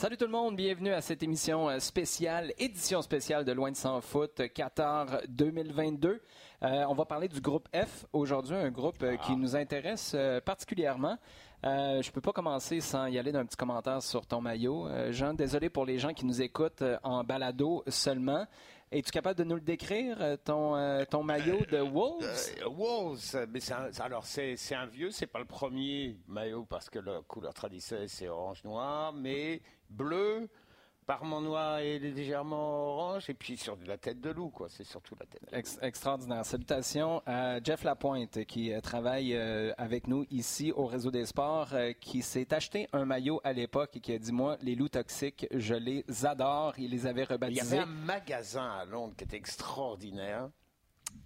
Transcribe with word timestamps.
Salut 0.00 0.16
tout 0.16 0.24
le 0.24 0.30
monde, 0.30 0.56
bienvenue 0.56 0.94
à 0.94 1.02
cette 1.02 1.22
émission 1.22 1.68
euh, 1.68 1.78
spéciale, 1.78 2.54
édition 2.56 3.02
spéciale 3.02 3.44
de 3.44 3.52
Loin 3.52 3.70
de 3.70 3.76
sans 3.76 4.00
foot 4.00 4.40
Qatar 4.54 5.20
2022. 5.28 6.22
Euh, 6.62 6.84
on 6.88 6.94
va 6.94 7.04
parler 7.04 7.28
du 7.28 7.38
groupe 7.42 7.68
F 7.74 8.06
aujourd'hui, 8.14 8.56
un 8.56 8.70
groupe 8.70 9.02
euh, 9.02 9.18
qui 9.18 9.36
nous 9.36 9.56
intéresse 9.56 10.12
euh, 10.14 10.40
particulièrement. 10.40 11.18
Euh, 11.66 12.00
je 12.00 12.08
ne 12.08 12.12
peux 12.14 12.22
pas 12.22 12.32
commencer 12.32 12.80
sans 12.80 13.08
y 13.08 13.18
aller 13.18 13.30
d'un 13.30 13.44
petit 13.44 13.58
commentaire 13.58 14.02
sur 14.02 14.26
ton 14.26 14.40
maillot. 14.40 14.88
Euh, 14.88 15.12
Jean, 15.12 15.34
désolé 15.34 15.68
pour 15.68 15.84
les 15.84 15.98
gens 15.98 16.14
qui 16.14 16.24
nous 16.24 16.40
écoutent 16.40 16.80
euh, 16.80 16.96
en 17.02 17.22
balado 17.22 17.84
seulement. 17.88 18.46
Es-tu 18.90 19.10
capable 19.10 19.38
de 19.38 19.44
nous 19.44 19.56
le 19.56 19.60
décrire, 19.60 20.16
euh, 20.22 20.36
ton, 20.42 20.76
euh, 20.76 21.04
ton 21.04 21.22
maillot 21.22 21.60
de 21.70 21.76
Wolves? 21.78 22.24
Euh, 22.62 22.68
Wolves, 22.70 23.46
mais 23.52 23.60
un- 23.70 23.90
alors 24.02 24.24
c'est 24.24 24.56
c'est 24.56 24.74
un 24.74 24.86
vieux, 24.86 25.10
c'est 25.10 25.26
pas 25.28 25.38
le 25.40 25.44
premier 25.44 26.16
maillot 26.26 26.64
parce 26.64 26.88
que 26.88 26.98
la 26.98 27.20
couleur 27.28 27.52
traditionnelle 27.52 28.08
c'est 28.08 28.28
orange-noir, 28.28 29.12
mais 29.12 29.60
bleu, 29.90 30.48
parement 31.06 31.40
noir 31.40 31.80
et 31.80 31.98
légèrement 31.98 32.92
orange, 32.94 33.28
et 33.28 33.34
puis 33.34 33.56
sur 33.56 33.76
la 33.86 33.98
tête 33.98 34.20
de 34.20 34.30
loup, 34.30 34.50
quoi. 34.50 34.68
C'est 34.68 34.84
surtout 34.84 35.16
la 35.18 35.26
tête. 35.26 35.42
de 35.42 35.50
loup. 35.50 35.58
Ex- 35.58 35.78
extraordinaire. 35.82 36.46
Salutations 36.46 37.20
à 37.26 37.60
Jeff 37.62 37.82
Lapointe 37.82 38.44
qui 38.44 38.72
euh, 38.72 38.80
travaille 38.80 39.34
euh, 39.34 39.72
avec 39.76 40.06
nous 40.06 40.24
ici 40.30 40.70
au 40.70 40.86
Réseau 40.86 41.10
des 41.10 41.26
Sports, 41.26 41.70
euh, 41.72 41.92
qui 41.92 42.22
s'est 42.22 42.54
acheté 42.54 42.86
un 42.92 43.04
maillot 43.04 43.40
à 43.42 43.52
l'époque 43.52 43.96
et 43.96 44.00
qui 44.00 44.12
a 44.12 44.18
dit 44.18 44.30
Moi, 44.32 44.56
les 44.62 44.76
loups 44.76 44.88
toxiques, 44.88 45.48
je 45.50 45.74
les 45.74 46.04
adore. 46.24 46.74
Il 46.78 46.92
les 46.92 47.06
avait 47.06 47.22
Il 47.22 47.30
y 47.30 47.32
rebaptisés. 47.32 47.78
avait 47.78 47.82
un 47.82 47.86
magasin 47.86 48.70
à 48.70 48.84
Londres 48.84 49.14
qui 49.16 49.24
était 49.24 49.36
extraordinaire. 49.36 50.48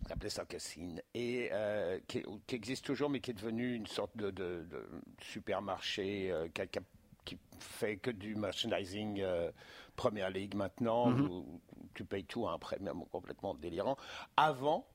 On 0.09 0.13
appelait 0.13 0.31
ça 0.31 0.47
Cassine 0.47 1.03
et 1.13 1.51
euh, 1.53 1.99
qui, 2.09 2.23
qui 2.47 2.55
existe 2.55 2.87
toujours, 2.87 3.11
mais 3.11 3.21
qui 3.21 3.33
est 3.33 3.35
devenu 3.35 3.75
une 3.75 3.87
sorte 3.87 4.17
de, 4.17 4.31
de- 4.31 4.67
de 4.71 4.87
supermarché 5.21 6.33
qui, 6.55 6.61
a- 6.63 6.67
qui 6.67 6.79
a- 6.79 6.83
qui 7.25 7.39
fait 7.59 7.97
que 7.97 8.11
du 8.11 8.35
merchandising 8.37 9.21
euh, 9.21 9.51
Première 9.97 10.31
Ligue 10.31 10.55
maintenant, 10.55 11.11
Mhm. 11.11 11.21
où, 11.29 11.61
où 11.77 11.89
tu 11.95 12.05
payes 12.05 12.25
tout 12.25 12.47
à 12.49 12.53
un 12.53 12.59
premium 12.59 13.05
complètement 13.13 13.55
délirant. 13.55 13.97
Avant, 14.37 14.87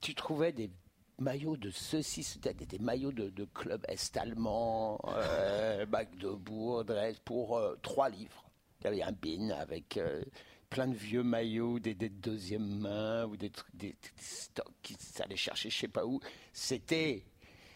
tu 0.00 0.14
trouvais 0.14 0.52
des 0.52 0.70
maillots 1.18 1.56
de 1.56 1.70
ceci, 1.70 2.22
c'était 2.22 2.52
des, 2.54 2.66
des 2.66 2.78
maillots 2.78 3.12
de, 3.12 3.30
de 3.30 3.44
clubs 3.44 3.84
est-allemands, 3.88 5.00
euh, 5.08 5.86
Magdebourg, 5.86 6.84
Dresde, 6.84 7.20
pour 7.20 7.56
euh, 7.56 7.76
3 7.82 8.08
livres. 8.10 8.44
Il 8.80 8.84
y 8.84 8.86
avait 8.88 9.02
un 9.02 9.12
bin 9.12 9.50
avec 9.50 9.96
euh, 9.96 10.22
plein 10.68 10.88
de 10.88 10.94
vieux 10.94 11.22
maillots, 11.22 11.78
des, 11.78 11.94
des 11.94 12.08
deuxième 12.10 12.66
main 12.80 13.24
ou 13.26 13.36
des 13.36 13.48
trucs, 13.50 13.74
des, 13.74 13.92
des 13.92 13.96
stocks 14.18 14.74
qui 14.82 14.94
s'allaient 14.98 15.36
chercher 15.36 15.70
je 15.70 15.78
sais 15.78 15.88
pas 15.88 16.04
où. 16.04 16.20
C'était, 16.52 17.24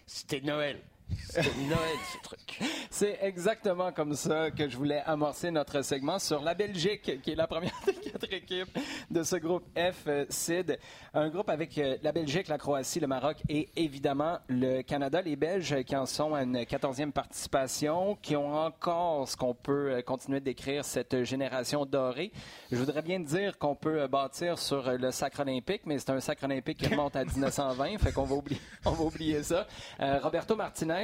c'était 0.05 0.41
Noël. 0.43 0.83
C'était 1.29 1.49
Noël 1.69 1.97
ce 2.13 2.23
truc. 2.23 2.61
C'est 2.91 3.19
exactement 3.23 3.93
comme 3.93 4.15
ça 4.15 4.51
que 4.51 4.69
je 4.69 4.77
voulais 4.77 5.03
amorcer 5.07 5.51
notre 5.51 5.83
segment 5.83 6.19
sur 6.19 6.43
la 6.43 6.55
Belgique, 6.55 7.23
qui 7.23 7.31
est 7.31 7.37
la 7.37 7.47
première 7.47 7.73
des 7.87 7.95
quatre 7.95 8.33
équipes 8.33 8.79
de 9.11 9.23
ce 9.23 9.37
groupe 9.37 9.65
F 9.77 10.05
euh, 10.07 10.25
CID. 10.29 10.79
Un 11.15 11.29
groupe 11.29 11.49
avec 11.51 11.77
euh, 11.79 11.97
la 12.03 12.13
Belgique, 12.13 12.49
la 12.49 12.59
Croatie, 12.59 13.01
le 13.01 13.07
Maroc 13.07 13.37
et 13.49 13.69
évidemment 13.77 14.39
le 14.49 14.83
Canada. 14.83 15.23
Les 15.23 15.37
Belges 15.37 15.83
qui 15.85 15.97
en 15.97 16.07
sont 16.07 16.35
à 16.35 16.43
une 16.43 16.59
14e 16.59 17.13
participation, 17.13 18.17
qui 18.21 18.37
ont 18.37 18.55
encore 18.55 19.29
ce 19.29 19.37
qu'on 19.37 19.55
peut 19.55 19.93
euh, 19.93 20.03
continuer 20.03 20.41
de 20.41 20.45
décrire 20.45 20.85
cette 20.85 21.25
génération 21.25 21.87
dorée. 21.87 22.33
Je 22.73 22.77
voudrais 22.77 23.03
bien 23.03 23.21
dire 23.21 23.59
qu'on 23.59 23.75
peut 23.75 24.07
bâtir 24.07 24.59
sur 24.59 24.91
le 24.93 25.11
sacre 25.11 25.41
olympique, 25.41 25.83
mais 25.87 25.99
c'est 25.99 26.11
un 26.11 26.21
sacre 26.21 26.45
olympique 26.45 26.79
qui 26.79 26.89
remonte 26.89 27.17
à 27.17 27.25
1920, 27.39 27.99
fait 27.99 28.13
qu'on 28.13 28.25
va 28.25 28.35
oublier, 28.35 28.61
on 28.85 28.91
va 28.93 29.05
oublier 29.05 29.43
ça. 29.43 29.67
Euh, 30.01 30.19
Roberto 30.23 30.57
Martinez, 30.57 30.98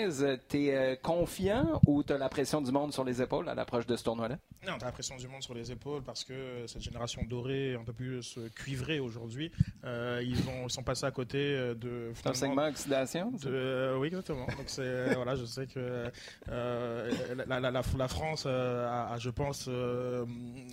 t'es 0.48 0.74
euh, 0.74 0.96
confiant 0.96 1.80
ou 1.86 2.02
t'as 2.02 2.18
la 2.18 2.28
pression 2.28 2.60
du 2.60 2.70
monde 2.72 2.92
sur 2.92 3.04
les 3.04 3.22
épaules 3.22 3.48
à 3.48 3.54
l'approche 3.54 3.86
de 3.86 3.96
ce 3.96 4.04
tournoi-là? 4.04 4.38
Non, 4.66 4.74
t'as 4.78 4.86
la 4.86 4.92
pression 4.92 5.16
du 5.16 5.28
monde 5.28 5.42
sur 5.42 5.54
les 5.54 5.70
épaules 5.70 6.02
parce 6.02 6.24
que 6.24 6.66
cette 6.66 6.82
génération 6.82 7.22
dorée, 7.28 7.74
un 7.74 7.84
peu 7.84 7.92
plus 7.92 8.36
euh, 8.38 8.48
cuivrée 8.54 8.98
aujourd'hui, 8.98 9.52
euh, 9.84 10.22
ils, 10.24 10.38
ont, 10.48 10.64
ils 10.66 10.70
sont 10.70 10.82
passés 10.82 11.04
à 11.06 11.10
côté 11.10 11.54
de. 11.76 12.12
Un 12.24 12.34
segment 12.34 12.66
oxydation? 12.66 13.30
de- 13.30 13.38
euh, 13.46 13.98
oui, 13.98 14.08
exactement. 14.08 14.46
Donc 14.46 14.68
voilà, 15.16 15.36
je 15.36 15.44
sais 15.44 15.66
que 15.66 16.10
euh, 16.48 17.34
la, 17.46 17.60
la- 17.60 17.70
la- 17.70 17.82
la 17.98 18.08
France 18.08 18.46
a, 18.46 19.12
a, 19.12 19.18
je 19.18 19.30
pense, 19.30 19.68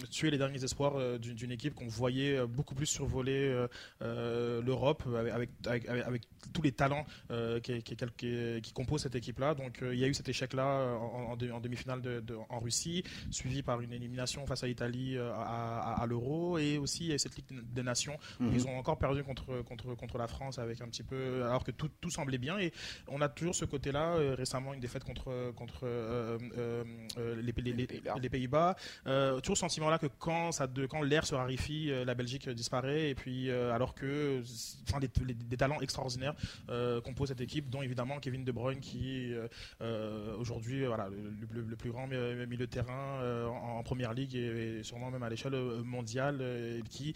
tué 0.09 0.31
les 0.31 0.37
derniers 0.37 0.63
espoirs 0.63 1.19
d'une 1.19 1.51
équipe 1.51 1.75
qu'on 1.75 1.87
voyait 1.87 2.45
beaucoup 2.47 2.75
plus 2.75 2.85
survoler 2.85 3.65
l'Europe 3.99 5.03
avec, 5.17 5.33
avec, 5.33 5.49
avec, 5.65 5.87
avec- 5.89 6.05
avec 6.05 6.21
tous 6.53 6.61
les 6.61 6.71
talents 6.71 7.05
qui, 7.63 7.83
qui, 7.83 7.95
qui- 7.95 8.61
qui 8.61 8.73
composent 8.73 9.01
cette 9.03 9.10
équipe-là. 9.15 9.53
Donc 9.55 9.81
euh, 9.81 9.93
il 9.93 9.99
y 9.99 10.03
a 10.03 10.07
eu 10.07 10.13
cet 10.13 10.29
échec-là 10.29 10.65
euh, 10.65 10.95
en, 10.97 11.31
en 11.31 11.35
demi- 11.37 11.51
en 11.51 11.59
demi-finale 11.59 12.01
de, 12.01 12.19
de- 12.19 12.37
en 12.49 12.59
Russie, 12.59 13.03
suivi 13.29 13.61
par 13.63 13.81
une 13.81 13.93
élimination 13.93 14.45
face 14.45 14.63
à 14.63 14.67
l'Italie 14.67 15.17
euh, 15.17 15.31
à, 15.33 15.79
à- 15.95 16.01
à 16.01 16.05
l'Euro 16.05 16.57
et 16.57 16.77
aussi 16.77 17.03
il 17.05 17.07
y 17.09 17.11
a 17.11 17.15
eu 17.15 17.19
cette 17.19 17.35
Ligue 17.35 17.45
des 17.73 17.83
Nations 17.83 18.17
où 18.39 18.43
Mhm. 18.43 18.53
ils 18.55 18.67
ont 18.67 18.77
encore 18.77 18.97
perdu 18.97 19.23
contre, 19.23 19.61
contre, 19.63 19.95
contre 19.95 20.17
la 20.17 20.27
France 20.27 20.59
avec 20.59 20.81
un 20.81 20.87
petit 20.87 21.03
peu 21.03 21.43
alors 21.43 21.63
que 21.63 21.71
tout, 21.71 21.89
tout 22.01 22.09
semblait 22.09 22.37
bien 22.37 22.57
et 22.59 22.71
on 23.07 23.21
a 23.21 23.29
toujours 23.29 23.55
ce 23.55 23.65
côté-là 23.65 24.15
récemment 24.35 24.73
une 24.73 24.79
défaite 24.79 25.03
contre 25.03 25.51
contre 25.55 25.81
euh, 25.85 26.37
euh, 26.57 26.83
euh, 27.17 27.35
les, 27.41 27.53
les- 27.57 27.73
les- 27.73 27.87
Pays-Bas. 27.87 28.15
les 28.21 28.29
Pays-Bas 28.29 28.75
Euh, 29.07 29.39
toujours 29.39 29.57
ce 29.57 29.61
sentiment-là 29.61 29.97
que 29.97 30.07
quand 30.19 30.51
ça 30.51 30.67
de, 30.67 30.85
quand 30.85 31.01
l'air 31.01 31.25
se 31.25 31.35
raréfie 31.35 31.91
la 32.05 32.13
Belgique 32.15 32.47
disparaît 32.49 33.09
et 33.09 33.15
puis 33.15 33.49
alors 33.51 33.93
que 33.93 34.41
enfin 34.89 34.99
des, 34.99 35.57
talents 35.57 35.81
extraordinaires 35.81 36.35
composent 37.03 37.29
cette 37.29 37.41
équipe 37.41 37.69
dont 37.69 37.81
évidemment 37.81 38.19
Kevin 38.19 38.43
De 38.43 38.51
Bruyne 38.51 38.79
qui 38.79 39.00
euh, 39.05 39.47
euh, 39.81 40.35
aujourd'hui 40.37 40.83
euh, 40.83 40.87
voilà 40.87 41.09
le, 41.09 41.17
le- 41.51 41.67
le 41.67 41.75
plus 41.75 41.91
grand 41.91 42.07
mi- 42.07 42.15
milieu 42.47 42.65
de 42.65 42.71
terrain 42.71 43.19
en, 43.47 43.79
en 43.79 43.83
première 43.83 44.13
ligue 44.13 44.35
et, 44.35 44.79
et 44.79 44.83
sûrement 44.83 45.11
même 45.11 45.23
à 45.23 45.29
l'échelle 45.29 45.55
mondiale 45.83 46.41
et 46.41 46.81
qui 46.89 47.13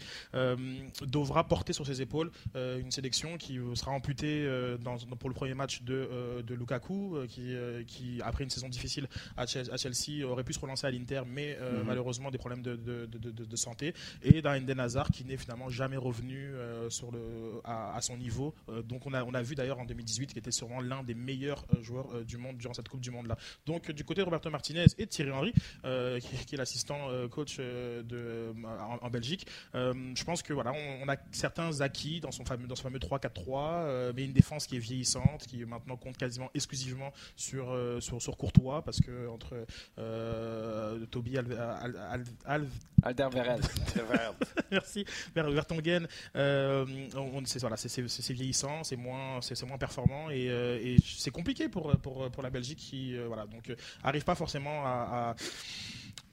devra 1.02 1.44
porter 1.46 1.72
sur 1.72 1.86
ses 1.86 2.02
épaules 2.02 2.30
une 2.54 2.90
sélection 2.90 3.36
qui 3.38 3.58
sera 3.74 3.90
amputée 3.92 4.46
dans, 4.82 4.96
pour 5.18 5.28
le 5.28 5.34
premier 5.34 5.54
match 5.54 5.82
de, 5.82 6.42
de 6.42 6.54
Lukaku 6.54 7.16
qui, 7.28 7.54
qui 7.86 8.20
après 8.22 8.44
une 8.44 8.50
saison 8.50 8.68
difficile 8.68 9.08
à 9.36 9.46
Chelsea, 9.46 10.24
aurait 10.26 10.44
pu 10.44 10.52
se 10.52 10.60
relancer 10.60 10.86
à 10.86 10.90
l'Inter 10.90 11.22
mais 11.26 11.56
Mhm. 11.56 11.82
malheureusement 11.86 12.30
des 12.30 12.38
problèmes 12.38 12.62
de, 12.62 13.56
santé 13.56 13.94
et 14.22 14.42
d'un 14.42 14.54
Eden 14.54 14.78
Hazard 14.80 15.08
qui 15.10 15.24
n'est 15.24 15.36
finalement 15.36 15.68
jamais 15.68 15.96
revenu 15.96 16.50
sur 16.90 17.10
le, 17.12 17.60
à, 17.64 17.94
à 17.96 18.00
son 18.00 18.16
niveau 18.16 18.54
donc 18.84 19.06
on 19.06 19.12
a, 19.14 19.24
on 19.24 19.34
a 19.34 19.42
vu 19.42 19.54
d'ailleurs 19.54 19.78
en 19.78 19.84
2018 19.84 20.32
qui 20.32 20.38
était 20.38 20.50
sûrement 20.50 20.80
l'un 20.80 21.02
des 21.02 21.14
meilleurs 21.14 21.64
euh, 21.76 21.82
joueurs 21.82 22.14
euh, 22.14 22.24
du 22.24 22.36
monde 22.36 22.56
durant 22.58 22.74
cette 22.74 22.88
Coupe 22.88 23.00
du 23.00 23.10
Monde 23.10 23.26
là 23.26 23.36
donc 23.66 23.90
du 23.90 24.04
côté 24.04 24.20
de 24.20 24.24
Roberto 24.24 24.50
Martinez 24.50 24.84
et 24.98 25.04
de 25.06 25.10
Thierry 25.10 25.30
Henry 25.30 25.52
euh, 25.84 26.18
qui, 26.20 26.36
qui 26.46 26.54
est 26.54 26.58
l'assistant 26.58 27.08
coach 27.30 27.58
de, 27.58 28.52
en, 28.64 28.98
en 29.06 29.10
Belgique 29.10 29.46
je 29.74 30.24
pense 30.24 30.42
que 30.42 30.52
voilà, 30.52 30.72
on, 30.72 31.02
on 31.04 31.08
a 31.08 31.16
certains 31.30 31.80
acquis 31.80 32.20
dans 32.20 32.30
son 32.30 32.44
fameux, 32.44 32.66
dans 32.66 32.74
fameux 32.76 32.98
3-4-3, 32.98 33.30
euh, 33.48 34.12
mais 34.14 34.24
une 34.24 34.32
défense 34.32 34.66
qui 34.66 34.76
est 34.76 34.80
vieillissante, 34.80 35.46
qui 35.46 35.64
maintenant 35.64 35.96
compte 35.96 36.16
quasiment 36.16 36.50
exclusivement 36.54 37.12
sur, 37.36 37.76
sur, 38.00 38.20
sur 38.20 38.36
Courtois, 38.36 38.82
parce 38.82 39.00
que 39.00 39.28
entre 39.28 39.54
Toby 41.10 41.38
Al, 41.38 41.52
Al- 41.52 41.96
Al- 41.96 42.24
Al- 42.44 42.68
Alderweireld. 43.02 43.64
merci, 44.70 45.04
Vertonghen, 45.34 46.08
euh, 46.34 46.84
on, 47.14 47.44
c'est 47.44 47.60
voilà, 47.60 47.76
c'est- 47.76 48.32
vieillissant, 48.32 48.84
c'est 48.84 48.96
moins, 48.96 49.40
c'est 49.42 49.60
moins 49.64 49.78
performant 49.78 50.30
et, 50.30 50.48
euh, 50.50 50.78
et 50.82 50.96
c'est 51.04 51.30
compliqué 51.30 51.55
pour, 51.64 51.96
pour, 51.98 52.30
pour 52.30 52.42
la 52.42 52.50
Belgique 52.50 52.78
qui 52.78 53.16
euh, 53.16 53.26
voilà, 53.26 53.46
donc 53.46 53.70
euh, 53.70 53.76
arrive 54.02 54.24
pas 54.24 54.34
forcément 54.34 54.84
à, 54.84 55.30
à 55.30 55.34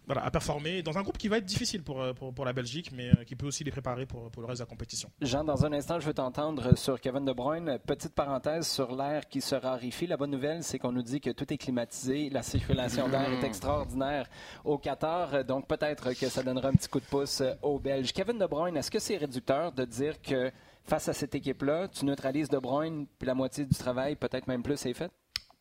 voilà, 0.06 0.26
à 0.26 0.32
performer 0.32 0.84
dans 0.84 0.98
un 0.98 1.02
groupe 1.02 1.18
qui 1.18 1.30
va 1.30 1.38
être 1.38 1.46
difficile 1.46 1.82
pour, 1.82 2.02
euh, 2.02 2.14
pour, 2.14 2.34
pour 2.34 2.44
la 2.44 2.52
Belgique, 2.54 2.92
mais 2.94 3.10
euh, 3.10 3.24
qui 3.24 3.36
peut 3.36 3.46
aussi 3.46 3.64
les 3.64 3.72
préparer 3.72 4.06
pour, 4.06 4.30
pour 4.32 4.42
le 4.42 4.48
reste 4.48 4.60
de 4.60 4.66
la 4.66 4.70
compétition. 4.70 5.10
Jean, 5.22 5.44
dans 5.44 5.66
un 5.66 5.72
instant, 5.72 6.00
je 6.00 6.06
veux 6.08 6.14
t'entendre 6.14 6.78
sur 6.78 7.00
Kevin 7.00 7.24
De 7.26 7.32
Bruyne. 7.32 7.80
Petite 7.86 8.14
parenthèse 8.14 8.68
sur 8.68 8.96
l'air 8.96 9.28
qui 9.30 9.40
se 9.40 9.56
raréfie. 9.56 10.08
La 10.08 10.18
bonne 10.18 10.32
nouvelle, 10.32 10.64
c'est 10.64 10.78
qu'on 10.78 10.92
nous 10.92 11.04
dit 11.04 11.22
que 11.22 11.30
tout 11.30 11.52
est 11.54 11.58
climatisé. 11.58 12.30
La 12.30 12.44
circulation 12.44 13.08
d'air 13.08 13.32
est 13.32 13.46
extraordinaire 13.46 14.28
au 14.66 14.78
Qatar. 14.78 15.46
Donc, 15.46 15.68
peut-être 15.68 16.12
que 16.20 16.28
ça 16.28 16.44
donnera 16.44 16.68
un 16.68 16.74
petit 16.74 16.90
coup 16.90 17.00
de 17.00 17.06
pouce 17.06 17.42
aux 17.62 17.80
Belges. 17.80 18.12
Kevin 18.12 18.38
De 18.38 18.46
Bruyne, 18.46 18.76
est-ce 18.76 18.92
que 18.92 19.00
c'est 19.00 19.16
réducteur 19.16 19.72
de 19.72 19.86
dire 19.86 20.22
que 20.22 20.52
face 20.86 21.08
à 21.10 21.14
cette 21.14 21.36
équipe-là, 21.36 21.88
tu 21.88 22.06
neutralises 22.06 22.50
De 22.50 22.58
Bruyne, 22.58 23.08
puis 23.20 23.28
la 23.28 23.34
moitié 23.36 23.66
du 23.66 23.76
travail, 23.76 24.16
peut-être 24.16 24.48
même 24.48 24.64
plus, 24.64 24.86
est 24.86 24.94
fait? 24.94 25.12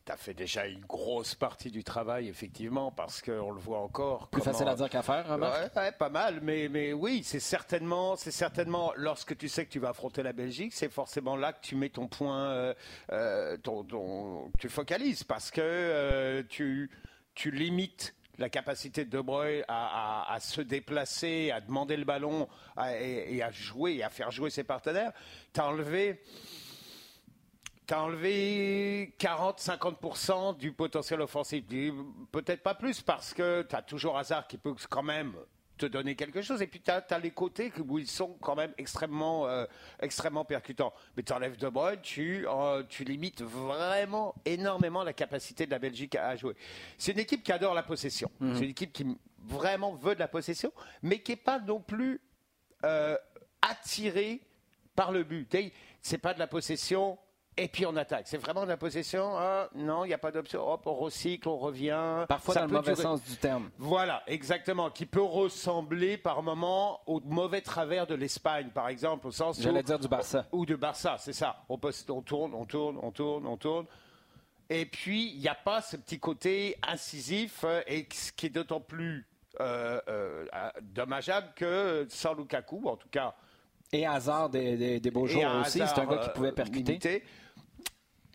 Tu 0.04 0.10
as 0.10 0.16
fait 0.16 0.34
déjà 0.34 0.66
une 0.66 0.80
grosse 0.84 1.36
partie 1.36 1.70
du 1.70 1.84
travail, 1.84 2.26
effectivement, 2.28 2.90
parce 2.90 3.22
qu'on 3.22 3.52
le 3.52 3.60
voit 3.60 3.78
encore. 3.78 4.26
Plus 4.28 4.40
comment- 4.42 4.52
facile 4.52 4.66
à 4.68 4.74
dire 4.74 4.90
qu'à 4.90 5.02
faire, 5.02 5.28
remarque? 5.28 5.76
Ouais, 5.76 5.80
ouais, 5.82 5.92
pas 5.92 6.08
mal, 6.08 6.40
mais, 6.42 6.68
mais 6.68 6.92
oui, 6.92 7.22
c'est 7.24 7.38
certainement, 7.38 8.16
c'est 8.16 8.32
certainement, 8.32 8.92
lorsque 8.96 9.36
tu 9.36 9.48
sais 9.48 9.64
que 9.64 9.70
tu 9.70 9.78
vas 9.78 9.90
affronter 9.90 10.24
la 10.24 10.32
Belgique, 10.32 10.72
c'est 10.74 10.90
forcément 10.90 11.36
là 11.36 11.52
que 11.52 11.60
tu 11.62 11.76
mets 11.76 11.88
ton 11.90 12.08
point, 12.08 12.48
euh, 12.50 12.74
euh, 13.12 13.56
ton, 13.58 13.84
ton- 13.84 14.50
tu 14.58 14.68
focalises, 14.68 15.22
parce 15.22 15.52
que 15.52 15.60
euh, 15.62 16.42
tu, 16.48 16.90
tu 17.36 17.52
limites 17.52 18.12
la 18.38 18.48
capacité 18.48 19.04
de 19.04 19.10
De 19.10 19.20
Bruyne 19.20 19.64
à, 19.68 20.36
se 20.40 20.60
déplacer, 20.60 21.50
à 21.50 21.60
demander 21.60 21.96
le 21.96 22.04
ballon 22.04 22.48
et, 22.98 23.42
à 23.42 23.50
jouer, 23.50 23.96
et 23.96 24.02
à 24.02 24.08
faire 24.08 24.30
jouer 24.30 24.50
ses 24.50 24.64
partenaires. 24.64 25.12
Tu 25.52 25.60
as 25.60 25.66
enlevé 25.66 26.20
tu 27.86 27.94
as 27.94 28.02
enlevé 28.02 29.14
40-50% 29.18 30.56
du 30.56 30.72
potentiel 30.72 31.20
offensif. 31.20 31.64
Peut-être 32.30 32.62
pas 32.62 32.74
plus 32.74 33.02
parce 33.02 33.34
que 33.34 33.62
tu 33.62 33.74
as 33.74 33.82
toujours 33.82 34.16
Hazard 34.16 34.46
qui 34.46 34.56
peut 34.56 34.74
quand 34.88 35.02
même 35.02 35.34
te 35.82 35.86
donner 35.86 36.14
quelque 36.14 36.42
chose. 36.42 36.62
Et 36.62 36.66
puis 36.66 36.80
tu 36.80 36.90
as, 36.90 37.18
les 37.18 37.30
côtés 37.32 37.72
où 37.86 37.98
ils 37.98 38.06
sont 38.06 38.36
quand 38.40 38.54
même 38.54 38.72
extrêmement, 38.78 39.46
euh, 39.46 39.64
extrêmement 40.00 40.44
percutants. 40.44 40.92
Mais 41.16 41.22
tu 41.22 41.32
enlèves 41.32 41.56
De 41.56 41.68
Bruyne, 41.68 42.00
tu, 42.02 42.46
euh, 42.46 42.82
tu 42.88 43.04
limites 43.04 43.42
vraiment 43.42 44.34
énormément 44.44 45.02
la 45.02 45.12
capacité 45.12 45.66
de 45.66 45.70
la 45.70 45.78
Belgique 45.78 46.14
à, 46.14 46.36
jouer. 46.36 46.54
C'est 46.98 47.12
une 47.12 47.18
équipe 47.18 47.42
qui 47.42 47.52
adore 47.52 47.74
la 47.74 47.82
possession. 47.82 48.30
Mhm. 48.40 48.54
C'est 48.54 48.64
une 48.64 48.70
équipe 48.70 48.92
qui 48.92 49.06
vraiment 49.38 49.94
veut 49.94 50.14
de 50.14 50.20
la 50.20 50.28
possession, 50.28 50.72
mais 51.02 51.20
qui 51.20 51.32
n'est 51.32 51.36
pas 51.36 51.58
non 51.58 51.80
plus 51.80 52.20
euh, 52.84 53.16
attirée 53.60 54.40
par 54.94 55.10
le 55.10 55.24
but. 55.24 55.48
C'est 56.00 56.18
pas 56.18 56.34
de 56.34 56.38
la 56.38 56.46
possession 56.46 57.18
et 57.56 57.68
puis 57.68 57.84
on 57.84 57.94
attaque. 57.96 58.26
C'est 58.28 58.38
vraiment 58.38 58.62
de 58.62 58.68
la 58.68 58.76
possession. 58.76 59.32
Ah, 59.36 59.68
non, 59.74 60.04
il 60.04 60.08
n'y 60.08 60.14
a 60.14 60.18
pas 60.18 60.30
d'option. 60.30 60.66
Hop, 60.66 60.86
on 60.86 60.94
recycle, 60.94 61.48
on 61.48 61.58
revient. 61.58 62.24
Parfois 62.28 62.54
dans 62.54 62.66
le 62.66 62.68
mauvais 62.68 62.94
sens 62.94 63.22
du 63.22 63.36
terme. 63.36 63.70
Voilà, 63.78 64.22
exactement. 64.26 64.90
Qui 64.90 65.04
peut 65.04 65.22
ressembler 65.22 66.16
par 66.16 66.42
moment 66.42 67.00
au 67.06 67.20
mauvais 67.20 67.60
travers 67.60 68.06
de 68.06 68.14
l'Espagne, 68.14 68.70
par 68.74 68.88
exemple, 68.88 69.26
au 69.26 69.32
sens. 69.32 69.60
J'allais 69.60 69.82
dire 69.82 69.98
du 69.98 70.08
Barça. 70.08 70.46
Ou 70.52 70.64
du 70.64 70.76
Barça, 70.76 71.16
c'est 71.18 71.34
ça. 71.34 71.64
On, 71.68 71.78
on 72.08 72.22
tourne, 72.22 72.54
on 72.54 72.64
tourne, 72.64 72.98
on 73.02 73.10
tourne, 73.10 73.46
on 73.46 73.56
tourne. 73.56 73.86
Et 74.70 74.86
puis, 74.86 75.32
il 75.34 75.40
n'y 75.40 75.48
a 75.48 75.54
pas 75.54 75.82
ce 75.82 75.98
petit 75.98 76.18
côté 76.18 76.76
incisif, 76.86 77.64
euh, 77.64 77.82
et 77.86 78.08
ce 78.10 78.32
qui 78.32 78.46
est 78.46 78.50
d'autant 78.50 78.80
plus 78.80 79.26
euh, 79.60 80.00
euh, 80.08 80.46
dommageable 80.80 81.48
que 81.54 82.06
sans 82.08 82.32
Lukaku, 82.32 82.88
en 82.88 82.96
tout 82.96 83.10
cas. 83.10 83.34
Et 83.92 84.06
hasard 84.06 84.48
des, 84.48 85.00
beaux 85.12 85.26
jours 85.26 85.44
aussi, 85.60 85.82
c'est 85.86 86.00
un 86.00 86.06
gars 86.06 86.16
qui 86.16 86.30
pouvait 86.30 86.52
percuter 86.52 87.22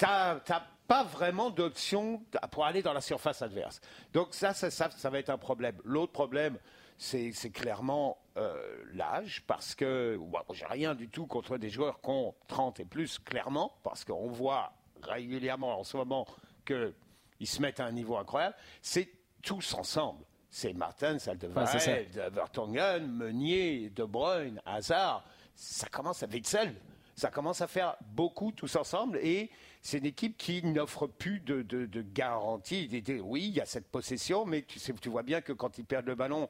n'as 0.06 0.64
pas 0.88 1.04
vraiment 1.04 1.50
d'option 1.50 2.24
pour 2.52 2.66
aller 2.66 2.82
dans 2.82 2.94
la 2.94 3.02
surface 3.02 3.42
adverse. 3.42 3.82
Donc 4.14 4.30
ça, 4.32 4.54
ça, 4.54 4.70
ça, 4.70 5.10
va 5.10 5.20
être 5.20 5.30
un 5.30 5.38
problème. 5.38 5.76
L'autre 5.84 6.14
problème, 6.14 6.58
c'est 6.98 7.32
clairement 7.52 8.18
euh, 8.38 8.84
l'âge, 8.94 9.44
parce 9.48 9.76
que 9.76 10.18
bon, 10.18 10.40
j'ai 10.54 10.66
rien 10.66 10.96
du 10.96 11.10
tout 11.10 11.28
contre 11.28 11.58
des 11.58 11.70
joueurs 11.70 12.02
qui 12.02 12.10
ont 12.10 12.34
30 12.48 12.80
et 12.80 12.86
plus, 12.86 13.20
clairement, 13.20 13.74
parce 13.84 14.06
qu'on 14.06 14.28
voit 14.28 14.74
régulièrement 15.02 15.80
en 15.80 15.84
ce 15.84 15.98
moment 15.98 16.26
qu'ils 16.66 17.48
se 17.48 17.62
mettent 17.62 17.80
à 17.80 17.86
un 17.86 17.92
niveau 17.92 18.18
incroyable. 18.18 18.56
C'est 18.82 19.10
tous 19.42 19.74
ensemble. 19.74 20.24
C'est 20.50 20.74
Martin, 20.74 21.20
Saldevarel, 21.20 22.08
Vertonghen, 22.32 23.06
Meunier, 23.06 23.90
De 23.90 24.06
Bruyne, 24.06 24.62
Hazard. 24.66 25.24
Ça 25.54 25.88
commence 25.88 26.24
à 26.24 26.28
Witzel. 26.28 26.74
Ça 27.18 27.32
commence 27.32 27.62
à 27.62 27.68
faire 27.68 27.98
beaucoup 28.12 28.52
tous 28.52 28.76
ensemble 28.76 29.18
et 29.18 29.50
c'est 29.82 29.98
une 29.98 30.06
équipe 30.06 30.38
qui 30.38 30.64
n'offre 30.64 31.08
plus 31.08 31.40
de, 31.40 31.64
de, 31.64 32.02
garantie. 32.04 32.88
Oui, 33.24 33.48
il 33.48 33.56
y 33.56 33.60
a 33.60 33.66
cette 33.66 33.88
possession, 33.88 34.46
mais 34.46 34.62
tu, 34.62 35.10
vois 35.10 35.24
bien 35.24 35.42
que 35.42 35.52
quand 35.52 35.80
ils 35.80 35.84
perdent 35.84 36.06
le 36.06 36.14
ballon, 36.14 36.48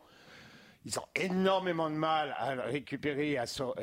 ils 0.83 0.99
ont 0.99 1.05
énormément 1.15 1.89
de 1.89 1.95
mal 1.95 2.35
à 2.37 2.49
récupérer 2.63 3.31
et 3.31 3.37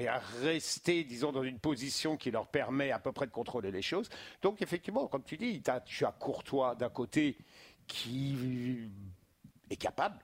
à, 0.09 0.19
rester, 0.43 1.05
disons, 1.05 1.33
dans 1.33 1.43
une 1.43 1.59
position 1.59 2.19
qui 2.19 2.31
leur 2.31 2.49
permet 2.49 2.91
à 2.91 2.99
peu 2.99 3.13
près 3.13 3.25
de 3.25 3.33
contrôler 3.33 3.71
les 3.71 3.81
choses. 3.81 4.11
Donc, 4.43 4.61
effectivement, 4.61 5.07
comme 5.07 5.25
tu 5.25 5.39
dis, 5.39 5.63
tu 5.87 6.05
as 6.05 6.13
Courtois 6.13 6.75
d'un 6.75 6.91
côté 6.91 7.39
qui 7.87 8.91
est 9.71 9.77
capable 9.77 10.19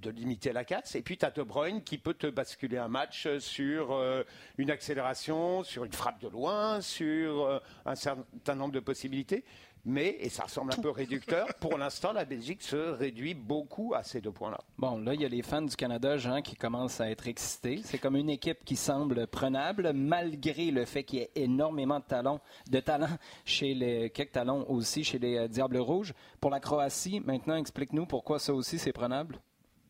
de 0.00 0.10
limiter 0.10 0.52
la 0.52 0.64
casse. 0.64 0.94
Et 0.94 1.02
puis 1.02 1.16
tu 1.16 1.24
as 1.24 1.30
De 1.30 1.42
Bruyne 1.42 1.82
qui 1.82 1.98
peut 1.98 2.14
te 2.14 2.26
basculer 2.26 2.78
un 2.78 2.88
match 2.88 3.28
sur 3.38 3.92
euh, 3.92 4.22
une 4.58 4.70
accélération, 4.70 5.64
sur 5.64 5.84
une 5.84 5.92
frappe 5.92 6.20
de 6.20 6.28
loin, 6.28 6.80
sur 6.80 7.44
euh, 7.44 7.58
un 7.84 7.94
certain 7.94 8.54
nombre 8.54 8.72
de 8.72 8.80
possibilités. 8.80 9.44
Mais, 9.86 10.16
et 10.20 10.30
ça 10.30 10.44
ressemble 10.44 10.72
un 10.72 10.80
peu 10.80 10.88
réducteur, 10.90 11.46
pour 11.60 11.76
l'instant, 11.76 12.12
la 12.12 12.24
Belgique 12.24 12.62
se 12.62 12.76
réduit 12.76 13.34
beaucoup 13.34 13.92
à 13.94 14.02
ces 14.02 14.20
deux 14.22 14.32
points-là. 14.32 14.58
Bon, 14.78 14.96
là, 14.98 15.12
il 15.12 15.20
y 15.20 15.26
a 15.26 15.28
les 15.28 15.42
fans 15.42 15.60
du 15.60 15.76
Canada, 15.76 16.16
Jean, 16.16 16.40
qui 16.40 16.56
commencent 16.56 17.02
à 17.02 17.10
être 17.10 17.28
excités. 17.28 17.80
C'est 17.84 17.98
comme 17.98 18.16
une 18.16 18.30
équipe 18.30 18.64
qui 18.64 18.76
semble 18.76 19.26
prenable, 19.26 19.92
malgré 19.92 20.70
le 20.70 20.86
fait 20.86 21.04
qu'il 21.04 21.18
y 21.18 21.22
ait 21.22 21.30
énormément 21.34 21.98
de 21.98 22.04
talent, 22.04 22.40
de 22.70 22.80
talent 22.80 23.18
chez 23.44 23.74
les 23.74 24.10
quelques 24.10 24.32
talents 24.32 24.64
aussi 24.68 25.04
chez 25.04 25.18
les 25.18 25.36
euh, 25.36 25.48
Diables 25.48 25.78
Rouges. 25.78 26.14
Pour 26.40 26.50
la 26.50 26.60
Croatie, 26.60 27.20
maintenant, 27.20 27.56
explique-nous 27.56 28.06
pourquoi 28.06 28.38
ça 28.38 28.54
aussi 28.54 28.78
c'est 28.78 28.92
prenable 28.92 29.38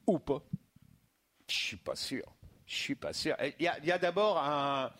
ou 0.06 0.18
pas? 0.18 0.42
Je 1.48 1.54
suis 1.54 1.76
pas 1.76 1.96
sûr. 1.96 2.24
Je 2.66 2.74
suis 2.74 2.94
pas 2.94 3.12
sûr. 3.12 3.36
Il 3.58 3.64
y 3.64 3.92
a, 3.92 3.98
d'abord 3.98 4.38
un, 4.38 4.90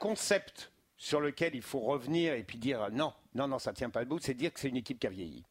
concept 0.00 0.70
sur 0.96 1.20
lequel 1.20 1.54
il 1.54 1.62
faut 1.62 1.80
revenir 1.80 2.34
et 2.34 2.44
puis 2.44 2.58
dire 2.58 2.88
non, 2.92 3.12
non, 3.34 3.48
non, 3.48 3.58
ça 3.58 3.72
tient 3.72 3.90
pas 3.90 4.04
debout, 4.04 4.18
c'est 4.20 4.34
dire 4.34 4.52
que 4.52 4.60
c'est 4.60 4.68
une 4.68 4.76
équipe 4.76 5.00
qui 5.00 5.06
a 5.06 5.10
vieilli. 5.10 5.44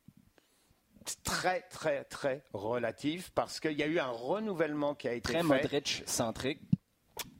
Très, 1.24 1.62
très, 1.64 2.06
très 2.06 2.44
relatif 2.54 3.30
parce 3.32 3.60
qu'il 3.60 3.74
y 3.74 3.84
a 3.84 3.88
eu 3.88 4.00
un 4.00 4.10
renouvellement 4.10 4.96
qui 4.96 5.10
a 5.10 5.14
été 5.14 5.22
très 5.22 5.34
fait. 5.34 5.48
Très 5.48 5.62
Modric 5.62 6.04
centrique. 6.06 6.62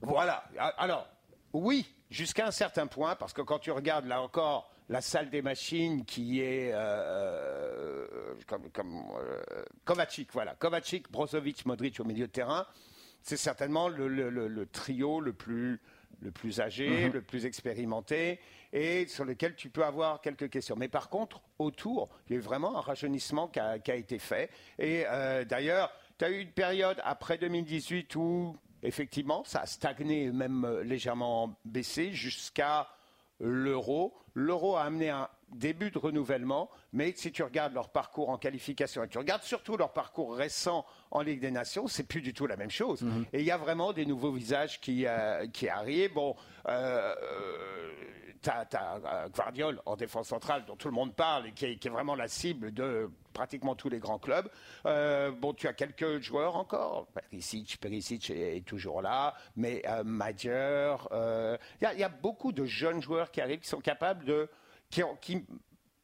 Voilà. 0.02 0.44
Alors, 0.76 1.08
oui, 1.54 1.86
jusqu'à 2.10 2.46
un 2.46 2.50
certain 2.50 2.86
point, 2.86 3.16
parce 3.16 3.32
que 3.32 3.40
quand 3.40 3.58
tu 3.58 3.70
regardes 3.70 4.04
là 4.04 4.20
encore 4.20 4.70
la 4.88 5.00
salle 5.00 5.30
des 5.30 5.42
machines 5.42 6.04
qui 6.04 6.40
est 6.40 6.72
euh, 6.72 8.06
euh, 8.12 8.34
comme, 8.72 9.02
euh, 9.18 9.42
Kovacic, 9.84 10.32
voilà, 10.32 10.54
Kovacic, 10.54 11.10
Brozovic, 11.10 11.64
Modric 11.66 12.00
au 12.00 12.04
milieu 12.04 12.26
de 12.26 12.32
terrain, 12.32 12.66
c'est 13.22 13.38
certainement 13.38 13.88
le, 13.88 14.66
trio 14.66 15.20
le 15.20 15.32
plus 15.32 15.80
le 16.20 16.30
plus 16.30 16.60
âgé, 16.60 16.88
mhm. 16.88 17.12
le 17.12 17.22
plus 17.22 17.44
expérimenté, 17.44 18.38
et 18.72 19.06
sur 19.08 19.26
lequel 19.26 19.56
tu 19.56 19.68
peux 19.68 19.84
avoir 19.84 20.22
quelques 20.22 20.48
questions. 20.48 20.74
Mais 20.74 20.88
par 20.88 21.10
contre, 21.10 21.42
autour, 21.58 22.08
il 22.26 22.32
y 22.32 22.36
a 22.36 22.38
eu 22.38 22.42
vraiment 22.42 22.78
un 22.78 22.80
rajeunissement 22.80 23.48
qui 23.48 23.60
a, 23.60 23.76
été 23.76 24.18
fait. 24.18 24.48
Et 24.78 25.04
d'ailleurs, 25.46 25.92
tu 26.16 26.24
as 26.24 26.30
eu 26.30 26.38
une 26.38 26.52
période 26.52 26.98
après 27.04 27.36
2018 27.36 28.14
où, 28.16 28.56
effectivement, 28.82 29.44
ça 29.44 29.62
a 29.62 29.66
stagné, 29.66 30.30
même 30.30 30.80
légèrement 30.82 31.58
baissé, 31.66 32.12
jusqu'à 32.12 32.88
l'euro. 33.40 34.14
L'euro 34.34 34.76
a 34.76 34.82
amené 34.84 35.10
un 35.10 35.28
début 35.52 35.90
de 35.90 35.98
renouvellement, 35.98 36.70
mais 36.92 37.12
si 37.16 37.32
tu 37.32 37.42
regardes 37.42 37.74
leur 37.74 37.90
parcours 37.90 38.28
en 38.30 38.38
qualification 38.38 39.04
et 39.04 39.08
tu 39.08 39.18
regardes 39.18 39.42
surtout 39.42 39.76
leur 39.76 39.92
parcours 39.92 40.34
récent 40.36 40.84
en 41.10 41.22
Ligue 41.22 41.40
des 41.40 41.50
Nations, 41.50 41.86
c'est 41.86 42.06
plus 42.06 42.20
du 42.20 42.32
tout 42.32 42.46
la 42.46 42.56
même 42.56 42.70
chose. 42.70 43.02
Mhm. 43.02 43.26
Et 43.32 43.40
il 43.40 43.44
y 43.44 43.50
a 43.50 43.56
vraiment 43.56 43.92
des 43.92 44.06
nouveaux 44.06 44.32
visages 44.32 44.80
qui, 44.80 45.06
euh, 45.06 45.46
qui 45.48 45.68
arrivent. 45.68 46.14
Bon, 46.14 46.36
euh, 46.68 47.14
tu 48.44 48.50
as, 48.76 49.00
euh, 49.06 49.28
Guardiol 49.28 49.80
en 49.86 49.96
défense 49.96 50.28
centrale 50.28 50.64
dont 50.66 50.76
tout 50.76 50.88
le 50.88 50.94
monde 50.94 51.14
parle 51.14 51.48
et 51.48 51.52
qui 51.52 51.64
est, 51.66 51.88
vraiment 51.88 52.14
la 52.14 52.28
cible 52.28 52.72
de 52.72 53.10
pratiquement 53.32 53.74
tous 53.74 53.88
les 53.88 53.98
grands 53.98 54.18
clubs. 54.18 54.48
Euh, 54.86 55.30
bon, 55.30 55.54
tu 55.54 55.66
as 55.66 55.72
quelques 55.72 56.20
joueurs 56.20 56.56
encore. 56.56 57.06
Perisic, 57.08 57.78
Perisic 57.80 58.30
est, 58.30 58.64
toujours 58.64 59.02
là, 59.02 59.34
mais 59.56 59.82
euh, 59.88 60.04
Major. 60.04 61.08
Il 61.80 61.98
y, 61.98 62.02
a 62.02 62.08
beaucoup 62.08 62.52
de 62.52 62.64
jeunes 62.64 63.02
joueurs 63.02 63.30
qui 63.30 63.40
arrivent 63.40 63.60
qui 63.60 63.68
sont 63.68 63.80
capables 63.80 64.24
de, 64.24 64.48
qui, 64.94 65.02
qui 65.20 65.44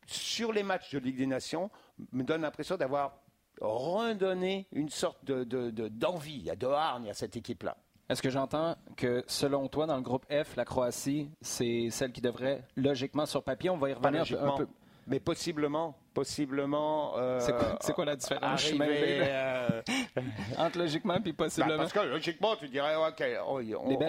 sur 0.07 0.53
les 0.53 0.63
matchs 0.63 0.93
de 0.93 0.99
Ligue 0.99 1.19
des 1.19 1.27
Nations, 1.27 1.71
me 2.13 2.23
donnent 2.25 2.43
l'impression 2.43 2.77
d'avoir 2.77 3.19
redonné 3.61 4.67
une 4.73 4.89
sorte 4.89 5.25
de, 5.25 5.45
d'envie, 5.89 6.43
de, 6.45 6.55
de 6.55 6.67
hargne 6.67 7.11
à 7.11 7.15
cette 7.15 7.37
équipe-là. 7.37 7.77
Est-ce 8.09 8.23
que 8.23 8.31
j'entends 8.31 8.75
que, 8.97 9.23
selon 9.29 9.69
toi, 9.69 9.87
dans 9.87 9.95
le 9.95 10.03
groupe 10.03 10.27
F, 10.33 10.57
la 10.57 10.65
Croatie, 10.65 11.31
c'est 11.41 11.91
celle 11.91 12.11
qui 12.11 12.21
devrait, 12.21 12.65
logiquement, 12.75 13.25
sur 13.25 13.45
papier, 13.45 13.71
on 13.71 13.77
va 13.77 13.91
y 13.91 13.93
revenir 13.93 14.25
un 14.43 14.57
peu? 14.57 14.67
Mais 15.07 15.21
possiblement, 15.21 15.97
possiblement. 16.13 17.17
Euh, 17.19 17.39
c'est 17.81 17.93
quoi, 17.93 18.05
la 18.05 18.17
différence? 18.17 18.69
Euh, 18.73 19.83
Entre 20.59 20.79
logiquement 20.79 21.23
et 21.25 21.33
possiblement. 21.33 21.79
parce 21.79 21.93
que 21.93 22.01
logiquement, 22.01 22.57
tu 22.57 22.69
dirais, 22.69 22.95
OK, 22.97 23.23
on, 23.47 23.59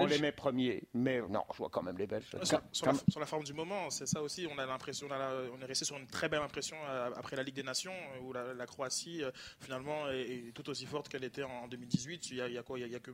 les, 0.05 0.19
met 0.19 0.31
premiers. 0.31 0.83
Mais 0.93 1.21
non, 1.21 1.43
je 1.51 1.57
vois 1.57 1.69
quand 1.69 1.83
même 1.83 1.97
les 1.97 2.07
Belges. 2.07 2.25
Sur, 2.71 2.91
la, 3.19 3.25
forme 3.25 3.43
du 3.43 3.53
moment, 3.53 3.89
c'est 3.89 4.07
ça 4.07 4.21
aussi. 4.21 4.47
On 4.53 4.57
a 4.57 4.65
l'impression, 4.65 5.07
on, 5.09 5.61
est 5.61 5.65
resté 5.65 5.85
sur 5.85 5.97
une 5.97 6.07
très 6.07 6.29
belle 6.29 6.41
impression 6.41 6.77
euh, 6.89 7.11
après 7.15 7.35
la 7.35 7.43
Ligue 7.43 7.55
des 7.55 7.63
Nations, 7.63 7.93
où 8.23 8.33
la, 8.33 8.65
Croatie, 8.65 9.21
finalement, 9.59 10.09
est, 10.09 10.53
tout 10.53 10.69
aussi 10.69 10.85
forte 10.85 11.09
qu'elle 11.09 11.23
était 11.23 11.43
en 11.43 11.67
2018. 11.67 12.31
Il 12.31 12.37
y 12.37 12.57
a, 12.57 12.63
quoi? 12.63 12.79
Il 12.79 12.87
n'y 12.87 12.95
a, 12.95 12.99
que 12.99 13.11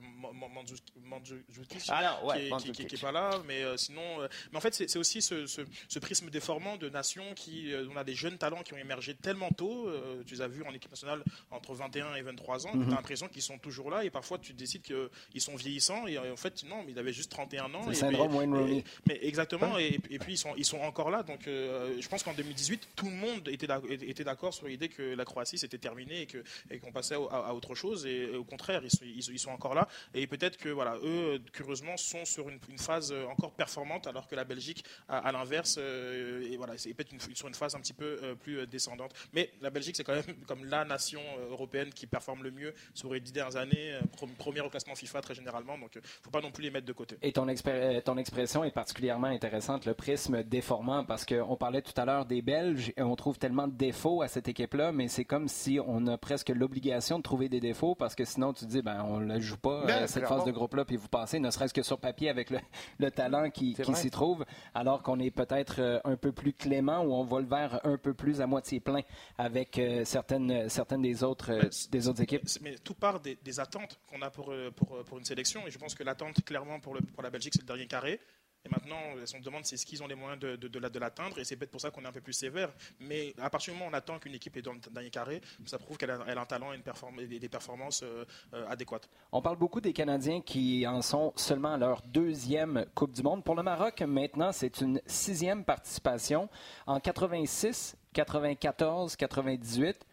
Mandzukic 2.49 2.87
qui 2.87 2.95
n'est 2.95 3.01
pas 3.01 3.11
là. 3.11 3.31
Mais 3.45 3.63
sinon. 3.77 4.19
mais 4.51 4.57
en 4.57 4.61
fait, 4.61 4.73
c'est 4.73 4.97
aussi 4.97 5.21
ce, 5.21 5.99
prisme 5.99 6.29
déformant 6.29 6.77
de 6.77 6.89
nations 6.89 7.33
qui. 7.35 7.73
on 7.91 7.97
a 7.97 8.03
des 8.03 8.15
jeunes 8.15 8.37
talents 8.37 8.63
qui 8.63 8.73
ont 8.73 8.77
émergé 8.77 9.15
tellement 9.15 9.49
tôt. 9.49 9.87
Euh, 9.87 10.23
tu 10.25 10.35
les 10.35 10.41
as 10.41 10.47
vus 10.47 10.63
en 10.63 10.73
équipe 10.73 10.91
nationale 10.91 11.23
entre 11.51 11.73
21 11.73 12.15
et 12.15 12.21
23 12.21 12.67
ans. 12.67 12.71
Mhm. 12.77 12.87
Tu 12.87 12.93
as 12.93 12.95
l'impression 12.95 13.27
qu'ils 13.27 13.41
sont 13.41 13.57
toujours 13.57 13.89
là 13.89 14.03
et 14.03 14.09
parfois 14.09 14.37
tu 14.37 14.53
décides 14.53 14.81
qu'ils 14.81 15.41
sont 15.41 15.55
vieillissants 15.55 16.07
et 16.07 16.17
en 16.17 16.37
fait 16.37 16.63
non, 16.63 16.83
mais 16.85 16.91
il 16.91 16.99
avait 16.99 17.13
juste 17.13 17.31
31 17.31 17.73
ans. 17.73 17.81
Wayne 17.87 18.53
Rooney. 18.53 18.83
Mais 19.07 19.19
exactement 19.21 19.77
et, 19.77 19.99
puis 20.19 20.33
ils 20.33 20.37
sont, 20.37 20.53
ils 20.57 20.65
sont 20.65 20.79
encore 20.79 21.09
là. 21.09 21.23
Donc 21.23 21.41
je 21.45 22.07
pense 22.07 22.23
qu'en 22.23 22.33
2018, 22.33 22.89
tout 22.95 23.05
le 23.09 23.15
monde 23.15 23.47
était 23.47 24.23
d'accord 24.23 24.53
sur 24.53 24.67
l'idée 24.67 24.89
que 24.89 25.15
la 25.15 25.25
Croatie 25.25 25.57
c'était 25.57 25.77
terminé 25.77 26.27
et 26.69 26.79
qu'on 26.79 26.91
passait 26.91 27.15
à, 27.15 27.53
autre 27.53 27.75
chose. 27.75 28.05
Et, 28.05 28.35
au 28.35 28.43
contraire, 28.43 28.81
ils 28.83 28.91
sont, 28.91 29.31
ils, 29.31 29.39
sont, 29.39 29.51
encore 29.51 29.75
là. 29.75 29.87
Et 30.13 30.27
peut-être 30.27 30.57
que 30.57 30.69
voilà, 30.69 30.97
eux, 31.03 31.39
curieusement, 31.53 31.97
sont 31.97 32.25
sur 32.25 32.49
une, 32.49 32.59
phase 32.77 33.13
encore 33.31 33.53
performante, 33.53 34.07
alors 34.07 34.27
que 34.27 34.35
la 34.35 34.43
Belgique, 34.43 34.83
à, 35.09 35.31
l'inverse, 35.31 35.77
euh, 35.79 36.51
et 36.51 36.57
voilà, 36.57 36.77
c'est 36.77 36.93
peut-être 36.93 37.13
sur 37.35 37.47
une 37.47 37.53
phase 37.53 37.75
un 37.75 37.79
petit 37.79 37.93
peu 37.93 38.19
euh, 38.23 38.35
plus 38.35 38.59
euh, 38.59 38.65
descendante. 38.65 39.13
Mais 39.33 39.51
la 39.61 39.69
Belgique, 39.69 39.95
c'est 39.95 40.03
quand 40.03 40.13
même 40.13 40.35
comme 40.45 40.65
la 40.65 40.85
nation 40.85 41.21
européenne 41.49 41.91
qui 41.93 42.07
performe 42.07 42.43
le 42.43 42.51
mieux 42.51 42.66
sur 42.93 43.13
les 43.13 43.19
dix 43.19 43.31
dernières 43.31 43.57
années, 43.57 43.99
première 44.37 44.65
au 44.65 44.69
classement 44.69 44.95
FIFA 44.95 45.21
très 45.21 45.33
généralement. 45.35 45.77
Donc, 45.77 45.91
il 45.95 45.99
ne 45.99 46.03
faut 46.23 46.31
pas 46.31 46.41
non 46.41 46.51
plus 46.51 46.63
les 46.63 46.71
mettre 46.71 46.85
de 46.85 46.93
côté. 46.93 47.17
Et 47.21 47.31
ton, 47.31 47.47
ton 48.05 48.17
expression 48.17 48.63
est 48.63 48.71
particulièrement 48.71 49.27
intéressante, 49.27 49.85
le 49.85 49.93
prisme 49.93 50.43
déformant, 50.43 51.03
parce 51.05 51.25
qu'on 51.25 51.55
parlait 51.55 51.81
tout 51.81 51.99
à 51.99 52.05
l'heure 52.05 52.25
des 52.25 52.41
Belges 52.41 52.93
et 52.95 53.01
on 53.01 53.15
trouve 53.15 53.37
tellement 53.37 53.67
de 53.67 53.73
défauts 53.73 54.21
à 54.21 54.27
cette 54.27 54.47
équipe-là, 54.47 54.91
mais 54.91 55.07
c'est 55.07 55.25
comme 55.25 55.47
si 55.47 55.79
on 55.85 56.07
a 56.07 56.17
presque 56.17 56.49
l'obligation 56.49 57.17
de 57.17 57.23
trouver 57.23 57.49
des 57.49 57.59
défauts 57.59 57.95
parce 57.95 58.15
que 58.15 58.25
sinon 58.25 58.53
tu 58.53 58.65
dis 58.65 58.81
ben 58.81 59.03
on 59.07 59.19
ne 59.19 59.39
joue 59.39 59.57
pas 59.57 59.85
ben, 59.85 60.07
cette 60.07 60.25
phase 60.25 60.45
de 60.45 60.51
groupe-là 60.51 60.85
puis 60.85 60.95
vous 60.95 61.07
passez, 61.07 61.39
ne 61.39 61.49
serait-ce 61.49 61.73
que 61.73 61.83
sur 61.83 61.99
papier 61.99 62.29
avec 62.29 62.49
le, 62.49 63.11
talent 63.11 63.49
qui, 63.49 63.75
s'y 63.95 64.11
trouve, 64.11 64.45
alors 64.73 65.01
qu'on 65.01 65.19
est 65.19 65.31
peut-être 65.31 65.79
euh, 65.79 65.99
un 66.03 66.15
peu 66.15 66.31
plus 66.31 66.53
clément 66.53 67.01
ou 67.01 67.13
on 67.13 67.23
voit 67.23 67.41
le 67.41 67.47
verre 67.47 67.79
un 67.83 67.97
peu 67.97 68.13
plus 68.13 68.41
à 68.41 68.47
moitié 68.47 68.79
plein 68.79 69.01
avec 69.37 69.79
euh, 69.79 70.03
certaines, 70.05 70.69
certaines 70.69 71.01
des 71.01 71.23
autres, 71.23 71.51
euh, 71.51 71.69
des 71.91 72.07
autres 72.07 72.21
équipes. 72.21 72.47
Mais 72.61 72.75
tout 72.77 72.93
part 72.93 73.19
des, 73.19 73.59
attentes 73.59 73.99
qu'on 74.07 74.21
a 74.21 74.29
pour, 74.29 74.53
pour, 74.75 75.03
pour, 75.03 75.17
une 75.17 75.25
sélection 75.25 75.65
et 75.65 75.71
je 75.71 75.77
pense 75.77 75.95
que 75.95 76.03
l'attente 76.03 76.43
clairement 76.43 76.79
pour, 76.79 76.93
le, 76.93 77.01
pour 77.01 77.23
la 77.23 77.29
Belgique 77.29 77.53
c'est 77.55 77.61
le 77.61 77.67
dernier 77.67 77.87
carré. 77.87 78.19
Et 78.67 78.69
maintenant, 78.69 78.97
on 79.15 79.25
se 79.25 79.37
demande 79.37 79.65
c'est 79.65 79.77
ce 79.77 79.85
qu'ils 79.85 80.03
ont 80.03 80.07
les 80.07 80.15
moyens 80.15 80.39
de, 80.39 80.55
de, 80.55 80.99
l'atteindre, 80.99 81.39
et 81.39 81.45
c'est 81.45 81.55
peut-être 81.55 81.71
pour 81.71 81.79
ça 81.79 81.89
qu'on 81.89 82.03
est 82.03 82.07
un 82.07 82.11
peu 82.11 82.21
plus 82.21 82.33
sévère. 82.33 82.69
Mais 82.99 83.33
à 83.41 83.49
partir 83.49 83.73
du 83.73 83.79
moment 83.79 83.89
où 83.89 83.93
on 83.93 83.97
attend 83.97 84.19
qu'une 84.19 84.35
équipe 84.35 84.57
est 84.57 84.61
dans 84.61 84.73
le 84.73 84.79
dernier 84.91 85.09
carré, 85.09 85.41
ça 85.65 85.77
prouve 85.77 85.97
qu'elle 85.97 86.11
a, 86.11 86.19
un 86.19 86.45
talent 86.45 86.73
et, 86.73 86.77
une 86.77 87.39
des 87.39 87.49
performances 87.49 88.03
euh, 88.03 88.25
euh, 88.53 88.67
adéquates. 88.67 89.09
On 89.31 89.41
parle 89.41 89.57
beaucoup 89.57 89.79
des 89.79 89.93
Canadiens 89.93 90.41
qui 90.41 90.85
en 90.85 91.01
sont 91.01 91.33
seulement 91.35 91.73
à 91.73 91.77
leur 91.77 92.01
deuxième 92.01 92.85
Coupe 92.93 93.13
du 93.13 93.23
Monde. 93.23 93.43
Pour 93.43 93.55
le 93.55 93.63
Maroc, 93.63 94.01
maintenant, 94.01 94.51
c'est 94.51 94.81
une 94.81 95.01
sixième 95.05 95.63
participation. 95.63 96.49
En 96.87 96.99
86, 96.99 97.95
94, 98.13 99.15
98, 99.15 100.05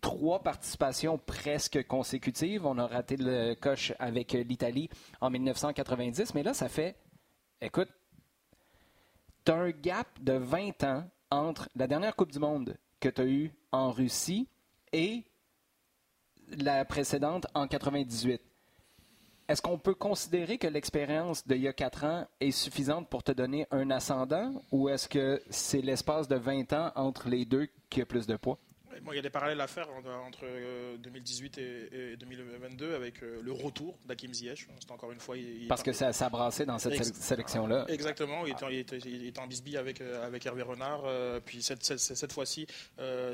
trois 0.00 0.42
participations 0.42 1.18
presque 1.18 1.86
consécutives. 1.86 2.66
On 2.66 2.78
a 2.78 2.86
raté 2.86 3.16
le 3.16 3.54
coche 3.54 3.92
avec 3.98 4.32
l'Italie 4.32 4.88
en 5.20 5.30
1990, 5.30 6.34
mais 6.34 6.42
là, 6.42 6.54
ça 6.54 6.68
fait, 6.68 6.96
écoute, 7.60 7.88
tu 9.44 9.52
as 9.52 9.56
un 9.56 9.70
gap 9.70 10.08
de 10.20 10.34
20 10.34 10.84
ans 10.84 11.04
entre 11.30 11.68
la 11.76 11.86
dernière 11.86 12.16
Coupe 12.16 12.32
du 12.32 12.38
Monde 12.38 12.76
que 12.98 13.08
tu 13.08 13.20
as 13.20 13.26
eue 13.26 13.52
en 13.72 13.90
Russie 13.90 14.48
et 14.92 15.24
la 16.48 16.84
précédente 16.84 17.46
en 17.54 17.66
98. 17.66 18.40
Est-ce 19.48 19.62
qu'on 19.62 19.78
peut 19.78 19.94
considérer 19.94 20.58
que 20.58 20.68
l'expérience 20.68 21.46
d'il 21.46 21.62
y 21.62 21.68
a 21.68 21.72
4 21.72 22.04
ans 22.04 22.26
est 22.38 22.52
suffisante 22.52 23.08
pour 23.08 23.24
te 23.24 23.32
donner 23.32 23.66
un 23.72 23.90
ascendant 23.90 24.52
ou 24.70 24.88
est-ce 24.88 25.08
que 25.08 25.42
c'est 25.50 25.80
l'espace 25.80 26.28
de 26.28 26.36
20 26.36 26.72
ans 26.72 26.92
entre 26.94 27.28
les 27.28 27.44
deux 27.44 27.68
qui 27.88 28.00
a 28.00 28.06
plus 28.06 28.26
de 28.26 28.36
poids? 28.36 28.58
Il 29.10 29.16
y 29.16 29.18
a 29.18 29.22
des 29.22 29.30
parallèles 29.30 29.60
à 29.60 29.66
faire 29.66 29.88
entre 30.26 30.44
2018 30.98 31.58
euh, 31.58 32.12
et, 32.12 32.16
2022 32.16 32.94
avec 32.94 33.22
euh, 33.22 33.40
le 33.42 33.52
retour 33.52 33.96
d'Akim 34.06 34.32
Ziyech. 34.32 34.66
C'est 34.78 34.90
encore 34.90 35.12
une 35.12 35.20
fois. 35.20 35.36
Parce 35.68 35.82
que 35.82 35.92
ça, 35.92 36.12
ça 36.12 36.26
a 36.26 36.28
brassé 36.28 36.66
dans 36.66 36.78
cette 36.78 37.02
sélection-là. 37.04 37.86
Exactement. 37.88 38.44
Il 38.46 38.54
est, 38.74 39.38
en 39.38 39.46
bisbille 39.46 39.76
avec, 39.76 40.00
euh, 40.00 40.26
avec 40.26 40.44
Hervé 40.46 40.62
Renard. 40.62 41.04
puis 41.44 41.62
cette, 41.62 41.84
cette, 41.84 42.32
fois-ci, 42.32 42.66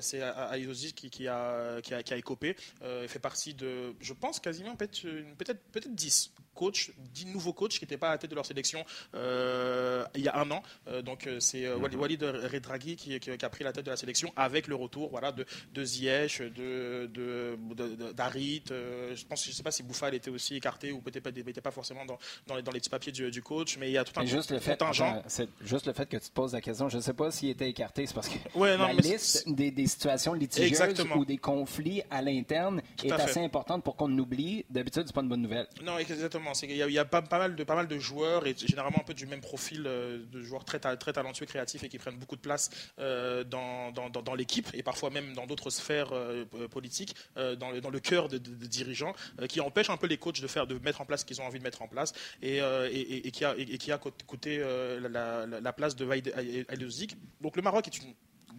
c'est 0.00 0.22
Ayozi 0.22 0.92
qui, 0.92 1.10
qui, 1.10 1.28
a, 1.28 1.80
qui, 1.82 1.94
a, 1.94 2.02
qui 2.02 2.14
a 2.14 2.16
écopé. 2.16 2.56
il 2.82 3.08
fait 3.08 3.18
partie 3.18 3.54
de, 3.54 3.94
je 4.00 4.12
pense, 4.12 4.40
quasiment 4.40 4.76
peut-être 4.76 5.02
peut-être 5.36 5.62
peut-être 5.72 5.94
10 5.94 6.32
coachs, 6.56 6.90
10 7.12 7.26
nouveaux 7.26 7.52
coachs 7.52 7.72
qui 7.78 7.84
n'étaient 7.84 7.96
pas 7.96 8.08
à 8.08 8.12
la 8.12 8.18
tête 8.18 8.30
de 8.30 8.34
leur 8.34 8.46
sélection 8.46 8.84
il 9.14 10.22
y 10.22 10.28
a 10.28 10.36
un 10.36 10.50
an. 10.50 10.62
donc 11.02 11.28
c'est 11.40 11.62
mm-hmm. 11.62 11.96
Walid 11.96 12.22
Redraghi 12.22 12.96
qui, 12.96 13.20
qui, 13.20 13.30
a 13.30 13.48
pris 13.48 13.64
la 13.64 13.72
tête 13.72 13.84
de 13.84 13.90
la 13.90 13.96
sélection 13.96 14.32
avec 14.36 14.66
le 14.66 14.74
retour 14.74 15.10
voilà, 15.10 15.32
de, 15.32 15.44
de 15.72 15.84
Ziyech, 15.84 16.42
de, 16.42 17.08
d'Arit. 18.12 18.64
Euh, 18.70 19.14
je 19.14 19.24
pense, 19.24 19.44
je 19.44 19.52
sais 19.52 19.62
pas 19.62 19.70
si 19.70 19.82
Bouffal 19.82 20.14
était 20.14 20.30
aussi 20.30 20.56
écarté 20.56 20.92
ou 20.92 21.00
peut-être 21.00 21.26
n'était 21.30 21.60
pas 21.60 21.70
forcément 21.70 22.04
dans, 22.04 22.18
dans, 22.46 22.56
les, 22.56 22.62
dans 22.62 22.72
les 22.72 22.80
petits 22.80 22.90
papiers 22.90 23.12
du, 23.12 23.42
coach, 23.42 23.76
mais 23.78 23.90
il 23.90 23.92
y 23.92 23.98
a 23.98 24.04
tout 24.04 24.18
un 24.18 24.24
juste 24.24 24.50
le 24.50 24.58
fait, 24.58 24.82
C'est 25.26 25.48
juste 25.60 25.86
le 25.86 25.92
fait 25.92 26.08
que 26.08 26.16
tu 26.16 26.28
te 26.28 26.32
poses 26.32 26.52
la 26.52 26.60
question. 26.60 26.88
Je 26.88 26.96
ne 26.96 27.02
sais 27.02 27.12
pas 27.12 27.30
s'il 27.30 27.50
était 27.50 27.68
écarté, 27.68 28.06
c'est 28.06 28.14
parce 28.14 28.28
que 28.28 28.38
la 28.58 28.92
liste 28.92 29.48
des, 29.48 29.70
des, 29.70 29.86
situations 29.86 30.32
litigieuses 30.32 31.06
ou 31.14 31.24
des 31.24 31.38
conflits 31.38 32.02
à 32.10 32.22
l'interne 32.22 32.82
est 33.02 33.12
assez 33.12 33.40
importante 33.40 33.84
pour 33.84 33.96
qu'on 33.96 34.16
oublie. 34.18 34.64
D'habitude, 34.70 35.04
c'est 35.06 35.14
pas 35.14 35.22
une 35.22 35.28
bonne 35.28 35.42
nouvelle. 35.42 35.68
Non, 35.82 35.98
exactement. 35.98 36.45
Il 36.62 36.76
y 36.76 36.98
a, 36.98 37.04
pas, 37.04 37.22
mal 37.38 37.54
de, 37.54 37.98
joueurs 37.98 38.46
et 38.46 38.54
généralement 38.56 39.00
un 39.00 39.04
peu 39.04 39.14
du 39.14 39.26
même 39.26 39.40
profil 39.40 39.84
euh, 39.86 40.24
de 40.30 40.42
joueurs 40.42 40.64
très, 40.64 40.78
talentueux, 40.78 41.46
créatifs 41.46 41.82
et 41.84 41.88
qui 41.88 41.98
prennent 41.98 42.16
beaucoup 42.16 42.36
de 42.36 42.40
place 42.40 42.70
euh, 42.98 43.44
dans, 43.44 44.34
l'équipe 44.36 44.68
et 44.74 44.82
parfois 44.82 45.10
même 45.10 45.34
dans 45.34 45.46
d'autres 45.46 45.70
sphère 45.70 46.08
euh, 46.12 46.44
politique, 46.70 47.14
euh, 47.36 47.56
dans, 47.56 47.70
le, 47.70 48.00
cœur 48.00 48.28
de, 48.28 48.38
dirigeants, 48.38 49.14
qui 49.48 49.60
empêche 49.60 49.90
un 49.90 49.96
peu 49.96 50.06
les 50.06 50.18
coachs 50.18 50.40
de, 50.40 50.46
faire, 50.46 50.66
de 50.66 50.78
mettre 50.78 51.00
en 51.00 51.06
place 51.06 51.20
ce 51.20 51.24
qu'ils 51.24 51.40
ont 51.40 51.46
envie 51.46 51.58
de 51.58 51.64
mettre 51.64 51.82
en 51.82 51.88
place 51.88 52.12
et, 52.42 52.60
qui, 53.32 53.44
a, 53.44 53.98
coûté 54.26 54.58
la, 54.58 55.46
la, 55.46 55.72
place 55.72 55.96
de 55.96 56.04
Vaid 56.04 56.32
Donc 57.40 57.56
le 57.56 57.62
Maroc 57.62 57.86
est 57.86 57.98
une 57.98 58.14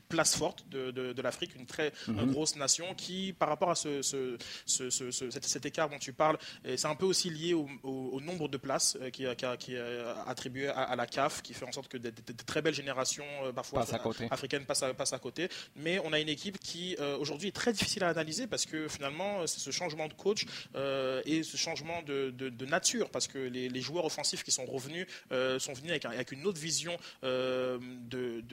place 0.08 0.36
forte 0.36 0.68
de, 0.70 0.92
de, 0.92 1.22
l'Afrique, 1.22 1.56
une 1.56 1.66
très 1.66 1.92
mhm. 2.08 2.32
grosse 2.32 2.56
nation 2.56 2.94
qui, 2.96 3.34
par 3.34 3.50
rapport 3.50 3.70
à 3.70 3.76
ce, 3.76 4.02
ce, 4.02 4.38
cet, 4.66 5.66
écart 5.66 5.90
dont 5.90 6.00
tu 6.00 6.14
parles, 6.14 6.38
c'est 6.64 6.86
un 6.86 6.96
peu 6.96 7.06
aussi 7.06 7.30
lié 7.30 7.54
au, 7.54 7.68
au, 7.84 8.22
nombre 8.22 8.48
de 8.48 8.58
places 8.58 8.98
qui, 9.14 9.26
qui, 9.36 9.74
est 9.76 10.04
attribué 10.26 10.68
à, 10.68 10.96
la 10.96 11.06
CAF, 11.06 11.42
qui 11.42 11.54
fait 11.54 11.66
en 11.66 11.72
sorte 11.72 11.88
que 11.88 11.98
des, 11.98 12.12
très 12.46 12.62
belles 12.62 12.74
générations, 12.74 13.26
parfois 13.54 13.86
africaines, 14.32 14.66
passent 14.66 14.84
à, 14.84 14.94
passent 14.94 15.14
à, 15.14 15.20
côté. 15.20 15.50
Mais 15.76 16.00
on 16.00 16.14
a 16.14 16.20
une 16.20 16.30
équipe 16.30 16.60
qui, 16.60 16.96
euh, 17.00 17.18
aujourd'hui, 17.18 17.50
est 17.50 17.56
très 17.56 17.74
difficile 17.74 18.04
à 18.04 18.10
analyser 18.10 18.48
parce 18.48 18.66
que 18.66 18.88
finalement, 18.88 19.46
c'est 19.48 19.60
ce 19.60 19.72
changement 19.72 20.08
de 20.08 20.14
coach 20.14 20.46
euh, 20.76 21.22
et 21.26 21.44
ce 21.44 21.58
changement 21.58 22.02
de, 22.04 22.32
de, 22.32 22.66
nature, 22.66 23.10
parce 23.10 23.28
que 23.28 23.38
les, 23.38 23.70
les, 23.70 23.82
joueurs 23.82 24.06
offensifs 24.06 24.44
qui 24.44 24.52
sont 24.52 24.66
revenus 24.66 25.08
euh, 25.32 25.58
sont 25.60 25.74
venus 25.74 25.92
avec, 25.92 26.06
avec, 26.06 26.32
une 26.32 26.46
autre 26.46 26.60
vision 26.60 26.98
de, 27.24 28.44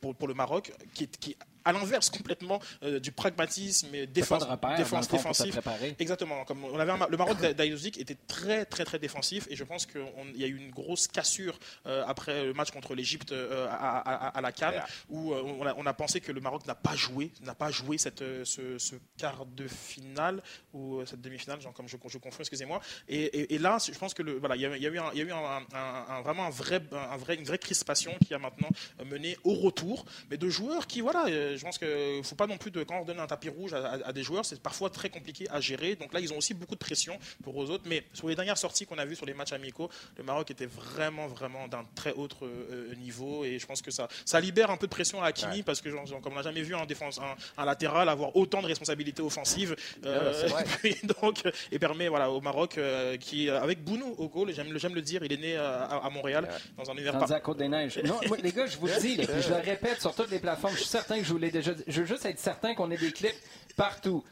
pour, 0.00 0.14
pour, 0.14 0.28
le 0.28 0.34
Maroc 0.34 0.72
qui, 0.94 0.99
qui 1.06 1.36
à 1.64 1.72
l'inverse 1.72 2.10
complètement 2.10 2.60
euh, 2.82 3.00
du 3.00 3.12
pragmatisme 3.12 3.94
et 3.94 4.06
défense, 4.06 4.46
défense 4.76 5.08
défensif. 5.08 5.58
Exactement. 5.98 6.44
Comme 6.44 6.64
on 6.64 6.78
avait 6.78 6.92
le 7.08 7.16
Maroc 7.16 7.40
d'Ayozik 7.40 7.98
était 7.98 8.16
très 8.26 8.64
très 8.64 8.84
très 8.84 8.98
défensif 8.98 9.46
et 9.50 9.56
je 9.56 9.64
pense 9.64 9.86
qu'il 9.86 10.02
y 10.36 10.44
a 10.44 10.46
eu 10.46 10.56
une 10.56 10.70
grosse 10.70 11.08
cassure 11.08 11.58
euh, 11.86 12.04
après 12.06 12.44
le 12.44 12.52
match 12.52 12.70
contre 12.70 12.94
l'Égypte 12.94 13.32
euh, 13.32 13.68
à, 13.70 14.40
la 14.40 14.52
Cannes 14.52 14.82
où 15.08 15.34
on 15.34 15.86
a, 15.86 15.94
pensé 15.94 16.20
que 16.20 16.32
le 16.32 16.40
Maroc 16.40 16.66
n'a 16.66 16.74
pas 16.74 16.96
joué, 16.96 17.32
n'a 17.42 17.54
pas 17.54 17.70
joué 17.70 17.98
cette, 17.98 18.24
ce, 18.44 18.94
quart 19.16 19.44
de 19.46 19.68
finale 19.68 20.42
ou 20.72 21.04
cette 21.04 21.20
demi-finale, 21.20 21.60
genre 21.60 21.72
comme 21.72 21.88
je, 21.88 21.96
je 22.08 22.18
confonds, 22.18 22.40
excusez-moi. 22.40 22.80
Et, 23.08 23.58
là, 23.58 23.78
je 23.84 23.98
pense 23.98 24.14
que 24.14 24.22
le, 24.22 24.38
voilà, 24.38 24.56
il 24.56 24.62
y 24.62 24.66
a, 24.66 24.68
eu, 24.68 24.98
un, 24.98 25.10
il 25.12 25.18
y 25.18 25.22
a 25.22 25.24
eu 25.24 25.32
un, 25.32 26.22
vraiment 26.22 26.46
un 26.46 26.50
vrai, 26.50 26.80
un 26.92 27.16
vrai, 27.16 27.34
une 27.34 27.44
vraie 27.44 27.58
crispation 27.58 28.12
qui 28.26 28.34
a 28.34 28.38
maintenant 28.38 28.68
mené 29.04 29.36
au 29.44 29.54
retour, 29.54 30.04
mais 30.30 30.36
de 30.36 30.48
joueurs 30.48 30.86
qui 30.86 31.00
voilà 31.00 31.26
je 31.56 31.62
pense 31.62 31.78
qu'il 31.78 31.88
ne 31.88 32.22
faut 32.22 32.34
pas 32.34 32.46
non 32.46 32.58
plus, 32.58 32.70
de, 32.70 32.82
quand 32.82 33.00
on 33.00 33.04
donne 33.04 33.20
un 33.20 33.26
tapis 33.26 33.48
rouge 33.48 33.74
à, 33.74 34.12
des 34.12 34.22
joueurs, 34.22 34.44
c'est 34.44 34.60
parfois 34.60 34.90
très 34.90 35.08
compliqué 35.08 35.46
à 35.50 35.60
gérer. 35.60 35.96
Donc 35.96 36.12
là, 36.12 36.20
ils 36.20 36.32
ont 36.32 36.38
aussi 36.38 36.54
beaucoup 36.54 36.74
de 36.74 36.80
pression 36.80 37.18
pour 37.42 37.56
aux 37.56 37.70
autres. 37.70 37.84
Mais 37.86 38.04
sur 38.12 38.28
les 38.28 38.34
dernières 38.34 38.58
sorties 38.58 38.86
qu'on 38.86 38.98
a 38.98 39.04
vues 39.04 39.16
sur 39.16 39.26
les 39.26 39.34
matchs 39.34 39.52
amicaux, 39.52 39.90
le 40.16 40.24
Maroc 40.24 40.50
était 40.50 40.66
vraiment, 40.66 41.26
vraiment 41.26 41.68
d'un 41.68 41.84
très 41.94 42.12
haut 42.12 42.28
euh, 42.42 42.94
niveau. 42.96 43.44
Et 43.44 43.58
je 43.58 43.66
pense 43.66 43.82
que 43.82 43.90
ça, 43.90 44.08
ça 44.24 44.40
libère 44.40 44.70
un 44.70 44.76
peu 44.76 44.86
de 44.86 44.92
pression 44.92 45.22
à 45.22 45.26
Hakimi 45.26 45.62
parce 45.62 45.80
que, 45.80 45.88
comme 45.88 46.32
on 46.32 46.36
n'a 46.36 46.42
jamais 46.42 46.62
vu 46.62 46.74
un, 46.74 46.86
défense, 46.86 47.20
un, 47.56 47.64
latéral 47.64 48.08
avoir 48.08 48.36
autant 48.36 48.62
de 48.62 48.66
responsabilités 48.66 49.22
offensives. 49.22 49.76
Euh, 50.04 50.48
et, 50.84 50.96
donc, 51.20 51.42
et 51.70 51.78
permet 51.78 52.08
voilà, 52.08 52.30
au 52.30 52.40
Maroc, 52.40 52.78
euh, 52.78 53.16
qui, 53.16 53.48
avec 53.48 53.82
Bounou 53.82 54.14
au 54.18 54.28
goal, 54.28 54.52
j'aime 54.52 54.94
le 54.94 55.02
dire, 55.02 55.24
il 55.24 55.32
est 55.32 55.40
né 55.40 55.56
à, 55.56 56.08
Montréal, 56.12 56.48
dans 56.76 56.90
un 56.90 56.94
univers. 56.94 57.18
Dans 57.18 57.26
la 57.26 57.40
Côte 57.40 57.58
des 57.58 57.68
Neiges. 57.68 58.00
Non, 58.04 58.20
les 58.42 58.52
gars, 58.52 58.66
je 58.66 58.76
vous 58.76 58.86
le 58.86 59.00
dis, 59.00 59.16
je 59.16 59.48
le 59.48 59.60
répète 59.60 60.00
sur 60.00 60.14
toutes 60.14 60.30
les 60.30 60.38
plateformes, 60.38 60.74
je 60.74 60.80
suis 60.80 60.88
certain 60.88 61.18
que 61.18 61.24
je 61.24 61.32
vous 61.32 61.38
je 61.40 62.00
veux 62.00 62.06
juste 62.06 62.24
être 62.26 62.38
certain 62.38 62.74
qu'on 62.74 62.90
ait 62.90 62.96
des 62.96 63.12
clips 63.12 63.34
partout. 63.76 64.22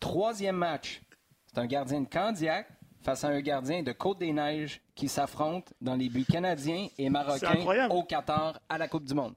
Troisième 0.00 0.56
match, 0.56 1.00
c'est 1.46 1.58
un 1.60 1.66
gardien 1.66 2.00
de 2.02 2.08
Candiac 2.08 2.66
face 3.02 3.24
à 3.24 3.28
un 3.28 3.40
gardien 3.40 3.82
de 3.82 3.92
Côte-des-Neiges 3.92 4.80
qui 4.94 5.08
s'affrontent 5.08 5.72
dans 5.80 5.96
les 5.96 6.08
buts 6.08 6.24
canadiens 6.30 6.86
et 6.98 7.08
marocains 7.10 7.54
au 7.90 8.02
Qatar 8.02 8.60
à 8.68 8.78
la 8.78 8.88
Coupe 8.88 9.04
du 9.04 9.14
Monde. 9.14 9.34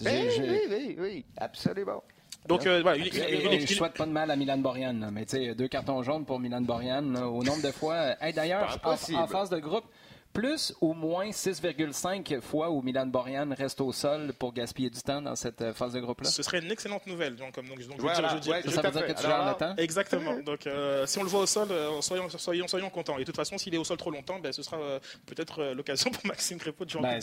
Oui, 0.00 0.06
oui, 0.38 0.60
oui, 0.70 0.96
oui, 0.98 1.26
absolument. 1.38 2.02
Donc, 2.46 2.64
euh, 2.66 2.80
voilà, 2.82 2.98
une, 2.98 3.06
une- 3.06 3.14
Et- 3.14 3.44
une- 3.44 3.52
et 3.52 3.60
une- 3.62 3.66
je 3.66 3.74
souhaite 3.74 3.94
pas 3.94 4.06
de 4.06 4.12
mal 4.12 4.30
à 4.30 4.36
Milan 4.36 4.58
Borjan, 4.58 4.92
là, 5.00 5.10
mais 5.10 5.26
tu 5.26 5.36
sais, 5.36 5.54
deux 5.54 5.68
cartons 5.68 6.02
jaunes 6.02 6.24
pour 6.24 6.38
Milan 6.38 6.60
Borjan, 6.60 7.02
là, 7.12 7.28
au 7.28 7.42
nombre 7.42 7.62
de 7.62 7.72
fois. 7.72 8.14
Hey, 8.22 8.32
D'ailleurs, 8.32 8.78
en, 8.84 8.92
en 9.16 9.26
phase 9.26 9.50
de 9.50 9.58
groupe, 9.58 9.84
plus 10.32 10.74
ou 10.80 10.92
moins 10.92 11.30
6,5 11.30 12.40
fois 12.40 12.70
où 12.70 12.80
Milan 12.82 13.06
Borjan 13.06 13.48
reste 13.56 13.80
au 13.80 13.92
sol 13.92 14.32
pour 14.38 14.52
gaspiller 14.52 14.90
du 14.90 15.00
temps 15.00 15.20
dans 15.20 15.34
cette 15.34 15.60
euh, 15.62 15.72
phase 15.74 15.92
de 15.94 16.00
groupe-là? 16.00 16.30
ce 16.30 16.42
serait 16.42 16.60
une 16.60 16.70
excellente 16.70 17.06
nouvelle. 17.06 17.34
Donc, 17.36 17.54
donc, 17.56 17.66
donc, 17.66 17.80
je 17.80 17.88
Voilà, 17.98 18.28
je 18.34 18.38
dirais- 18.38 18.58
ouais, 18.58 18.62
je- 18.64 18.70
Ça 18.70 18.82
veut 18.82 18.90
dire 18.90 19.06
que 19.06 19.12
tu 19.20 19.26
Alors 19.26 19.44
gères 19.44 19.48
le 19.48 19.58
temps? 19.58 19.82
Exactement. 19.82 20.38
Donc, 20.40 20.66
euh, 20.66 21.06
si 21.06 21.18
on 21.18 21.22
le 21.22 21.28
voit 21.28 21.40
au 21.40 21.46
sol, 21.46 21.68
euh, 21.70 22.00
soyons, 22.00 22.28
soyons, 22.28 22.68
soyons 22.68 22.90
contents. 22.90 23.16
Et 23.16 23.20
de 23.20 23.24
toute 23.24 23.36
façon, 23.36 23.58
s'il 23.58 23.74
est 23.74 23.78
au 23.78 23.84
sol 23.84 23.96
trop 23.96 24.10
longtemps, 24.10 24.38
ben, 24.38 24.52
ce 24.52 24.62
sera 24.62 24.76
euh, 24.78 25.00
peut-être 25.26 25.60
euh, 25.60 25.74
l'occasion 25.74 26.10
pour 26.12 26.24
Maxime 26.26 26.58
Crépeau 26.58 26.84
de 26.84 26.90
jouer 26.90 27.00
en 27.00 27.02
Ben, 27.02 27.20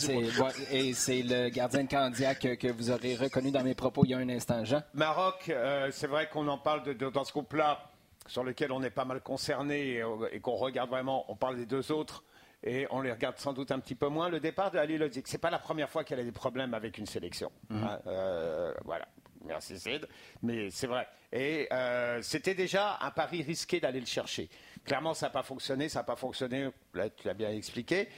et 0.70 0.92
c'est 0.92 1.22
le 1.22 1.48
gardien 1.48 1.84
de 1.84 1.88
Candiac 1.88 2.40
que, 2.58 2.70
vous 2.70 2.90
aurez 2.90 3.14
reconnu 3.16 3.50
dans 3.50 3.62
mes 3.62 3.74
propos 3.74 4.04
il 4.04 4.10
y 4.10 4.14
a 4.14 4.18
un 4.18 4.28
instant, 4.28 4.64
Jean. 4.64 4.82
Maroc, 4.94 5.48
euh, 5.48 5.88
c'est 5.92 6.06
vrai 6.06 6.28
qu'on 6.28 6.46
en 6.48 6.58
parle 6.58 6.82
de, 6.82 6.92
de- 6.92 7.08
dans 7.10 7.24
ce 7.24 7.32
groupe-là, 7.32 7.90
sur 8.26 8.42
lequel 8.44 8.72
on 8.72 8.82
est 8.82 8.90
pas 8.90 9.04
mal 9.04 9.20
concerné 9.20 9.94
et, 9.98 10.02
et 10.32 10.40
qu'on 10.40 10.56
regarde 10.56 10.90
vraiment. 10.90 11.24
On 11.30 11.36
parle 11.36 11.56
des 11.56 11.66
deux 11.66 11.92
autres 11.92 12.24
et 12.62 12.86
on 12.90 13.00
les 13.00 13.12
regarde 13.12 13.38
sans 13.38 13.52
doute 13.52 13.70
un 13.70 13.78
petit 13.78 13.94
peu 13.94 14.08
moins. 14.08 14.28
Le 14.28 14.40
départ 14.40 14.70
de 14.70 14.78
Ali 14.78 14.98
Lodzic, 14.98 15.26
c'est 15.28 15.38
pas 15.38 15.50
la 15.50 15.58
première 15.58 15.88
fois 15.88 16.04
qu'elle 16.04 16.20
a 16.20 16.24
des 16.24 16.32
problèmes 16.32 16.74
avec 16.74 16.98
une 16.98 17.06
sélection. 17.06 17.50
Hein, 17.70 18.00
euh, 18.06 18.74
voilà. 18.84 19.06
Merci 19.44 19.78
Sid. 19.78 20.08
Mais 20.42 20.70
c'est 20.70 20.86
vrai. 20.86 21.06
Et 21.32 21.68
euh, 21.72 22.20
c'était 22.22 22.54
déjà 22.54 22.98
un 23.00 23.10
pari 23.10 23.42
risqué 23.42 23.78
d'aller 23.78 24.00
le 24.00 24.06
chercher. 24.06 24.48
Clairement, 24.84 25.14
ça 25.14 25.26
n'a 25.26 25.30
pas 25.30 25.42
fonctionné. 25.42 25.88
Ça 25.88 26.00
n'a 26.00 26.04
pas 26.04 26.16
fonctionné. 26.16 26.70
Là, 26.94 27.10
tu 27.10 27.26
l'as 27.26 27.34
bien 27.34 27.50
expliqué. 27.50 28.08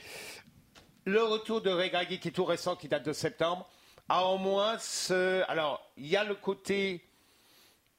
Le 1.05 1.23
retour 1.23 1.61
de 1.61 1.69
Regragui, 1.69 2.19
qui 2.19 2.29
est 2.29 2.31
tout 2.31 2.45
récent, 2.45 2.75
qui 2.75 2.87
date 2.87 3.05
de 3.05 3.13
septembre, 3.13 3.69
a 4.07 4.25
au 4.25 4.37
moins 4.37 4.77
ce. 4.79 5.43
Alors, 5.49 5.91
il 5.97 6.07
y 6.07 6.17
a 6.17 6.23
le 6.23 6.35
côté 6.35 7.03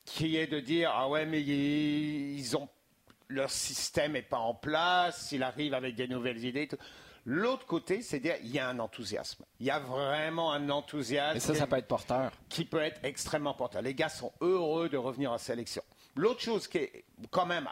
qui 0.05 0.37
est 0.37 0.47
de 0.47 0.59
dire 0.59 0.91
ah 0.93 1.09
ouais, 1.09 1.27
mais 1.27 1.41
ils 1.41 2.39
ils 2.39 2.57
ont 2.57 2.69
leur 3.31 3.51
système 3.51 4.13
n'est 4.13 4.23
pas 4.23 4.39
en 4.39 4.55
place, 4.55 5.33
il 5.33 5.43
arrive 5.43 5.75
avec 5.75 5.95
des 5.95 6.09
nouvelles 6.09 6.45
idées. 6.45 6.69
tout. 6.69 6.77
L'autre 7.27 7.67
côté, 7.67 8.03
c'est 8.03 8.19
dire 8.19 8.37
il 8.43 8.51
y 8.51 8.59
a 8.59 8.69
un 8.69 8.79
enthousiasme. 8.79 9.45
Il 9.61 9.67
y 9.67 9.71
a 9.71 9.79
vraiment 9.79 10.53
un 10.53 10.71
enthousiasme 10.71 11.37
Et 11.37 11.41
ça, 11.41 11.55
ça 11.55 11.67
peut 11.67 11.77
être 11.77 11.87
porteur. 11.87 12.33
qui 12.49 12.65
peut 12.65 12.81
être 12.81 13.01
extrêmement 13.05 13.55
porteur. 13.55 13.83
Les 13.83 13.95
gars 13.95 14.09
sont 14.09 14.33
heureux 14.41 14.89
de 14.89 14.97
revenir 14.97 15.31
en 15.31 15.39
sélection. 15.39 15.83
L'autre 16.17 16.41
chose 16.41 16.67
qui 16.67 16.79
est 16.79 17.05
quand 17.31 17.47
même, 17.47 17.69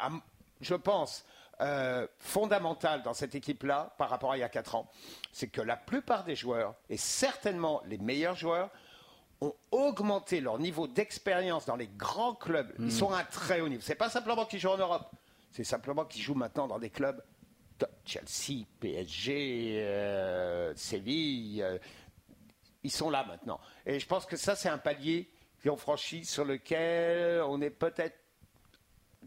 je 0.60 0.74
pense, 0.74 1.24
euh, 1.60 2.06
fondamentale 2.18 3.02
dans 3.02 3.14
cette 3.14 3.34
équipe-là 3.34 3.94
par 3.98 4.10
rapport 4.10 4.32
à 4.32 4.36
il 4.36 4.40
y 4.40 4.44
a 4.44 4.48
4 4.48 4.76
ans, 4.76 4.88
c'est 5.32 5.48
que 5.48 5.60
la 5.60 5.76
plupart 5.76 6.22
des 6.24 6.36
joueurs, 6.36 6.74
et 6.88 6.96
certainement 6.96 7.82
les 7.86 7.98
meilleurs 7.98 8.36
joueurs, 8.36 8.70
ont 9.40 9.54
augmenté 9.70 10.40
leur 10.40 10.58
niveau 10.58 10.86
d'expérience 10.86 11.64
dans 11.66 11.76
les 11.76 11.88
grands 11.88 12.34
clubs. 12.34 12.72
Ils 12.78 12.92
sont 12.92 13.12
à 13.12 13.18
un 13.18 13.24
très 13.24 13.60
haut 13.60 13.68
niveau. 13.68 13.82
C'est 13.84 13.94
pas 13.94 14.10
simplement 14.10 14.44
qu'ils 14.44 14.60
jouent 14.60 14.70
en 14.70 14.78
Europe, 14.78 15.10
c'est 15.50 15.64
simplement 15.64 16.04
qu'ils 16.04 16.22
jouent 16.22 16.34
maintenant 16.34 16.66
dans 16.68 16.78
des 16.78 16.90
clubs 16.90 17.22
top. 17.78 17.90
Chelsea, 18.04 18.64
PSG, 18.80 19.80
euh, 19.82 20.74
Séville. 20.74 21.62
euh, 21.62 21.78
ils 22.82 22.90
sont 22.90 23.10
là 23.10 23.24
maintenant. 23.24 23.60
Et 23.86 23.98
je 24.00 24.06
pense 24.06 24.24
que 24.26 24.36
ça, 24.36 24.54
c'est 24.56 24.68
un 24.68 24.78
palier 24.78 25.28
qu'ils 25.60 25.70
ont 25.70 25.76
franchi 25.76 26.24
sur 26.24 26.44
lequel 26.44 27.42
on 27.42 27.60
est 27.60 27.70
peut-être. 27.70 28.16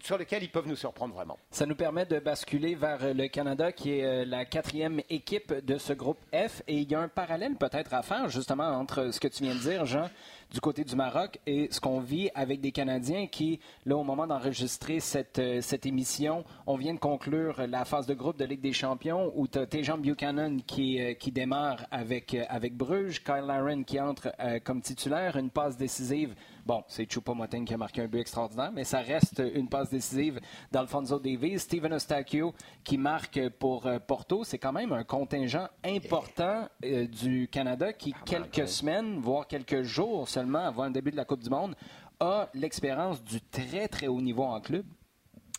Sur 0.03 0.17
lequel 0.17 0.43
ils 0.43 0.49
peuvent 0.49 0.67
nous 0.67 0.75
surprendre 0.75 1.13
vraiment. 1.13 1.37
Ça 1.51 1.65
nous 1.65 1.75
permet 1.75 2.05
de 2.05 2.19
basculer 2.19 2.75
vers 2.75 3.13
le 3.13 3.27
Canada, 3.27 3.71
qui 3.71 3.91
est 3.91 4.05
euh, 4.05 4.25
la 4.25 4.45
quatrième 4.45 5.01
équipe 5.09 5.53
de 5.65 5.77
ce 5.77 5.93
groupe 5.93 6.19
F. 6.33 6.61
Et 6.67 6.79
il 6.79 6.91
y 6.91 6.95
a 6.95 7.01
un 7.01 7.07
parallèle 7.07 7.55
peut-être 7.55 7.93
à 7.93 8.01
faire, 8.01 8.29
justement, 8.29 8.67
entre 8.67 9.11
ce 9.11 9.19
que 9.19 9.27
tu 9.27 9.43
viens 9.43 9.55
de 9.55 9.59
dire, 9.59 9.85
Jean, 9.85 10.09
du 10.51 10.59
côté 10.59 10.83
du 10.83 10.95
Maroc, 10.95 11.39
et 11.45 11.69
ce 11.71 11.79
qu'on 11.79 11.99
vit 11.99 12.29
avec 12.35 12.61
des 12.61 12.71
Canadiens 12.71 13.27
qui, 13.27 13.59
là, 13.85 13.95
au 13.95 14.03
moment 14.03 14.27
d'enregistrer 14.27 14.99
cette, 14.99 15.39
euh, 15.39 15.61
cette 15.61 15.85
émission, 15.85 16.43
on 16.67 16.75
vient 16.75 16.93
de 16.93 16.99
conclure 16.99 17.65
la 17.67 17.85
phase 17.85 18.07
de 18.07 18.13
groupe 18.13 18.37
de 18.37 18.45
Ligue 18.45 18.61
des 18.61 18.73
Champions, 18.73 19.31
où 19.35 19.47
tu 19.47 19.59
as 19.59 19.65
Tejan 19.65 19.97
Buchanan 19.97 20.61
qui, 20.65 21.01
euh, 21.01 21.13
qui 21.13 21.31
démarre 21.31 21.85
avec, 21.91 22.35
avec 22.49 22.75
Bruges, 22.75 23.23
Kyle 23.23 23.45
Laren 23.45 23.85
qui 23.85 23.99
entre 23.99 24.31
comme 24.63 24.81
titulaire, 24.81 25.37
une 25.37 25.49
passe 25.49 25.77
décisive. 25.77 26.35
Bon, 26.63 26.83
c'est 26.87 27.11
Choupo-Moting 27.11 27.65
qui 27.65 27.73
a 27.73 27.77
marqué 27.77 28.01
un 28.01 28.07
but 28.07 28.19
extraordinaire, 28.19 28.71
mais 28.71 28.83
ça 28.83 28.99
reste 28.99 29.41
une 29.55 29.67
passe 29.67 29.89
décisive 29.89 30.39
d'Alfonso 30.71 31.19
Davies. 31.19 31.59
Steven 31.59 31.93
Eustachio 31.93 32.53
qui 32.83 32.99
marque 32.99 33.49
pour 33.49 33.87
euh, 33.87 33.97
Porto. 33.97 34.43
C'est 34.43 34.59
quand 34.59 34.71
même 34.71 34.93
un 34.93 35.03
contingent 35.03 35.67
important 35.83 36.69
euh, 36.85 37.07
du 37.07 37.47
Canada 37.51 37.93
qui, 37.93 38.13
quelques 38.25 38.67
semaines, 38.67 39.19
voire 39.19 39.47
quelques 39.47 39.81
jours 39.81 40.29
seulement 40.29 40.65
avant 40.65 40.85
le 40.85 40.91
début 40.91 41.09
de 41.09 41.17
la 41.17 41.25
Coupe 41.25 41.41
du 41.41 41.49
Monde, 41.49 41.75
a 42.19 42.47
l'expérience 42.53 43.23
du 43.23 43.41
très, 43.41 43.87
très 43.87 44.07
haut 44.07 44.21
niveau 44.21 44.43
en 44.43 44.61
club. 44.61 44.85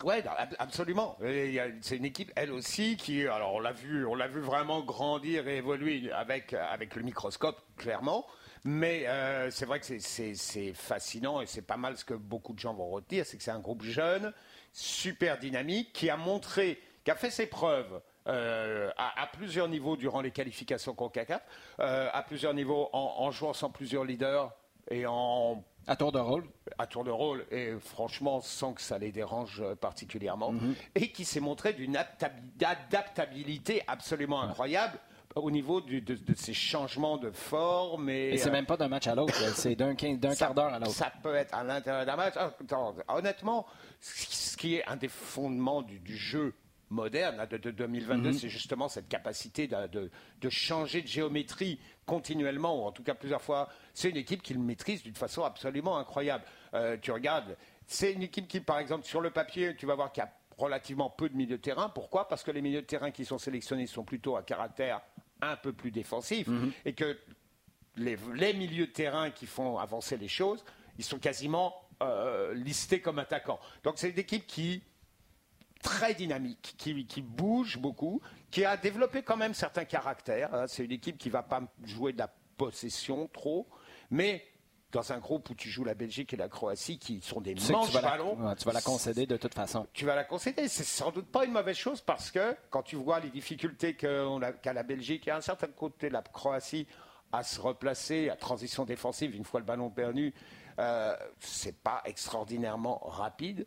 Oui, 0.05 0.15
absolument. 0.59 1.17
C'est 1.81 1.97
une 1.97 2.05
équipe, 2.05 2.33
elle 2.35 2.53
aussi, 2.53 2.97
qui, 2.97 3.27
alors 3.27 3.55
on 3.55 3.61
l'a 3.61 3.73
vu, 3.73 4.07
on 4.07 4.15
l'a 4.15 4.27
vu 4.27 4.41
vraiment 4.41 4.83
grandir 4.83 5.47
et 5.47 5.59
évoluer 5.59 6.11
avec 6.13 6.55
avec 6.55 6.97
le 6.97 7.03
microscope, 7.03 7.61
clairement. 7.77 8.25
Mais 8.65 9.07
euh, 9.09 9.51
c'est 9.51 9.67
vrai 9.67 9.81
que 9.81 9.87
c'est- 9.99 10.73
fascinant 10.75 11.41
et 11.41 11.47
c'est 11.47 11.63
pas 11.63 11.77
mal 11.77 11.97
ce 11.97 12.05
que 12.05 12.15
beaucoup 12.15 12.53
de 12.53 12.59
gens 12.61 12.75
vont 12.75 12.89
retenir, 12.91 13.27
c'est 13.27 13.37
que 13.37 13.43
c'est 13.43 13.51
un 13.51 13.59
groupe 13.59 13.83
jeune, 13.83 14.33
super 14.73 15.39
dynamique, 15.39 15.93
qui 15.93 16.09
a 16.11 16.17
montré, 16.17 16.81
qui 17.05 17.11
a 17.11 17.17
fait 17.17 17.31
ses 17.31 17.47
preuves. 17.47 18.01
euh, 18.29 18.89
à, 18.97 19.21
à 19.23 19.27
plusieurs 19.27 19.67
niveaux 19.67 19.97
durant 19.97 20.21
les 20.21 20.31
qualifications 20.31 20.95
CONCACAF, 20.95 21.43
euh, 21.81 22.09
à 22.13 22.23
plusieurs 22.23 22.55
niveaux 22.55 22.89
en, 22.93 23.15
en 23.19 23.31
jouant 23.33 23.53
sans 23.53 23.69
plusieurs 23.69 24.05
leaders 24.05 24.53
et 24.93 25.07
en 25.07 25.65
À 25.89 25.97
tour 25.97 26.13
de 26.13 26.21
rôle. 26.21 26.45
à 26.79 26.87
tour 26.87 27.03
de 27.03 27.11
rôle 27.11 27.45
et 27.51 27.73
franchement 27.81 28.41
sans 28.41 28.75
que 28.75 28.81
ça 28.81 28.97
les 28.99 29.11
dérange 29.11 29.61
euh, 29.61 29.75
particulièrement 29.75 30.55
et 30.95 31.11
qui 31.11 31.25
s'est 31.25 31.41
montré 31.41 31.73
d'une 31.73 31.97
adaptabi- 31.97 32.65
adaptabilité 32.65 33.83
absolument 33.89 34.41
incroyable 34.41 34.99
au 35.37 35.51
niveau 35.51 35.81
du- 35.81 36.01
de, 36.01 36.15
de 36.15 36.35
ces 36.35 36.53
changements 36.55 37.17
de 37.19 37.31
forme 37.31 38.09
et, 38.11 38.31
Et 38.31 38.39
c'est 38.39 38.49
euh, 38.49 38.53
même 38.53 38.67
pas 38.67 38.77
d'un 38.77 38.89
match 38.89 39.07
à 39.07 39.15
l'autre, 39.15 39.35
c'est 39.55 39.75
d'un 39.77 39.95
quart 39.95 40.55
d'heure 40.55 40.73
à 40.73 40.79
l'autre. 40.79 40.93
Ça 40.93 41.13
peut 41.23 41.35
être 41.35 41.55
à 41.55 41.65
l'intérieur 41.65 42.05
d'un 42.07 42.17
match. 42.17 42.35
Ah, 42.37 42.53
honnêtement, 43.09 43.67
ce 44.01 44.57
qui 44.57 44.77
est 44.77 44.85
un 44.87 44.97
des 44.97 45.09
fondements 45.09 45.83
du, 45.83 45.99
du 46.01 46.17
jeu 46.17 46.55
moderne 46.91 47.47
de, 47.51 47.57
de 47.57 47.71
2022, 47.71 48.29
Mhm. 48.29 48.33
c'est 48.35 48.49
justement 48.51 48.89
cette 48.89 49.09
capacité 49.09 49.67
de, 49.67 49.87
de- 49.87 50.11
de 50.41 50.51
changer 50.51 51.01
de 51.01 51.07
géométrie 51.09 51.81
continuellement, 52.05 52.83
ou 52.83 52.87
en 52.87 52.93
tout 52.93 53.03
cas 53.03 53.15
plusieurs 53.15 53.41
fois. 53.41 53.69
C'est 53.95 54.11
une 54.11 54.17
équipe 54.19 54.43
qui 54.43 54.53
le 54.53 54.61
maîtrise 54.61 55.03
d'une 55.03 55.15
façon 55.15 55.43
absolument 55.45 55.97
incroyable. 55.97 56.45
Euh, 56.75 56.99
tu 57.01 57.11
regardes, 57.11 57.57
c'est 57.87 58.13
une 58.13 58.23
équipe 58.23 58.47
qui, 58.47 58.61
par 58.61 58.79
exemple, 58.79 59.07
sur 59.07 59.23
le 59.23 59.31
papier, 59.31 59.75
tu 59.77 59.87
vas 59.87 59.95
voir 59.95 60.13
qu'il 60.13 60.23
y 60.23 60.27
a 60.27 60.33
relativement 60.59 61.09
peu 61.09 61.31
de 61.31 61.35
milieux 61.37 61.57
de 61.57 61.63
terrain. 61.63 61.89
Pourquoi? 61.89 62.29
Parce 62.29 62.43
que 62.43 62.51
les 62.51 62.61
milieux 62.61 62.83
de 62.83 62.87
terrain 62.87 63.11
qui 63.11 63.25
sont 63.25 63.39
sélectionnés 63.39 63.87
sont 63.87 64.05
plutôt 64.05 64.37
à 64.37 64.43
caractère 64.43 65.01
un 65.43 65.57
peu 65.57 65.73
plus 65.73 65.91
défensif 65.91 66.49
et 66.87 66.95
que 66.95 67.19
les, 67.97 68.17
les 68.35 68.55
milieux 68.55 68.87
de 68.87 68.93
terrain 68.93 69.31
qui 69.31 69.45
font 69.47 69.77
avancer 69.79 70.17
les 70.17 70.29
choses, 70.29 70.65
ils 70.99 71.05
sont 71.05 71.19
quasiment 71.19 71.75
euh, 72.03 72.55
listés 72.55 73.01
comme 73.01 73.19
attaquants. 73.19 73.61
Donc 73.83 73.95
c'est 73.99 74.11
une 74.11 74.19
équipe 74.19 74.47
qui 74.47 74.83
très 75.83 76.15
dynamique, 76.15 76.75
qui, 76.79 77.05
qui 77.07 77.21
bouge 77.23 77.77
beaucoup, 77.77 78.23
qui 78.53 78.65
a 78.65 78.77
développé 78.77 79.23
quand 79.23 79.37
même 79.37 79.53
certains 79.53 79.85
caractères. 79.85 80.55
hein. 80.55 80.67
C'est 80.69 80.85
une 80.85 80.93
équipe 80.93 81.19
qui 81.19 81.29
va 81.29 81.43
pas 81.43 81.61
jouer 81.85 82.13
de 82.13 82.19
la 82.19 82.33
possession 82.57 83.27
trop, 83.33 83.67
mais 84.11 84.45
dans 84.93 85.13
un 85.13 85.19
groupe 85.19 85.51
où 85.51 85.55
tu 85.55 85.69
joues 85.69 85.85
la 85.85 85.95
Belgique 85.95 86.33
et 86.35 86.37
la 86.37 86.49
Croatie, 86.49 86.99
qui 86.99 87.21
sont 87.21 87.41
des 87.41 87.55
tu 87.55 87.73
vas, 87.73 88.01
la, 88.01 88.55
tu 88.55 88.65
vas 88.65 88.73
la 88.73 88.81
concéder 88.81 89.27
de 89.27 89.37
toute 89.37 89.55
façon. 89.55 89.87
tu 89.93 90.05
vas 90.05 90.15
la 90.15 90.25
concéder. 90.25 90.69
C'est 90.69 90.85
sans 90.85 91.11
doute 91.11 91.27
pas 91.27 91.45
une 91.45 91.53
mauvaise 91.53 91.77
chose 91.77 92.01
parce 92.01 92.31
que 92.31 92.57
quand 92.71 92.83
tu 92.83 92.97
vois 92.97 93.19
les 93.21 93.31
difficultés 93.31 93.97
qu'a 93.97 94.73
la 94.73 94.83
Belgique 94.83 95.27
et 95.27 95.31
à 95.31 95.37
un 95.37 95.41
certain 95.41 95.69
côté 95.69 96.11
la 96.11 96.23
Croatie 96.23 96.87
à 97.33 97.43
se 97.43 97.61
replacer, 97.61 98.29
à 98.29 98.37
transition 98.37 98.85
défensive 98.85 99.35
une 99.35 99.45
fois 99.45 99.61
le 99.61 99.67
ballon 99.67 99.91
perdu, 99.91 100.35
euh, 100.79 101.17
c'est 101.41 101.77
pas 101.83 102.03
extraordinairement 102.05 102.99
rapide. 103.05 103.67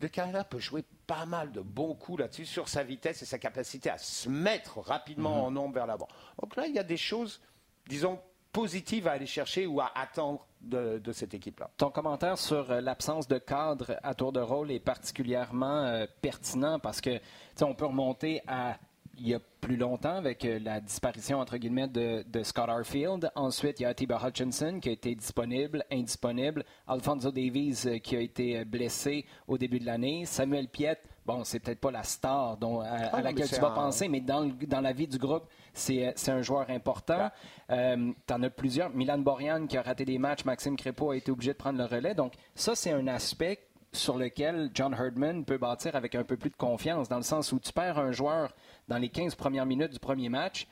Le 0.00 0.08
Canada 0.08 0.42
peut 0.44 0.58
jouer 0.58 0.84
pas 1.06 1.26
mal 1.26 1.52
de 1.52 1.60
bons 1.60 1.94
coups 1.94 2.20
là-dessus 2.20 2.46
sur 2.46 2.68
sa 2.68 2.82
vitesse 2.82 3.22
et 3.22 3.26
sa 3.26 3.38
capacité 3.38 3.90
à 3.90 3.98
se 3.98 4.28
mettre 4.28 4.80
rapidement 4.80 5.44
en 5.44 5.50
nombre 5.50 5.74
vers 5.74 5.86
l'avant. 5.86 6.08
Donc 6.40 6.56
là, 6.56 6.66
il 6.66 6.74
y 6.74 6.78
a 6.78 6.82
des 6.82 6.96
choses, 6.96 7.40
disons, 7.86 8.18
positives 8.52 9.08
à 9.08 9.12
aller 9.12 9.26
chercher 9.26 9.66
ou 9.66 9.80
à 9.80 9.90
attendre 9.94 10.46
de, 10.60 10.98
de 10.98 11.12
cette 11.12 11.34
équipe-là. 11.34 11.70
Ton 11.76 11.90
commentaire 11.90 12.38
sur 12.38 12.70
euh, 12.70 12.80
l'absence 12.80 13.26
de 13.26 13.38
cadre 13.38 13.98
à 14.02 14.14
tour 14.14 14.32
de 14.32 14.40
rôle 14.40 14.70
est 14.70 14.80
particulièrement 14.80 15.84
euh, 15.84 16.06
pertinent 16.20 16.78
parce 16.78 17.00
que 17.00 17.18
on 17.62 17.74
peut 17.74 17.86
remonter 17.86 18.42
à 18.46 18.76
il 19.18 19.28
y 19.28 19.34
a 19.34 19.40
plus 19.60 19.76
longtemps 19.76 20.16
avec 20.16 20.44
euh, 20.44 20.58
la 20.58 20.80
disparition 20.80 21.38
entre 21.38 21.58
guillemets 21.58 21.88
de, 21.88 22.24
de 22.26 22.42
Scott 22.42 22.68
Arfield. 22.68 23.30
Ensuite, 23.34 23.78
il 23.80 23.82
y 23.82 23.86
a 23.86 23.90
Atiba 23.90 24.18
Hutchinson 24.24 24.80
qui 24.80 24.88
a 24.88 24.92
été 24.92 25.14
disponible, 25.14 25.84
indisponible. 25.92 26.64
Alfonso 26.88 27.30
Davies 27.30 28.00
qui 28.02 28.16
a 28.16 28.20
été 28.20 28.64
blessé 28.64 29.26
au 29.46 29.58
début 29.58 29.80
de 29.80 29.86
l'année. 29.86 30.24
Samuel 30.24 30.68
Piet 30.68 30.98
bon, 31.26 31.44
c'est 31.44 31.60
peut-être 31.60 31.80
pas 31.80 31.90
la 31.90 32.02
star 32.02 32.56
dont, 32.56 32.80
à, 32.80 33.10
ah 33.12 33.22
laquelle 33.22 33.48
tu 33.48 33.60
vas 33.60 33.70
penser, 33.70 34.08
mais 34.08 34.20
dans, 34.20 34.44
dans 34.66 34.80
la 34.80 34.92
vie 34.92 35.06
du 35.06 35.18
groupe, 35.18 35.44
c'est 35.72 36.14
un 36.28 36.42
joueur 36.42 36.68
important. 36.70 37.30
Euh, 37.70 38.12
tu 38.26 38.34
en 38.34 38.42
as 38.42 38.50
plusieurs. 38.50 38.90
Milan 38.90 39.18
Borian 39.18 39.66
qui 39.66 39.76
a 39.76 39.82
raté 39.82 40.04
des 40.04 40.18
matchs, 40.18 40.44
Maxime 40.44 40.76
Crépeau 40.76 41.10
a 41.10 41.16
été 41.16 41.30
obligé 41.30 41.52
de 41.52 41.58
prendre 41.58 41.78
le 41.78 41.84
relais. 41.84 42.14
Donc, 42.14 42.34
ça, 42.54 42.74
c'est 42.74 42.92
un 42.92 43.06
aspect 43.06 43.58
sur 43.92 44.16
lequel 44.16 44.70
John 44.74 44.94
Herdman 44.94 45.44
peut 45.44 45.58
bâtir 45.58 45.94
avec 45.96 46.14
un 46.14 46.24
peu 46.24 46.36
plus 46.36 46.50
de 46.50 46.56
confiance, 46.56 47.08
dans 47.08 47.16
le 47.16 47.22
sens 47.22 47.52
où 47.52 47.60
tu 47.60 47.72
perds 47.72 47.98
un 47.98 48.10
joueur 48.10 48.54
dans 48.88 48.98
les 48.98 49.10
15 49.10 49.34
premières 49.34 49.66
minutes 49.66 49.92
du 49.92 49.98
premier 49.98 50.28
match, 50.28 50.66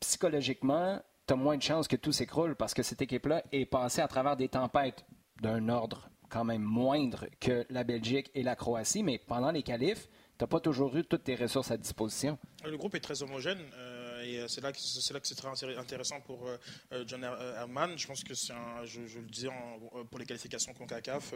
psychologiquement, 0.00 1.00
tu 1.26 1.34
as 1.34 1.36
moins 1.36 1.56
de 1.56 1.62
chances 1.62 1.88
que 1.88 1.96
tout 1.96 2.12
s'écroule 2.12 2.54
parce 2.54 2.72
que 2.72 2.82
cette 2.82 3.02
équipe-là 3.02 3.42
est 3.50 3.66
passée 3.66 4.00
à 4.00 4.08
travers 4.08 4.36
des 4.36 4.48
tempêtes 4.48 5.04
d'un 5.42 5.68
ordre 5.68 6.08
quand 6.36 6.44
même 6.44 6.62
moindre 6.62 7.24
que 7.40 7.64
la 7.70 7.82
Belgique 7.82 8.30
et 8.34 8.42
la 8.42 8.56
Croatie, 8.56 9.02
mais 9.02 9.18
pendant 9.18 9.50
les 9.50 9.62
qualifs, 9.62 10.06
tu 10.38 10.44
n'as 10.44 10.46
pas 10.46 10.60
toujours 10.60 10.94
eu 10.94 11.02
toutes 11.02 11.24
tes 11.24 11.34
ressources 11.34 11.70
à 11.70 11.78
disposition. 11.78 12.36
Le 12.62 12.76
groupe 12.76 12.94
est 12.94 13.00
très 13.00 13.22
homogène. 13.22 13.58
Euh, 13.78 13.95
et 14.26 14.40
euh, 14.40 14.48
c'est 14.48 14.60
là 14.60 14.72
que 14.72 14.78
c'est 14.78 15.34
très 15.34 15.48
intéressant 15.76 16.20
pour 16.20 16.46
euh, 16.46 16.56
euh, 16.92 17.04
John 17.06 17.24
Herman. 17.24 17.96
Je 17.96 18.06
pense 18.06 18.24
que 18.24 18.34
c'est 18.34 18.54
je, 18.84 19.00
le 19.00 19.28
disais 19.28 19.48
pour 20.10 20.18
les 20.18 20.26
qualifications 20.26 20.72
Concacaf, 20.74 21.34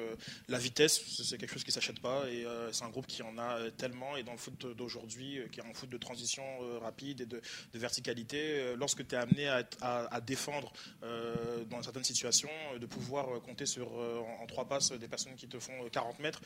la 0.49 0.59
vitesse 0.59 1.01
c'est 1.23 1.39
quelque 1.39 1.53
chose 1.53 1.65
qui 1.65 1.73
s'achète 1.73 2.01
pas 2.01 2.29
et 2.29 2.47
c'est 2.73 2.85
un 2.85 2.89
groupe 2.89 3.07
qui 3.07 3.23
en 3.23 3.37
a 3.39 3.71
tellement 3.77 4.17
et 4.17 4.23
dans 4.23 4.33
le 4.33 4.39
foot 4.39 4.67
d'aujourd'hui 4.77 5.41
qui 5.53 5.61
est 5.61 5.65
un 5.65 5.73
foot 5.73 5.89
de 5.89 5.97
transition 5.97 6.43
rapide 6.81 7.23
et 7.23 7.27
de, 7.27 7.41
verticalité, 7.75 8.75
lorsque 8.77 9.07
tu 9.07 9.15
es 9.15 9.19
amené 9.19 9.49
à, 9.49 10.21
défendre 10.21 10.73
dans 11.71 11.83
certaines 11.83 12.05
situations, 12.05 12.51
de 12.79 12.87
pouvoir 12.87 13.41
compter 13.43 13.67
sur 13.67 13.93
en, 13.93 14.47
trois 14.47 14.67
passes 14.67 14.93
des 14.93 15.09
personnes 15.09 15.35
qui 15.35 15.49
te 15.49 15.59
font 15.59 15.89
40 15.91 16.19
mètres, 16.21 16.41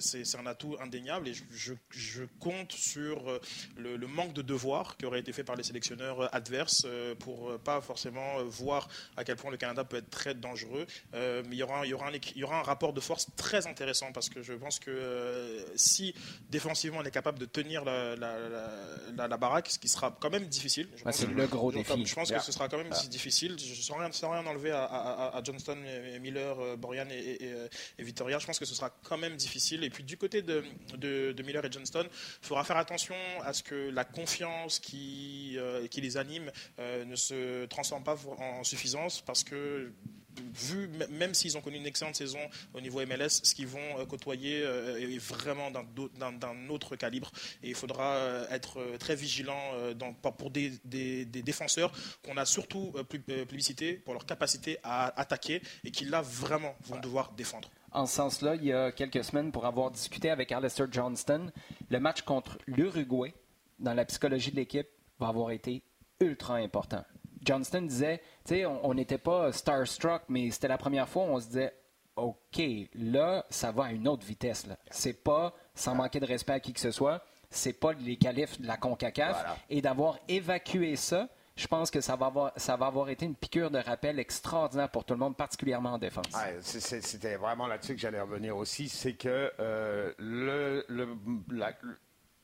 c'est 0.00 0.36
un 0.36 0.46
atout 0.46 0.76
indéniable 0.80 1.28
et 1.28 1.34
je, 1.50 2.24
compte 2.38 2.72
sur 2.72 3.40
le, 3.76 3.96
le 3.96 4.06
manque 4.06 4.32
de 4.32 4.42
devoir 4.42 4.96
qui 4.96 5.06
aurait 5.06 5.20
été 5.20 5.32
fait 5.32 5.39
par 5.44 5.56
les 5.56 5.62
sélectionneurs 5.62 6.20
euh, 6.20 6.28
adverses 6.32 6.82
euh, 6.86 7.14
pour 7.14 7.50
euh, 7.50 7.58
pas 7.58 7.80
forcément 7.80 8.42
voir 8.44 8.88
à 9.16 9.24
quel 9.24 9.36
point 9.36 9.50
le 9.50 9.56
Canada 9.56 9.84
peut 9.84 9.98
être 9.98 10.10
très 10.10 10.34
dangereux. 10.34 10.86
mais 11.12 11.42
il 11.52 11.58
y, 11.58 11.62
aura, 11.62 11.86
il, 11.86 11.90
y 11.90 11.94
aura 11.94 12.08
un, 12.08 12.12
il 12.12 12.38
y 12.38 12.44
aura 12.44 12.58
un 12.60 12.62
rapport 12.62 12.92
de 12.92 13.00
force 13.00 13.26
très 13.36 13.66
intéressant 13.66 14.12
parce 14.12 14.28
que 14.28 14.42
je 14.42 14.52
pense 14.54 14.78
que 14.78 15.64
si 15.76 16.14
défensivement 16.48 16.98
on 16.98 17.04
est 17.04 17.10
capable 17.10 17.38
de 17.38 17.46
tenir 17.46 17.84
la, 17.84 18.16
la, 18.16 19.36
baraque, 19.36 19.68
ce 19.70 19.78
qui 19.78 19.88
sera 19.88 20.16
quand 20.20 20.30
même 20.30 20.46
difficile. 20.46 20.88
c'est 21.10 21.28
le 21.28 21.46
gros 21.46 21.72
défi. 21.72 22.06
Je 22.06 22.14
pense 22.14 22.30
que 22.30 22.40
ce 22.40 22.52
sera 22.52 22.68
quand 22.68 22.78
même 22.78 22.92
difficile. 23.08 23.56
Je, 23.58 23.74
sans, 23.80 23.96
rien, 23.96 24.12
sans 24.12 24.30
rien 24.30 24.46
enlever 24.46 24.72
à, 24.72 25.40
Johnston, 25.44 25.78
Miller, 26.20 26.76
Borian 26.76 27.08
et, 27.10 27.44
et, 27.44 27.52
et, 27.98 28.02
Victoria, 28.02 28.38
je 28.38 28.46
pense 28.46 28.58
que 28.58 28.64
ce 28.64 28.74
sera 28.74 28.90
quand 29.02 29.18
même 29.18 29.36
difficile. 29.36 29.84
Et 29.84 29.90
puis 29.90 30.04
du 30.04 30.16
côté 30.16 30.42
de, 30.42 30.64
de, 30.96 31.32
de 31.32 31.42
Miller 31.42 31.64
et 31.64 31.72
Johnston, 31.72 32.06
il 32.06 32.46
faudra 32.46 32.64
faire 32.64 32.76
attention 32.76 33.16
à 33.44 33.52
ce 33.52 33.62
que 33.62 33.90
la 33.90 34.04
confiance 34.04 34.78
qui 34.78 35.29
euh, 35.56 35.86
qui, 35.86 36.00
les 36.00 36.16
animent 36.16 36.50
euh, 36.78 37.04
ne 37.04 37.16
se 37.16 37.66
transforment 37.66 38.04
pas 38.04 38.16
en 38.38 38.64
suffisance 38.64 39.20
parce 39.20 39.44
que 39.44 39.92
vu, 40.54 40.88
même 41.10 41.34
s'ils 41.34 41.58
ont 41.58 41.60
connu 41.60 41.76
une 41.76 41.86
excellente 41.86 42.14
saison 42.14 42.38
au 42.72 42.80
niveau 42.80 43.04
MLS, 43.04 43.28
ce 43.42 43.54
qu'ils 43.54 43.66
vont 43.66 43.98
euh, 43.98 44.06
côtoyer 44.06 44.60
est 44.60 45.18
vraiment 45.18 45.70
d'un 45.70 46.68
autre 46.68 46.96
calibre. 46.96 47.30
Et 47.62 47.70
il 47.70 47.74
faudra 47.74 48.46
être 48.50 48.96
très 48.98 49.14
vigilant 49.14 49.72
pour 50.38 50.50
des, 50.50 50.70
défenseurs 51.24 51.92
qu'on 52.24 52.36
a 52.36 52.44
surtout 52.44 52.92
publicité 53.08 53.94
pour 53.94 54.14
leur 54.14 54.24
capacité 54.26 54.78
à 54.82 55.18
attaquer 55.20 55.62
et 55.84 55.90
qui 55.90 56.04
là 56.04 56.22
vraiment 56.22 56.76
vont 56.84 57.00
devoir 57.00 57.32
défendre. 57.32 57.70
En 57.92 58.06
ce 58.06 58.14
sens-là, 58.16 58.54
il 58.54 58.64
y 58.64 58.72
a 58.72 58.92
quelques 58.92 59.24
semaines, 59.24 59.50
pour 59.50 59.66
avoir 59.66 59.90
discuté 59.90 60.30
avec 60.30 60.52
Alistair 60.52 60.86
Johnston, 60.90 61.50
le 61.88 61.98
match 61.98 62.22
contre 62.22 62.58
l'Uruguay, 62.66 63.34
dans 63.80 63.94
la 63.94 64.04
psychologie 64.04 64.52
de 64.52 64.56
l'équipe, 64.56 64.86
va 65.20 65.28
avoir 65.28 65.50
été 65.50 65.82
ultra 66.20 66.56
important. 66.56 67.04
Johnston 67.42 67.82
disait, 67.82 68.18
tu 68.44 68.54
sais, 68.54 68.66
on 68.66 68.92
n'était 68.92 69.18
pas 69.18 69.52
starstruck, 69.52 70.22
mais 70.28 70.50
c'était 70.50 70.68
la 70.68 70.76
première 70.78 71.08
fois 71.08 71.24
où 71.24 71.28
on 71.28 71.40
se 71.40 71.46
disait, 71.46 71.72
OK, 72.16 72.60
là, 72.94 73.46
ça 73.48 73.72
va 73.72 73.84
à 73.84 73.92
une 73.92 74.06
autre 74.08 74.26
vitesse. 74.26 74.66
C'est 74.90 75.22
pas 75.22 75.54
sans 75.74 75.94
manquer 75.94 76.20
de 76.20 76.26
respect 76.26 76.52
à 76.52 76.60
qui 76.60 76.72
que 76.72 76.80
ce 76.80 76.90
soit, 76.90 77.22
c'est 77.50 77.72
pas 77.72 77.92
les 77.94 78.16
qualifs 78.16 78.60
de 78.60 78.66
la 78.66 78.76
CONCACAF. 78.76 79.44
Et 79.70 79.80
d'avoir 79.80 80.18
évacué 80.28 80.96
ça, 80.96 81.28
je 81.56 81.66
pense 81.66 81.90
que 81.90 82.00
ça 82.00 82.16
va, 82.16 82.26
avoir, 82.26 82.52
ça 82.56 82.76
va 82.76 82.86
avoir 82.86 83.08
été 83.10 83.26
une 83.26 83.34
piqûre 83.34 83.70
de 83.70 83.78
rappel 83.78 84.18
extraordinaire 84.18 84.90
pour 84.90 85.04
tout 85.04 85.14
le 85.14 85.20
monde, 85.20 85.36
particulièrement 85.36 85.94
en 85.94 85.98
défense. 85.98 86.26
C'était 86.60 87.36
vraiment 87.36 87.66
là-dessus 87.66 87.94
que 87.94 88.00
j'allais 88.00 88.20
revenir 88.20 88.56
aussi, 88.56 88.88
c'est 88.88 89.14
que 89.14 89.52
euh, 89.58 90.12
le, 90.18 90.84
le, 90.88 91.16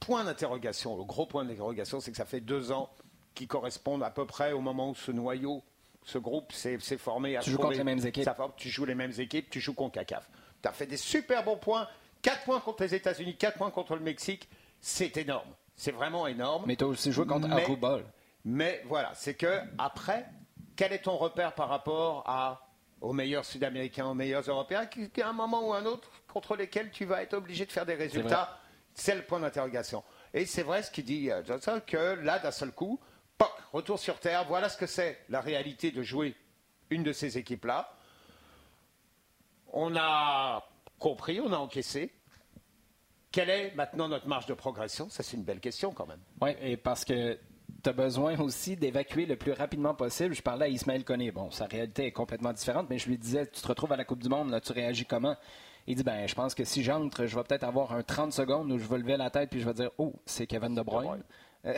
point 0.06 0.22
d'interrogation, 0.22 0.96
le 0.96 1.02
gros 1.02 1.26
point 1.26 1.44
d'interrogation, 1.44 1.98
c'est 1.98 2.12
que 2.12 2.16
ça 2.16 2.24
fait 2.24 2.40
deux 2.40 2.70
ans 2.70 2.88
qui 3.34 3.48
correspondent 3.48 4.04
à 4.04 4.10
peu 4.10 4.24
près 4.24 4.52
au 4.52 4.60
moment 4.60 4.90
où 4.90 4.94
ce 4.94 5.10
noyau, 5.10 5.64
ce 6.04 6.16
groupe 6.18 6.52
s'est 6.52 6.78
formé. 6.96 7.36
À 7.36 7.40
tu 7.40 7.50
joues 7.50 7.58
contre 7.58 7.76
les 7.76 7.82
mêmes 7.82 8.06
équipes. 8.06 8.28
tu 8.56 8.68
joues 8.68 8.84
les 8.84 8.94
mêmes 8.94 9.12
équipes, 9.18 9.50
tu 9.50 9.60
joues 9.60 9.74
contre 9.74 9.94
CACAF. 9.94 10.30
Tu 10.62 10.68
as 10.68 10.72
fait 10.72 10.86
des 10.86 10.96
super 10.96 11.42
bons 11.42 11.56
points. 11.56 11.88
Quatre 12.22 12.44
points 12.44 12.60
contre 12.60 12.84
les 12.84 12.94
États-Unis, 12.94 13.36
quatre 13.36 13.58
points 13.58 13.72
contre 13.72 13.96
le 13.96 14.00
Mexique. 14.00 14.48
C'est 14.80 15.16
énorme. 15.16 15.48
C'est 15.74 15.90
vraiment 15.90 16.28
énorme. 16.28 16.64
Mais 16.66 16.76
tu 16.76 16.84
as 16.84 16.86
aussi 16.86 17.10
joué 17.10 17.26
contre 17.26 17.50
Arubol. 17.50 18.04
Mais 18.44 18.84
voilà, 18.86 19.10
c'est 19.14 19.34
que 19.34 19.58
après, 19.76 20.24
quel 20.76 20.92
est 20.92 21.02
ton 21.02 21.16
repère 21.16 21.52
par 21.54 21.68
rapport 21.68 22.22
à, 22.26 22.68
aux 23.00 23.12
meilleurs 23.12 23.44
Sud-Américains, 23.44 24.06
aux 24.06 24.14
meilleurs 24.14 24.48
Européens, 24.48 24.86
qui, 24.86 25.10
à 25.20 25.30
un 25.30 25.32
moment 25.32 25.68
ou 25.68 25.74
un 25.74 25.84
autre, 25.84 26.08
contre 26.32 26.54
lesquels 26.54 26.92
tu 26.92 27.04
vas 27.06 27.22
être 27.22 27.34
obligé 27.34 27.66
de 27.66 27.72
faire 27.72 27.84
des 27.84 27.94
résultats 27.96 28.56
c'est 28.96 29.14
le 29.14 29.22
point 29.22 29.38
d'interrogation. 29.38 30.02
Et 30.34 30.46
c'est 30.46 30.62
vrai 30.62 30.82
ce 30.82 30.90
qu'il 30.90 31.04
dit 31.04 31.30
euh, 31.30 31.44
Johnson, 31.44 31.80
que 31.86 32.14
là, 32.22 32.38
d'un 32.38 32.50
seul 32.50 32.72
coup, 32.72 32.98
poc, 33.38 33.52
retour 33.72 33.98
sur 33.98 34.18
Terre, 34.18 34.44
voilà 34.48 34.68
ce 34.68 34.76
que 34.76 34.86
c'est 34.86 35.18
la 35.28 35.40
réalité 35.40 35.90
de 35.92 36.02
jouer 36.02 36.34
une 36.90 37.02
de 37.02 37.12
ces 37.12 37.38
équipes-là. 37.38 37.92
On 39.72 39.94
a 39.96 40.66
compris, 40.98 41.40
on 41.40 41.52
a 41.52 41.58
encaissé. 41.58 42.12
Quelle 43.30 43.50
est 43.50 43.74
maintenant 43.74 44.08
notre 44.08 44.26
marge 44.26 44.46
de 44.46 44.54
progression? 44.54 45.10
Ça, 45.10 45.22
c'est 45.22 45.36
une 45.36 45.44
belle 45.44 45.60
question 45.60 45.92
quand 45.92 46.06
même. 46.06 46.20
Oui, 46.40 46.52
et 46.62 46.78
parce 46.78 47.04
que 47.04 47.38
tu 47.82 47.90
as 47.90 47.92
besoin 47.92 48.38
aussi 48.40 48.76
d'évacuer 48.76 49.26
le 49.26 49.36
plus 49.36 49.52
rapidement 49.52 49.94
possible. 49.94 50.34
Je 50.34 50.42
parlais 50.42 50.66
à 50.66 50.68
Ismaël 50.68 51.04
Koné. 51.04 51.32
Bon, 51.32 51.50
sa 51.50 51.66
réalité 51.66 52.06
est 52.06 52.12
complètement 52.12 52.54
différente, 52.54 52.86
mais 52.88 52.98
je 52.98 53.08
lui 53.08 53.18
disais, 53.18 53.46
tu 53.46 53.60
te 53.60 53.68
retrouves 53.68 53.92
à 53.92 53.96
la 53.96 54.04
Coupe 54.06 54.22
du 54.22 54.30
Monde, 54.30 54.50
là, 54.50 54.60
tu 54.60 54.72
réagis 54.72 55.04
comment? 55.04 55.36
Il 55.86 55.96
dit 55.96 56.02
ben, 56.02 56.26
je 56.26 56.34
pense 56.34 56.54
que 56.54 56.64
si 56.64 56.82
j'entre, 56.82 57.26
je 57.26 57.36
vais 57.36 57.42
peut-être 57.44 57.64
avoir 57.64 57.92
un 57.92 58.02
30 58.02 58.32
secondes 58.32 58.70
où 58.72 58.78
je 58.78 58.86
vais 58.86 58.98
lever 58.98 59.16
la 59.16 59.30
tête 59.30 59.50
puis 59.50 59.60
je 59.60 59.66
vais 59.66 59.74
dire 59.74 59.90
oh, 59.98 60.14
c'est 60.24 60.46
Kevin 60.46 60.74
De 60.74 60.82
Bruyne. 60.82 61.22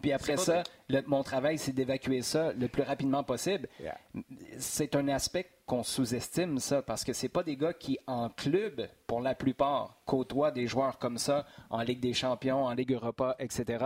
puis 0.00 0.12
après 0.12 0.36
ça, 0.36 0.62
mon 1.06 1.22
travail, 1.22 1.58
c'est 1.58 1.72
d'évacuer 1.72 2.22
ça 2.22 2.52
le 2.52 2.68
plus 2.68 2.82
rapidement 2.82 3.22
possible. 3.22 3.68
C'est 4.58 4.94
un 4.96 5.08
aspect 5.08 5.46
qu'on 5.66 5.84
sous-estime, 5.84 6.58
ça, 6.58 6.82
parce 6.82 7.04
que 7.04 7.12
c'est 7.12 7.28
pas 7.28 7.44
des 7.44 7.56
gars 7.56 7.72
qui, 7.72 7.96
en 8.08 8.28
club, 8.28 8.88
pour 9.06 9.20
la 9.20 9.36
plupart, 9.36 10.00
côtoient 10.04 10.50
des 10.50 10.66
joueurs 10.66 10.98
comme 10.98 11.16
ça 11.16 11.46
en 11.68 11.82
Ligue 11.82 12.00
des 12.00 12.12
Champions, 12.12 12.64
en 12.64 12.74
Ligue 12.74 12.92
Europa, 12.92 13.36
etc. 13.38 13.84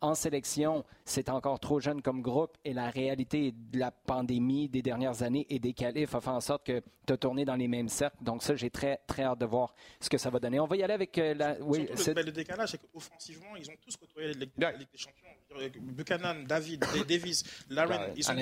En 0.00 0.14
sélection, 0.14 0.84
c'est 1.04 1.28
encore 1.28 1.58
trop 1.58 1.80
jeune 1.80 2.02
comme 2.02 2.22
groupe 2.22 2.56
et 2.64 2.72
la 2.72 2.88
réalité 2.88 3.52
de 3.52 3.80
la 3.80 3.90
pandémie 3.90 4.68
des 4.68 4.82
dernières 4.82 5.24
années 5.24 5.44
et 5.50 5.58
des 5.58 5.72
qualifs 5.72 6.14
a 6.14 6.20
fait 6.20 6.30
en 6.30 6.40
sorte 6.40 6.64
que 6.66 6.80
tu 7.04 7.12
as 7.12 7.16
tourné 7.16 7.44
dans 7.44 7.56
les 7.56 7.66
mêmes 7.66 7.88
cercles. 7.88 8.22
Donc 8.22 8.44
ça, 8.44 8.54
j'ai 8.54 8.70
très, 8.70 9.00
très 9.08 9.24
hâte 9.24 9.40
de 9.40 9.46
voir 9.46 9.74
ce 9.98 10.08
que 10.08 10.18
ça 10.18 10.30
va 10.30 10.38
donner. 10.38 10.60
On 10.60 10.66
va 10.66 10.76
y 10.76 10.84
aller 10.84 10.94
avec 10.94 11.18
euh, 11.18 11.34
la... 11.34 11.56
Oui, 11.60 11.88
le, 11.88 12.22
le, 12.22 12.30
décalage, 12.30 12.70
c'est 12.70 12.78
qu'offensivement, 12.78 13.56
ils 13.56 13.68
ont 13.68 13.74
tous 13.80 13.96
côtoyé 13.96 14.34
la 14.34 14.70
Ligue 14.70 14.88
des 14.92 14.98
Champions. 14.98 15.30
Buchanan, 15.80 16.44
David, 16.46 16.84
Davis, 17.08 17.44
Laren, 17.70 18.12
ils, 18.16 18.24
sont, 18.24 18.34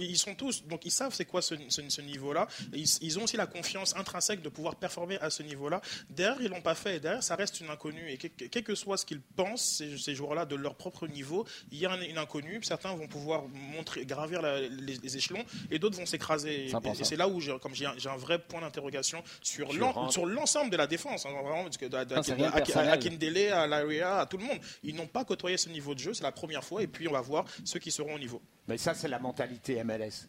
ils, 0.00 0.18
sont, 0.18 0.34
tous, 0.34 0.64
donc 0.66 0.84
ils 0.84 0.90
savent 0.90 1.14
c'est 1.14 1.24
quoi 1.24 1.42
ce, 1.42 1.54
niveau-là. 2.00 2.46
Ils, 2.72 3.18
ont 3.18 3.24
aussi 3.24 3.36
la 3.36 3.46
confiance 3.46 3.94
intrinsèque 3.96 4.42
de 4.42 4.48
pouvoir 4.48 4.76
performer 4.76 5.18
à 5.20 5.30
ce 5.30 5.42
niveau-là. 5.42 5.80
Derrière, 6.10 6.40
ils 6.40 6.48
l'ont 6.48 6.62
pas 6.62 6.74
fait. 6.74 7.00
Derrière, 7.00 7.22
ça 7.22 7.36
reste 7.36 7.60
une 7.60 7.70
inconnue. 7.70 8.10
Et 8.10 8.16
quel 8.16 8.62
que 8.62 8.74
soit 8.74 8.96
ce 8.96 9.06
qu'ils 9.06 9.20
pensent, 9.20 9.82
ces, 9.98 10.14
joueurs-là, 10.14 10.46
de 10.46 10.56
leur 10.56 10.74
propre 10.74 11.06
niveau, 11.06 11.46
il 11.70 11.78
y 11.78 11.86
a 11.86 11.94
une 11.96 12.18
inconnue. 12.18 12.60
Certains 12.62 12.94
vont 12.94 13.08
pouvoir 13.08 13.44
montrer, 13.48 14.06
gravir 14.06 14.40
les, 14.42 15.16
échelons 15.16 15.44
et 15.70 15.78
d'autres 15.78 15.98
vont 15.98 16.06
s'écraser. 16.06 16.66
Et, 16.66 17.04
c'est 17.04 17.16
là 17.16 17.28
où 17.28 17.40
j'ai, 17.40 17.56
comme 17.60 17.74
j'ai 17.74 17.86
un, 17.86 18.16
vrai 18.16 18.38
point 18.38 18.60
d'interrogation 18.60 19.22
sur, 19.42 19.72
l'ensemble 19.72 20.70
de 20.70 20.76
la 20.76 20.86
défense. 20.86 21.26
Hein, 21.26 21.30
vraiment, 21.42 21.66
à, 21.66 22.96
Kindele, 22.98 23.52
à 23.52 23.66
Laria, 23.66 24.20
à 24.20 24.26
tout 24.26 24.38
le 24.38 24.44
monde. 24.44 24.58
Ils 24.82 24.94
n'ont 24.94 25.06
pas 25.06 25.24
côtoyé 25.24 25.56
ce 25.56 25.68
niveau 25.68 25.81
niveau 25.82 25.94
de 25.94 25.98
jeu, 26.00 26.14
c'est 26.14 26.22
la 26.22 26.32
première 26.32 26.64
fois, 26.64 26.82
et 26.82 26.86
puis 26.86 27.08
on 27.08 27.12
va 27.12 27.20
voir 27.20 27.44
ceux 27.64 27.78
qui 27.78 27.90
seront 27.90 28.14
au 28.14 28.18
niveau. 28.18 28.40
Mais 28.68 28.78
ça, 28.78 28.94
c'est 28.94 29.08
la 29.08 29.18
mentalité 29.18 29.82
MLS. 29.84 30.28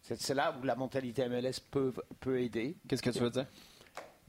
C'est 0.00 0.34
là 0.34 0.54
où 0.60 0.64
la 0.64 0.74
mentalité 0.74 1.28
MLS 1.28 1.60
peut, 1.70 1.92
peut 2.18 2.40
aider. 2.40 2.76
Qu'est-ce 2.88 3.02
que 3.02 3.10
tu 3.10 3.20
veux 3.20 3.30
dire? 3.30 3.46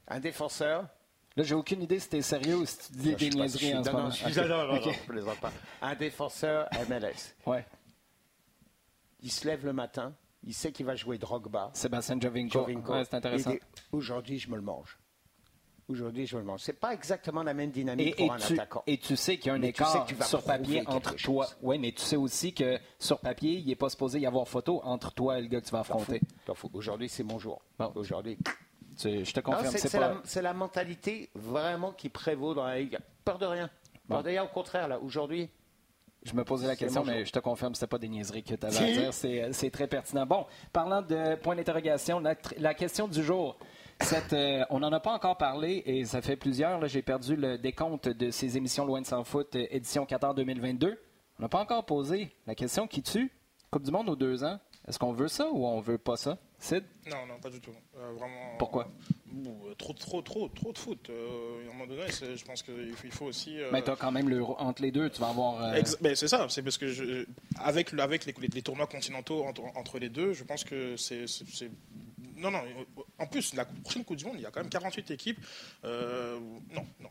Un 0.07 0.19
défenseur. 0.19 0.87
Là, 1.35 1.43
j'ai 1.43 1.55
aucune 1.55 1.81
idée 1.81 1.99
si 1.99 2.09
tu 2.09 2.17
es 2.17 2.21
sérieux 2.21 2.57
ou 2.57 2.65
si 2.65 2.77
tu 2.77 2.93
dis 2.93 3.15
des 3.15 3.29
niaiseries 3.31 3.75
en 3.75 3.83
ce 3.83 3.89
moment. 3.89 4.09
Un 5.81 5.95
défenseur 5.95 6.69
MLS. 6.87 7.33
Ouais. 7.47 7.65
Il 9.21 9.31
se 9.31 9.47
lève 9.47 9.65
le 9.65 9.73
matin, 9.73 10.13
il 10.43 10.53
sait 10.53 10.71
qu'il 10.71 10.85
va 10.85 10.95
jouer 10.95 11.17
Drogba. 11.17 11.71
Sébastien 11.73 12.19
Jovinko. 12.19 12.67
c'est 13.03 13.15
intéressant. 13.15 13.53
Aujourd'hui, 13.91 14.37
je 14.37 14.49
me 14.49 14.57
le 14.57 14.61
mange. 14.61 14.99
Aujourd'hui, 15.89 16.25
je 16.25 16.37
me 16.37 16.41
demande. 16.41 16.59
C'est 16.59 16.79
pas 16.79 16.93
exactement 16.93 17.43
la 17.43 17.53
même 17.53 17.69
dynamique 17.69 18.15
Et, 18.17 18.25
pour 18.27 18.35
et 18.35 18.37
un 18.37 18.37
tu, 18.37 18.53
attaquant. 18.53 18.83
et 18.87 18.97
tu 18.97 19.15
sais 19.17 19.37
qu'il 19.37 19.47
y 19.47 19.49
a 19.49 19.53
un 19.55 19.59
Mais 19.59 19.73
tu 19.73 19.83
sais 19.83 19.89
écart 19.89 20.05
tu 20.05 20.15
sur 20.23 20.41
papier 20.43 20.83
entre 20.87 21.15
toi. 21.15 21.45
Oui, 21.61 21.77
mais 21.77 21.91
tu 21.91 22.01
sais 22.01 22.15
aussi 22.15 22.53
que 22.53 22.79
sur 22.99 23.19
papier, 23.19 23.53
il 23.59 23.67
n'est 23.67 23.75
pas 23.75 23.89
supposé 23.89 24.19
y 24.19 24.25
avoir 24.25 24.47
photo 24.47 24.81
entre 24.83 25.11
toi 25.13 25.37
et 25.37 25.41
le 25.41 25.47
gars 25.47 25.59
que 25.59 25.65
tu 25.65 25.71
vas 25.71 25.79
affronter. 25.81 26.21
Aujourd'hui, 26.73 27.09
c'est 27.09 27.23
mon 27.23 27.37
jour. 27.37 27.61
Bon. 27.77 27.91
Aujourd'hui. 27.95 28.37
Je 28.97 29.31
te 29.33 29.39
confirme, 29.41 29.75
C'est 29.75 29.91
pas. 29.91 29.99
la, 29.99 30.21
c'est 30.23 30.41
la 30.41 30.53
mentalité 30.53 31.29
vraiment 31.35 31.91
qui 31.91 32.09
prévaut 32.09 32.53
dans 32.53 32.65
la 32.65 32.79
Ligue. 32.79 32.99
Peur 33.25 33.37
de 33.39 33.45
rien. 33.45 33.69
Bon. 34.07 34.21
Rien, 34.21 34.43
au 34.43 34.47
contraire, 34.47 34.87
là, 34.87 34.99
aujourd'hui. 34.99 35.49
Je 36.23 36.33
me 36.33 36.45
posais 36.45 36.67
la 36.67 36.77
question, 36.77 37.03
mais 37.03 37.25
je 37.25 37.31
te 37.33 37.39
confirme, 37.39 37.75
c'était 37.75 37.87
pas 37.87 37.97
des 37.97 38.07
niaiseries 38.07 38.43
que 38.43 38.55
tu 38.55 38.65
avais 38.65 38.77
à 38.77 38.91
dire. 38.91 39.13
C'est, 39.13 39.51
c'est 39.51 39.69
très 39.71 39.87
pertinent. 39.87 40.25
Bon, 40.25 40.45
parlant 40.71 41.01
de 41.01 41.35
point 41.35 41.55
d'interrogation, 41.57 42.21
la 42.21 42.73
question 42.73 43.09
du 43.09 43.21
jour. 43.21 43.57
Cette, 44.03 44.33
euh, 44.33 44.63
on 44.69 44.79
n'en 44.79 44.91
a 44.91 44.99
pas 44.99 45.11
encore 45.13 45.37
parlé 45.37 45.81
et 45.85 46.05
ça 46.05 46.21
fait 46.21 46.35
plusieurs. 46.35 46.85
j'ai 46.87 47.01
perdu 47.01 47.35
le 47.35 47.57
décompte 47.57 48.09
de 48.09 48.31
ces 48.31 48.57
émissions 48.57 48.85
Loin 48.85 49.01
de 49.01 49.05
sans 49.07 49.23
foot, 49.23 49.55
euh, 49.55 49.65
édition 49.71 50.05
14-2022. 50.05 50.97
On 51.39 51.41
n'a 51.41 51.49
pas 51.49 51.59
encore 51.59 51.85
posé 51.85 52.31
la 52.45 52.53
question 52.55 52.87
qui 52.87 53.01
tue. 53.01 53.31
Coupe 53.71 53.83
du 53.83 53.91
Monde 53.91 54.09
aux 54.09 54.15
deux 54.15 54.43
ans. 54.43 54.59
Est-ce 54.87 54.99
qu'on 54.99 55.13
veut 55.13 55.29
ça 55.29 55.47
ou 55.51 55.65
on 55.65 55.79
veut 55.79 55.97
pas 55.97 56.17
ça? 56.17 56.37
Sid, 56.59 56.83
Non, 57.09 57.25
non, 57.27 57.39
pas 57.41 57.49
du 57.49 57.59
tout. 57.59 57.71
Euh, 57.97 58.11
vraiment. 58.13 58.55
pourquoi? 58.59 58.87
Ouh, 59.33 59.73
trop, 59.77 59.93
trop, 59.93 60.21
trop, 60.21 60.47
trop 60.49 60.71
de 60.73 60.77
foot. 60.77 61.09
Euh, 61.09 61.65
à 61.65 61.69
un 61.69 61.73
moment 61.73 61.87
donné, 61.87 62.03
je 62.11 62.43
pense 62.45 62.61
qu'il 62.61 62.93
faut, 62.93 63.05
il 63.05 63.11
faut 63.11 63.25
aussi. 63.25 63.59
euh, 63.59 63.69
Mais 63.71 63.81
tu 63.81 63.89
as 63.89 63.95
quand 63.95 64.11
même 64.11 64.29
l'euro 64.29 64.55
entre 64.59 64.81
les 64.81 64.91
deux. 64.91 65.09
Tu 65.09 65.19
vas 65.21 65.29
avoir. 65.29 65.73
ben, 66.01 66.15
c'est 66.15 66.27
ça, 66.27 66.45
c'est 66.49 66.61
parce 66.61 66.77
que 66.77 66.87
je, 66.87 67.25
avec, 67.59 67.91
le- 67.93 68.01
avec 68.03 68.25
les, 68.25 68.33
les 68.53 68.61
tournois 68.61 68.87
continentaux 68.87 69.43
entre, 69.45 69.63
entre 69.75 69.97
les 69.99 70.09
deux, 70.09 70.33
je 70.33 70.43
pense 70.43 70.63
que 70.65 70.95
c'est- 70.97 71.25
Non, 72.35 72.51
non, 72.51 72.61
en 73.19 73.27
plus, 73.27 73.53
la 73.53 73.65
prochaine 73.65 74.03
Coupe 74.03 74.17
du 74.17 74.25
Monde, 74.25 74.35
il 74.37 74.41
y 74.41 74.45
a 74.45 74.51
quand 74.51 74.61
même 74.61 74.69
48 74.69 75.11
équipes. 75.11 75.39
Euh, 75.85 76.39
non, 76.73 76.85
non. 76.99 77.09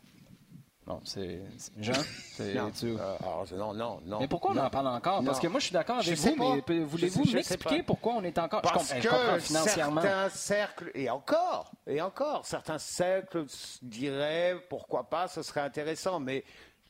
Non, 0.85 0.99
c'est. 1.05 1.39
c'est- 1.57 1.71
Jean, 1.81 1.93
c'est- 2.33 2.53
Non, 2.55 2.69
tu- 2.71 2.87
Euh, 2.87 3.15
alors, 3.21 3.45
non, 3.53 3.73
non, 3.73 4.01
non. 4.05 4.19
Mais 4.19 4.27
pourquoi 4.27 4.51
on 4.51 4.55
Non. 4.55 4.63
en 4.63 4.69
parle 4.69 4.87
encore? 4.89 5.23
Parce 5.23 5.37
Non. 5.37 5.41
que 5.43 5.47
moi, 5.47 5.59
je 5.61 5.65
suis 5.67 5.73
d'accord 5.73 6.01
Je 6.01 6.07
avec 6.09 6.19
sais 6.19 6.31
vous, 6.35 6.35
pas. 6.57 6.61
mais 6.67 6.79
voulez-vous 6.81 7.23
Je 7.23 7.35
m'expliquer 7.35 7.83
pourquoi 7.83 8.15
on 8.15 8.23
est 8.23 8.37
encore. 8.37 8.59
je, 8.65 8.69
Parce 8.69 8.89
comprends, 8.89 9.01
je 9.01 9.07
comprends 9.07 9.33
que 9.35 9.39
financièrement. 9.39 10.01
certains 10.01 10.29
cercles, 10.29 10.91
et 10.93 11.09
encore, 11.09 11.71
et 11.87 12.01
encore, 12.01 12.45
certains 12.45 12.79
cercles 12.79 13.45
diraient 13.81 14.57
pourquoi 14.69 15.09
pas, 15.09 15.29
ce 15.29 15.41
serait 15.41 15.61
intéressant, 15.61 16.19
mais 16.19 16.43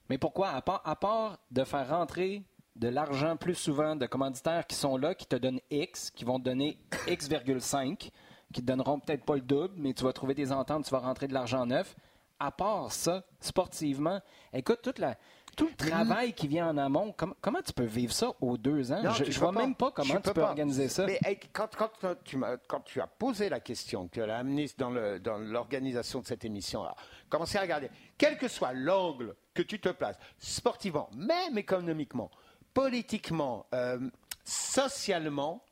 Mais 0.09 0.17
pourquoi, 0.17 0.49
à 0.49 0.61
part, 0.61 0.81
à 0.85 0.95
part 0.95 1.37
de 1.51 1.63
faire 1.63 1.87
rentrer 1.87 2.41
de 2.75 2.87
l'argent 2.89 3.37
plus 3.37 3.55
souvent 3.55 3.95
de 3.95 4.05
commanditaires 4.07 4.65
qui 4.67 4.75
sont 4.75 4.97
là, 4.97 5.13
qui 5.15 5.27
te 5.27 5.35
donnent 5.35 5.61
X, 5.69 6.09
qui 6.11 6.25
vont 6.25 6.39
te 6.39 6.45
donner 6.45 6.77
X,5, 7.07 8.09
qui 8.53 8.61
te 8.61 8.67
donneront 8.67 8.99
peut-être 8.99 9.25
pas 9.25 9.35
le 9.35 9.41
double, 9.41 9.73
mais 9.75 9.93
tu 9.93 10.03
vas 10.05 10.13
trouver 10.13 10.33
des 10.35 10.51
ententes, 10.53 10.85
tu 10.85 10.91
vas 10.91 10.99
rentrer 10.99 11.27
de 11.27 11.33
l'argent 11.33 11.65
neuf. 11.65 11.95
À 12.39 12.51
part 12.51 12.91
ça, 12.91 13.23
sportivement, 13.39 14.19
écoute, 14.53 14.79
toute 14.81 14.99
la, 14.99 15.15
tout 15.55 15.67
le 15.67 15.75
travail 15.75 16.33
qui 16.33 16.47
vient 16.47 16.67
en 16.69 16.77
amont, 16.77 17.13
com- 17.13 17.33
comment 17.39 17.61
tu 17.61 17.71
peux 17.71 17.85
vivre 17.85 18.11
ça 18.11 18.31
aux 18.41 18.57
deux 18.57 18.91
ans? 18.91 19.01
Non, 19.03 19.11
je 19.11 19.23
peux 19.25 19.31
vois 19.31 19.51
même 19.51 19.75
pas 19.75 19.91
comment 19.91 20.15
tu 20.15 20.21
peux 20.21 20.33
pas. 20.33 20.47
organiser 20.49 20.89
ça. 20.89 21.05
Mais 21.05 21.19
hey, 21.23 21.39
quand, 21.53 21.69
quand, 21.77 21.91
quand 22.01 22.15
tu 22.23 22.37
m'as- 22.37 22.57
quand 22.67 22.81
tu 22.81 22.99
as 22.99 23.07
posé 23.07 23.49
la 23.49 23.59
question, 23.59 24.07
que 24.07 24.19
l'as 24.19 24.39
amenée 24.39 24.67
dans 24.77 25.37
l'organisation 25.37 26.19
de 26.21 26.25
cette 26.25 26.43
émission-là, 26.43 26.95
commencez 27.29 27.57
à 27.57 27.61
regarder, 27.61 27.89
quel 28.17 28.37
que 28.37 28.47
soit 28.47 28.73
l'angle 28.73 29.35
que 29.53 29.61
tu 29.61 29.79
te 29.79 29.89
places, 29.89 30.17
sportivement, 30.39 31.09
même 31.15 31.57
économiquement, 31.57 32.29
politiquement, 32.73 33.67
euh, 33.73 33.99
socialement, 34.43 35.63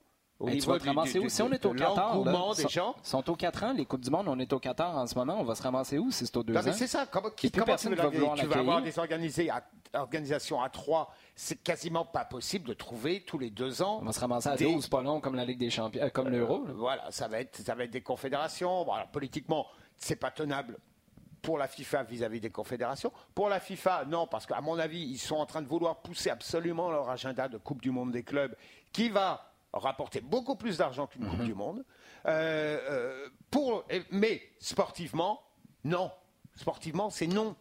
au 0.41 0.47
Hey, 0.47 0.53
tu 0.55 0.59
niveau 0.61 0.71
vas 0.73 0.77
te 0.79 0.83
du- 0.83 0.89
ramasser 0.89 1.13
du- 1.13 1.19
où? 1.19 1.23
du- 1.23 1.29
Si 1.29 1.41
on 1.41 1.51
est 1.51 1.65
au 1.65 1.73
Qatar, 1.73 2.23
là, 2.23 2.33
des 2.57 2.67
gens, 2.67 2.95
sont 3.03 3.29
au 3.29 3.35
4 3.35 3.63
ans, 3.63 3.73
les 3.73 3.85
Coupes 3.85 4.01
du 4.01 4.09
Monde, 4.09 4.27
on 4.27 4.39
est 4.39 4.51
au 4.53 4.59
Qatar 4.59 4.97
en 4.97 5.05
ce 5.07 5.15
moment, 5.15 5.37
on 5.39 5.43
va 5.43 5.55
se 5.55 5.63
ramasser 5.63 5.97
où 5.97 6.09
si 6.11 6.25
c'est 6.25 6.35
Non, 6.35 6.43
mais 6.47 6.57
ans? 6.69 6.73
c'est 6.73 6.87
ça. 6.87 7.05
Comment, 7.05 7.29
qui- 7.29 7.51
comment 7.51 7.63
tu 7.65 7.69
personne 7.69 7.91
veux 7.95 8.01
va 8.01 8.09
vouloir 8.09 8.35
Tu 8.35 8.45
vas 8.47 8.59
avoir 8.59 8.81
des 8.81 9.49
à- 9.49 9.63
organisations 9.93 10.61
à 10.61 10.69
trois. 10.69 11.13
C'est 11.35 11.61
quasiment 11.61 12.05
pas 12.05 12.25
possible 12.25 12.67
de 12.67 12.73
trouver 12.73 13.21
tous 13.25 13.37
les 13.37 13.49
deux 13.49 13.81
ans. 13.81 13.99
On 14.01 14.05
va 14.05 14.11
se 14.13 14.19
ramasser 14.19 14.49
à 14.49 14.55
des- 14.55 14.65
12, 14.65 14.87
pas 14.87 15.01
long 15.01 15.19
comme 15.19 15.35
la 15.35 15.45
Ligue 15.45 15.59
des 15.59 15.69
Champions, 15.69 16.01
euh, 16.01 16.09
comme 16.09 16.29
l'Euro. 16.29 16.65
là. 16.65 16.73
Voilà, 16.75 17.11
ça 17.11 17.27
va 17.27 17.39
être, 17.41 17.57
ça 17.57 17.75
va 17.75 17.83
être 17.83 17.91
des 17.91 18.01
confédérations. 18.01 18.83
Bon, 18.85 18.93
alors, 18.93 19.07
politiquement, 19.07 19.67
c'est 19.97 20.15
pas 20.15 20.31
tenable 20.31 20.77
pour 21.41 21.57
la 21.57 21.67
FIFA 21.67 22.03
vis-à-vis 22.03 22.39
des 22.39 22.51
confédérations. 22.51 23.11
Pour 23.33 23.49
la 23.49 23.59
FIFA, 23.59 24.05
non, 24.07 24.27
parce 24.27 24.45
qu'à 24.45 24.61
mon 24.61 24.77
avis, 24.79 25.01
ils 25.01 25.17
sont 25.17 25.35
en 25.37 25.45
train 25.45 25.61
de 25.61 25.67
vouloir 25.67 25.97
pousser 25.97 26.29
absolument 26.29 26.89
leur 26.91 27.09
agenda 27.09 27.47
de 27.47 27.57
Coupe 27.57 27.81
du 27.81 27.91
Monde 27.91 28.11
des 28.11 28.23
clubs, 28.23 28.55
qui 28.93 29.09
va 29.09 29.50
rapporter 29.73 30.21
beaucoup 30.21 30.55
plus 30.55 30.77
d'argent 30.77 31.07
qu'une 31.07 31.25
Coupe 31.27 31.43
du 31.43 31.53
Monde. 31.53 31.83
Euh, 32.25 32.79
euh, 32.89 33.29
pour, 33.49 33.85
mais 34.11 34.41
sportivement, 34.59 35.41
non. 35.83 36.11
Sportivement, 36.55 37.09
c'est 37.09 37.27
non. 37.27 37.55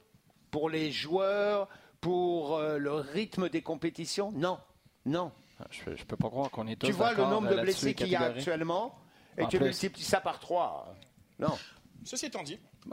Pour 0.51 0.69
les 0.69 0.91
joueurs, 0.91 1.69
pour 2.01 2.57
euh, 2.57 2.79
le 2.79 2.93
rythme 2.93 3.49
des 3.49 3.63
compétitions, 3.63 4.33
non. 4.33 4.59
Non. 5.07 5.31
Ah, 5.61 5.67
Je, 5.71 5.95
je 5.97 6.05
peux 6.05 6.17
pas 6.17 6.29
croire 6.29 6.51
qu'on 6.51 6.67
est 6.67 6.77
tous 6.77 6.87
Tu 6.87 6.93
vois 6.93 7.13
le 7.13 7.25
nombre 7.25 7.49
de 7.49 7.61
blessés 7.61 7.95
qu'il 7.95 8.09
y 8.09 8.17
a 8.17 8.23
actuellement 8.23 8.95
et 9.39 9.45
En 9.45 9.47
tu 9.49 9.59
plus. 9.59 9.67
multiplies 9.67 10.03
ça 10.03 10.21
par 10.21 10.41
trois. 10.41 10.95
Non. 11.39 11.57
Ceci 12.05 12.27
étant 12.27 12.43
dit, 12.43 12.59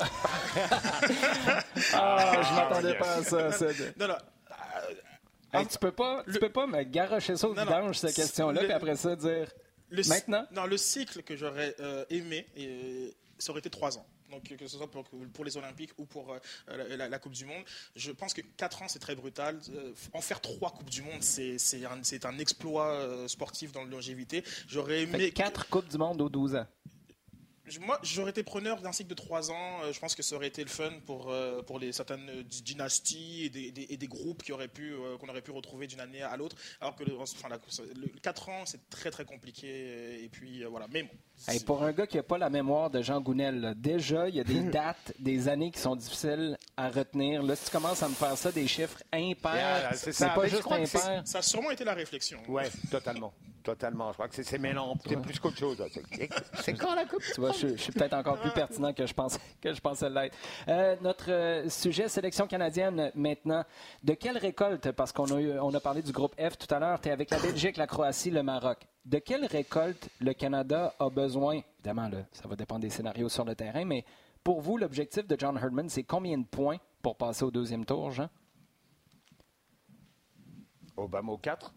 Ah, 1.94 2.42
je 2.42 2.54
m'attendais 2.56 2.96
pas 2.98 3.16
à 3.16 3.22
ça. 3.24 3.50
Non, 4.00 4.08
non, 4.08 4.16
Hey, 5.54 5.66
tu 5.68 5.78
peux 5.78 5.92
pas, 5.92 6.24
tu 6.32 6.40
peux 6.40 6.50
pas 6.52 6.68
me 6.68 6.84
garocher 6.84 7.36
ça 7.38 7.48
au 7.48 7.54
Non, 7.54 7.62
non. 7.64 7.68
vidange, 7.68 7.98
cette 8.00 8.16
question-là, 8.16 8.62
Le- 8.62 8.68
puis 8.68 8.76
après 8.76 8.96
ça 8.96 9.16
dire 9.16 9.52
le, 9.90 10.04
Maintenant? 10.08 10.46
Non, 10.52 10.66
le 10.66 10.76
cycle 10.78 11.24
que 11.24 11.36
j'aurais 11.38 11.74
euh, 11.80 12.04
aimé, 12.10 12.46
et, 12.58 13.16
ça 13.40 13.52
aurait 13.52 13.60
été 13.60 13.70
trois 13.70 13.98
ans. 13.98 14.06
Donc, 14.30 14.44
que 14.44 14.68
ce 14.68 14.76
soit 14.78 14.92
pour, 14.92 15.06
pour 15.06 15.46
les 15.46 15.56
Olympiques 15.56 15.92
ou 15.98 16.06
pour 16.06 16.34
euh, 16.34 16.40
la, 16.68 16.98
la- 16.98 17.08
la 17.08 17.20
Coupe 17.20 17.32
du 17.32 17.46
Monde, 17.46 17.64
je 17.96 18.12
pense 18.12 18.34
que 18.34 18.42
quatre 18.58 18.82
ans, 18.82 18.88
c'est 18.90 19.00
très 19.00 19.16
brutal. 19.16 19.58
Euh, 19.74 19.94
en 20.12 20.20
faire 20.20 20.42
trois 20.42 20.72
Coupes 20.72 20.90
du 20.90 21.02
Monde, 21.02 21.24
c'est 21.24 21.56
un, 21.86 22.02
un 22.30 22.38
exploit 22.40 22.92
euh, 22.92 23.28
sportif 23.30 23.72
dans 23.72 23.84
la 23.86 23.90
longévité. 23.90 24.44
J'aurais 24.68 25.04
aimé. 25.04 25.30
que 25.30 25.34
quatre 25.34 25.70
Coupes 25.70 25.88
du 25.88 25.98
Monde 25.98 26.20
aux 26.22 26.28
12 26.30 26.56
ans. 26.56 26.68
Moi, 27.82 28.00
j'aurais 28.04 28.32
été 28.32 28.44
preneur 28.44 28.82
d'un 28.82 28.92
cycle 28.92 29.10
de 29.10 29.16
trois 29.16 29.52
ans. 29.52 29.82
Euh, 29.84 29.92
Je 29.94 30.00
pense 30.00 30.16
que 30.16 30.24
ça 30.24 30.36
aurait 30.36 30.48
été 30.48 30.64
le 30.64 30.70
fun 30.70 30.92
pour, 31.06 31.30
euh, 31.32 31.62
pour 31.64 31.80
les 31.80 31.92
certaines 31.92 32.30
euh, 32.30 32.44
dy- 32.44 32.62
dynasties 32.62 33.46
et 33.46 33.50
des, 33.50 33.72
des- 33.72 33.88
et 33.90 33.98
des 33.98 34.08
groupes 34.08 34.42
qui 34.44 34.52
auraient 34.54 34.68
pu, 34.68 34.94
qu'on 35.20 35.28
aurait 35.28 35.42
pu 35.42 35.52
retrouver 35.52 35.88
d'une 35.88 36.00
année 36.00 36.22
à 36.22 36.38
l'autre. 36.38 36.56
Alors 36.80 36.96
que 36.96 37.04
le, 37.04 37.18
enfin, 37.20 37.50
la- 37.50 37.58
le 37.96 38.08
4 38.22 38.50
ans, 38.50 38.64
c'est 38.66 38.90
très 38.90 39.12
très 39.12 39.26
compliqué. 39.26 40.24
Et 40.24 40.30
puis 40.30 40.64
voilà. 40.64 40.88
Mais 40.92 41.04
bon. 41.04 41.10
Hey, 41.48 41.60
pour 41.60 41.84
un 41.84 41.92
gars 41.92 42.08
qui 42.08 42.18
n'a 42.18 42.24
pas 42.24 42.38
la 42.38 42.50
mémoire 42.50 42.90
de 42.90 43.02
Jean 43.02 43.20
Gounel, 43.22 43.74
déjà, 43.78 44.28
il 44.30 44.36
y 44.36 44.40
a 44.40 44.44
des 44.44 44.62
dates, 44.72 45.14
des 45.20 45.48
années 45.48 45.72
qui 45.72 45.80
sont 45.80 45.96
difficiles 45.96 46.58
à 46.78 46.90
retenir. 46.90 47.44
Là, 47.44 47.56
si 47.56 47.66
tu 47.66 47.72
commences 47.72 48.02
à 48.02 48.10
me 48.10 48.14
faire 48.16 48.38
ça, 48.38 48.52
des 48.52 48.68
chiffres 48.68 49.02
impairs, 49.14 49.54
Yeah, 49.82 49.94
c'est 49.94 50.06
c'est 50.14 50.14
ça. 50.14 50.30
pas 50.30 50.48
juste 50.48 50.64
impair. 50.72 51.22
Ça 51.26 51.40
a 51.40 51.42
sûrement 51.42 51.72
été 51.72 51.84
la 51.84 51.94
réflexion. 51.94 52.40
Ouais, 52.48 52.70
totalement. 52.90 53.34
Totalement. 53.68 54.08
Je 54.12 54.14
crois 54.14 54.30
que 54.30 54.36
c'est 54.36 54.44
c'est 54.44 54.58
mêlant. 54.60 54.96
C'est 55.06 55.22
plus 55.22 55.38
qu'autre 55.40 55.58
chose. 55.58 55.84
C'est- 56.62 56.74
quand 56.74 56.96
la 56.96 57.04
Coupe 57.04 57.22
Tu 57.22 57.42
vois, 57.42 57.52
je, 57.52 57.68
je 57.68 57.76
suis 57.76 57.92
peut-être 57.92 58.14
encore 58.14 58.40
plus 58.40 58.52
pertinent 58.52 58.94
que 58.94 59.06
je 59.06 59.14
pensais, 59.14 59.40
que 59.62 59.74
je 59.74 59.82
pensais 59.82 60.10
l'être. 60.10 60.38
Euh, 60.70 60.96
notre 61.02 61.30
euh, 61.30 61.68
sujet 61.68 62.08
sélection 62.08 62.48
canadienne 62.48 63.12
maintenant. 63.14 63.66
De 64.04 64.14
quelle 64.14 64.38
récolte, 64.38 64.94
parce 64.94 65.12
qu'on 65.12 65.26
a, 65.36 65.42
eu- 65.42 65.60
on 65.60 65.74
a 65.74 65.82
parlé 65.82 66.02
du 66.02 66.14
groupe 66.14 66.34
F 66.40 66.58
tout 66.58 66.74
à 66.74 66.80
l'heure, 66.80 67.02
tu 67.02 67.10
es 67.10 67.12
avec 67.12 67.30
la 67.30 67.40
Belgique, 67.40 67.76
la 67.76 67.88
Croatie, 67.88 68.32
le 68.32 68.42
Maroc. 68.42 68.78
De 69.04 69.20
quelle 69.20 69.46
récolte 69.46 70.08
le 70.22 70.34
Canada 70.34 70.94
a 70.98 71.10
besoin? 71.10 71.60
Évidemment, 71.80 72.08
là, 72.08 72.20
ça 72.32 72.48
va 72.48 72.56
dépendre 72.56 72.80
des 72.82 72.90
scénarios 72.90 73.28
sur 73.28 73.44
le 73.44 73.54
terrain, 73.54 73.84
mais 73.84 74.06
pour 74.46 74.62
vous, 74.62 74.78
l'objectif 74.78 75.28
de 75.28 75.36
John 75.38 75.58
Herdman, 75.58 75.90
c'est 75.90 76.04
combien 76.04 76.38
de 76.38 76.46
points 76.46 76.78
pour 77.02 77.18
passer 77.18 77.44
au 77.44 77.52
deuxième 77.52 77.84
tour, 77.84 78.12
Jean? 78.12 78.30
Obama 80.96 81.34
au 81.34 81.38
4. 81.38 81.74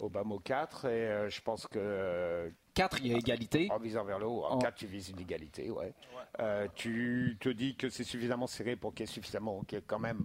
Obama 0.00 0.34
au 0.34 0.38
4. 0.40 0.86
Et 0.86 0.88
euh, 0.88 1.28
je 1.30 1.40
pense 1.40 1.66
que. 1.66 1.78
euh, 1.78 2.50
Quatre, 2.74 2.98
il 3.00 3.08
y 3.08 3.14
a 3.14 3.18
égalité. 3.18 3.68
en 3.70 3.78
visant 3.78 4.04
vers 4.04 4.18
le 4.18 4.26
haut, 4.26 4.44
en 4.44 4.54
En- 4.54 4.58
4, 4.58 4.74
tu 4.76 4.86
vises 4.86 5.08
une 5.10 5.20
égalité. 5.20 5.70
Ouais. 5.70 5.92
Euh, 6.40 6.66
tu 6.74 7.36
te 7.40 7.48
dis 7.48 7.76
que 7.76 7.88
c'est 7.88 8.04
suffisamment 8.04 8.46
serré 8.46 8.76
pour 8.76 8.94
qu'il 8.94 9.06
y 9.06 9.08
ait 9.08 9.12
suffisamment. 9.12 9.62
qu'il 9.64 9.76
y 9.78 9.80
ait 9.80 9.84
quand 9.86 9.98
même 9.98 10.24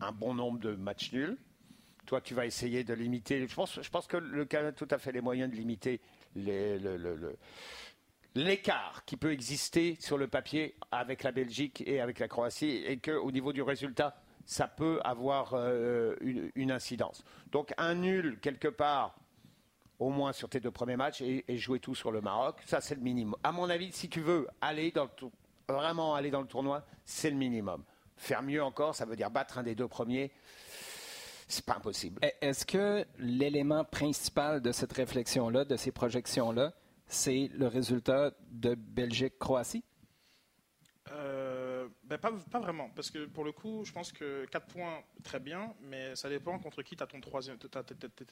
un 0.00 0.12
bon 0.12 0.34
nombre 0.34 0.58
de 0.60 0.74
matchs 0.74 1.12
nuls. 1.12 1.36
Toi, 2.06 2.20
tu 2.20 2.34
vas 2.34 2.46
essayer 2.46 2.82
de 2.84 2.94
limiter. 2.94 3.46
Je 3.46 3.54
pense, 3.54 3.80
je 3.82 3.90
pense 3.90 4.06
que 4.06 4.16
le 4.16 4.44
Canada 4.44 4.70
a 4.70 4.72
tout 4.72 4.88
à 4.90 4.98
fait 4.98 5.12
les 5.12 5.20
moyens 5.20 5.50
de 5.50 5.56
limiter 5.56 6.00
les- 6.34 6.78
le- 6.78 6.96
le- 6.96 7.14
le- 7.16 7.36
l'écart 8.34 9.04
qui 9.04 9.16
peut 9.16 9.32
exister 9.32 9.96
sur 10.00 10.16
le 10.18 10.28
papier 10.28 10.74
avec 10.92 11.22
la 11.22 11.32
Belgique 11.32 11.82
et 11.86 12.00
avec 12.00 12.18
la 12.18 12.28
Croatie, 12.28 12.82
et 12.86 12.98
qu'au 12.98 13.30
niveau 13.30 13.52
du 13.52 13.62
résultat, 13.62 14.19
ça 14.44 14.68
peut 14.68 15.00
avoir 15.04 15.52
euh, 15.54 16.16
une, 16.54 16.70
incidence. 16.70 17.24
Donc 17.52 17.72
un 17.78 17.94
nul 17.94 18.38
quelque 18.40 18.68
part, 18.68 19.16
au 19.98 20.10
moins 20.10 20.32
sur 20.32 20.48
tes 20.48 20.60
deux 20.60 20.70
premiers 20.70 20.96
matchs, 20.96 21.20
et, 21.20 21.44
jouer 21.58 21.78
tout 21.78 21.94
sur 21.94 22.10
le 22.10 22.20
Maroc, 22.20 22.56
ça 22.66 22.80
c'est 22.80 22.94
le 22.94 23.00
minimum. 23.00 23.36
À 23.42 23.52
mon 23.52 23.68
avis, 23.68 23.92
si 23.92 24.08
tu 24.08 24.20
veux 24.20 24.48
aller 24.60 24.92
vraiment 25.68 26.14
aller 26.14 26.30
dans 26.30 26.40
le 26.40 26.46
tournoi, 26.46 26.84
c'est 27.04 27.30
le 27.30 27.36
minimum. 27.36 27.84
Faire 28.16 28.42
mieux 28.42 28.62
encore, 28.62 28.94
ça 28.94 29.04
veut 29.04 29.16
dire 29.16 29.30
battre 29.30 29.58
un 29.58 29.62
des 29.62 29.74
deux 29.74 29.88
premiers. 29.88 30.30
C'est 31.48 31.64
pas 31.64 31.76
impossible. 31.76 32.20
E- 32.24 32.30
Est-ce 32.40 32.64
que 32.64 33.04
l'élément 33.18 33.84
principal 33.84 34.60
de 34.60 34.72
cette 34.72 34.92
réflexion-là, 34.92 35.64
de 35.64 35.76
ces 35.76 35.90
projections-là, 35.90 36.72
c'est 37.06 37.50
le 37.54 37.66
résultat 37.66 38.30
de 38.52 38.74
Belgique-Croatie? 38.74 39.82
Ben, 42.10 42.18
pas, 42.18 42.32
pas 42.50 42.58
vraiment, 42.58 42.90
parce 42.96 43.08
que 43.08 43.26
pour 43.26 43.44
le 43.44 43.52
coup, 43.52 43.84
je 43.84 43.92
pense 43.92 44.10
que 44.10 44.44
4 44.46 44.66
points, 44.66 45.00
très 45.22 45.38
bien, 45.38 45.72
mais 45.82 46.16
ça 46.16 46.28
dépend 46.28 46.58
contre 46.58 46.82
qui 46.82 46.96
tu 46.96 47.02
as 47.04 47.06
ton 47.06 47.20
troisième, 47.20 47.56
tes, 47.56 47.68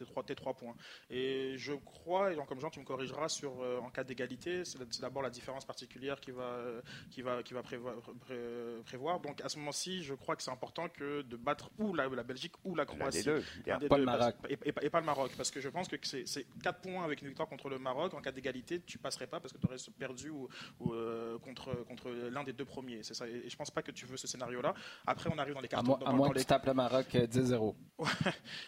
trois, 0.04 0.24
tes 0.24 0.34
trois 0.34 0.52
points. 0.54 0.74
Et 1.10 1.54
je 1.56 1.74
crois, 1.74 2.32
et 2.32 2.34
donc, 2.36 2.48
comme 2.48 2.58
Jean, 2.60 2.70
tu 2.70 2.80
me 2.80 2.84
corrigeras 2.84 3.28
sur 3.28 3.62
euh, 3.62 3.78
en 3.78 3.88
cas 3.90 4.02
d'égalité, 4.02 4.64
c'est 4.64 4.78
d'abord 5.00 5.22
la 5.22 5.30
différence 5.30 5.64
particulière 5.64 6.20
qui 6.20 6.32
va, 6.32 6.42
euh, 6.42 6.82
qui 7.12 7.22
va, 7.22 7.42
qui 7.44 7.54
va 7.54 7.62
prévoir, 7.62 7.94
pré- 8.20 8.82
prévoir. 8.84 9.20
Donc 9.20 9.40
à 9.42 9.48
ce 9.48 9.58
moment-ci, 9.58 10.02
je 10.02 10.14
crois 10.14 10.34
que 10.34 10.42
c'est 10.42 10.50
important 10.50 10.88
que 10.88 11.22
de 11.22 11.36
battre 11.36 11.70
ou 11.78 11.94
la, 11.94 12.08
la 12.08 12.24
Belgique 12.24 12.54
ou 12.64 12.74
la 12.74 12.84
Croatie. 12.84 13.22
deux. 13.22 13.44
bien. 13.64 13.76
Un 13.76 13.78
des 13.78 13.86
Pas 13.88 13.96
deux, 13.98 14.02
le. 14.06 14.08
Et, 14.48 14.54
et- 14.64 14.74
et 14.86 14.90
pas 14.90 14.98
le 14.98 15.06
Maroc, 15.06 15.30
parce 15.36 15.52
que 15.52 15.60
je 15.60 15.68
pense 15.68 15.86
que 15.86 15.96
c'est 16.02 16.26
c'est 16.26 16.46
4 16.64 16.80
points 16.80 17.04
avec 17.04 17.22
une 17.22 17.28
victoire 17.28 17.48
contre 17.48 17.68
le 17.68 17.78
Maroc. 17.78 18.12
En 18.14 18.20
cas 18.20 18.32
d'égalité, 18.32 18.80
tu 18.80 18.98
passerais 18.98 19.28
pas 19.28 19.38
parce 19.38 19.52
que 19.52 19.58
tu 19.58 19.66
aurais 19.66 19.76
perdu 19.98 20.30
ou, 20.30 20.48
ou, 20.80 20.92
euh, 20.94 21.38
contre, 21.38 21.72
contre 21.84 22.10
l'un 22.10 22.42
des 22.42 22.52
deux 22.52 22.64
premiers. 22.64 23.04
C'est 23.04 23.14
ça. 23.14 23.28
Et, 23.28 23.46
et 23.46 23.48
je 23.48 23.56
pense 23.56 23.67
pas 23.70 23.83
que 23.83 23.90
tu 23.92 24.07
veux 24.07 24.16
ce 24.16 24.26
scénario-là. 24.26 24.74
Après, 25.07 25.31
on 25.33 25.38
arrive 25.38 25.54
dans 25.54 25.61
les 25.61 25.66
À 25.66 25.68
cartons. 25.68 25.88
moins, 25.88 25.98
dans- 25.98 26.07
à 26.07 26.11
dans 26.11 26.16
moins 26.16 26.28
que 26.31 26.35
les- 26.35 26.40
tu 26.40 26.46
tapes 26.46 26.66
le 26.66 26.74
Maroc 26.74 27.07
euh, 27.14 27.26
10-0. 27.26 27.74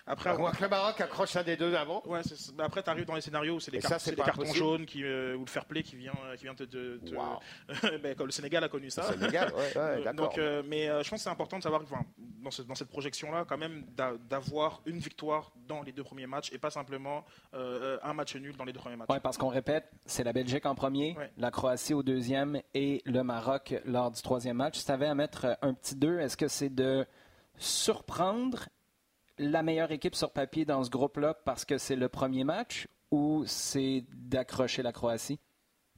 Après, 0.07 0.31
À 0.31 0.37
moins 0.37 0.53
que 0.53 0.63
le 0.63 0.69
Maroc 0.69 1.01
accroche 1.01 1.37
un 1.37 1.43
des 1.43 1.57
deux 1.57 1.75
avant. 1.75 2.03
Ouais, 2.07 2.21
après, 2.59 2.83
tu 2.83 2.91
arrives 2.91 3.05
dans 3.07 3.15
les 3.15 3.21
scénarios 3.21 3.55
où 3.57 3.61
c'est 3.61 3.71
des, 3.71 3.79
cartons 3.81 4.45
jaunes 4.53 4.87
qui, 4.87 5.05
euh, 5.05 5.37
ou 5.37 5.41
le 5.41 5.47
fair 5.51 5.65
play 5.65 5.83
qui 5.83 5.97
vient, 5.97 6.13
euh, 6.27 6.37
qui 6.37 6.45
vient 6.45 6.55
te. 6.55 6.65
te- 6.65 6.97
te- 6.99 7.15
Wow. 7.15 7.39
Ben, 8.03 8.15
comme 8.17 8.27
le 8.27 8.33
Sénégal 8.33 8.63
a 8.65 8.69
connu 8.69 8.91
ça. 8.91 9.03
C'est 9.09 9.17
légal, 9.21 9.53
ouais, 9.55 9.73
Euh, 9.77 10.13
donc, 10.13 10.39
euh, 10.39 10.63
mais 10.67 10.89
euh, 10.89 11.03
je 11.03 11.11
pense 11.11 11.19
que 11.21 11.25
c'est 11.25 11.31
important 11.31 11.59
de 11.59 11.63
savoir, 11.63 11.83
enfin, 11.83 12.05
dans, 12.43 12.51
ce- 12.51 12.63
dans 12.63 12.75
cette 12.75 12.89
projection-là, 12.89 13.45
quand 13.49 13.59
même, 13.59 13.85
d'a- 13.97 14.15
d'avoir 14.29 14.81
une 14.87 14.99
victoire 14.99 15.53
dans 15.67 15.83
les 15.83 15.93
deux 15.93 16.05
premiers 16.05 16.27
matchs 16.27 16.53
et 16.53 16.59
pas 16.59 16.71
simplement 16.71 17.25
euh, 17.55 17.99
un 18.03 18.15
match 18.15 18.35
nul 18.37 18.57
dans 18.57 18.65
les 18.65 18.73
deux 18.73 18.81
premiers 18.81 18.97
matchs. 18.97 19.09
Oui, 19.11 19.19
parce 19.23 19.37
qu'on 19.37 19.49
répète, 19.49 19.91
c'est 20.07 20.25
la 20.25 20.33
Belgique 20.33 20.67
en 20.67 20.75
premier, 20.75 21.15
Ouais. 21.17 21.31
la 21.37 21.51
Croatie 21.51 21.95
au 21.95 22.03
deuxième 22.03 22.61
et 22.75 23.03
le 23.05 23.23
Maroc 23.23 23.75
lors 23.85 24.11
du 24.11 24.21
troisième 24.23 24.57
match. 24.57 24.79
Tu 24.98 25.05
à 25.05 25.14
mettre 25.14 25.44
euh, 25.44 25.55
un 25.62 25.72
petit 25.72 25.94
2, 25.94 26.18
est-ce 26.18 26.37
que 26.37 26.48
c'est 26.48 26.68
de 26.68 27.07
surprendre 27.57 28.68
la 29.38 29.62
meilleure 29.62 29.92
équipe 29.92 30.16
sur 30.16 30.33
papier 30.33 30.64
dans 30.64 30.83
ce 30.83 30.90
groupe-là 30.90 31.35
parce 31.44 31.64
que 31.64 31.79
c'est 31.79 31.94
le 31.94 32.09
premier 32.09 32.42
match 32.42 32.88
ou 33.12 33.44
c'est 33.46 34.05
d'accrocher 34.12 34.83
la 34.83 34.90
Croatie? 34.90 35.38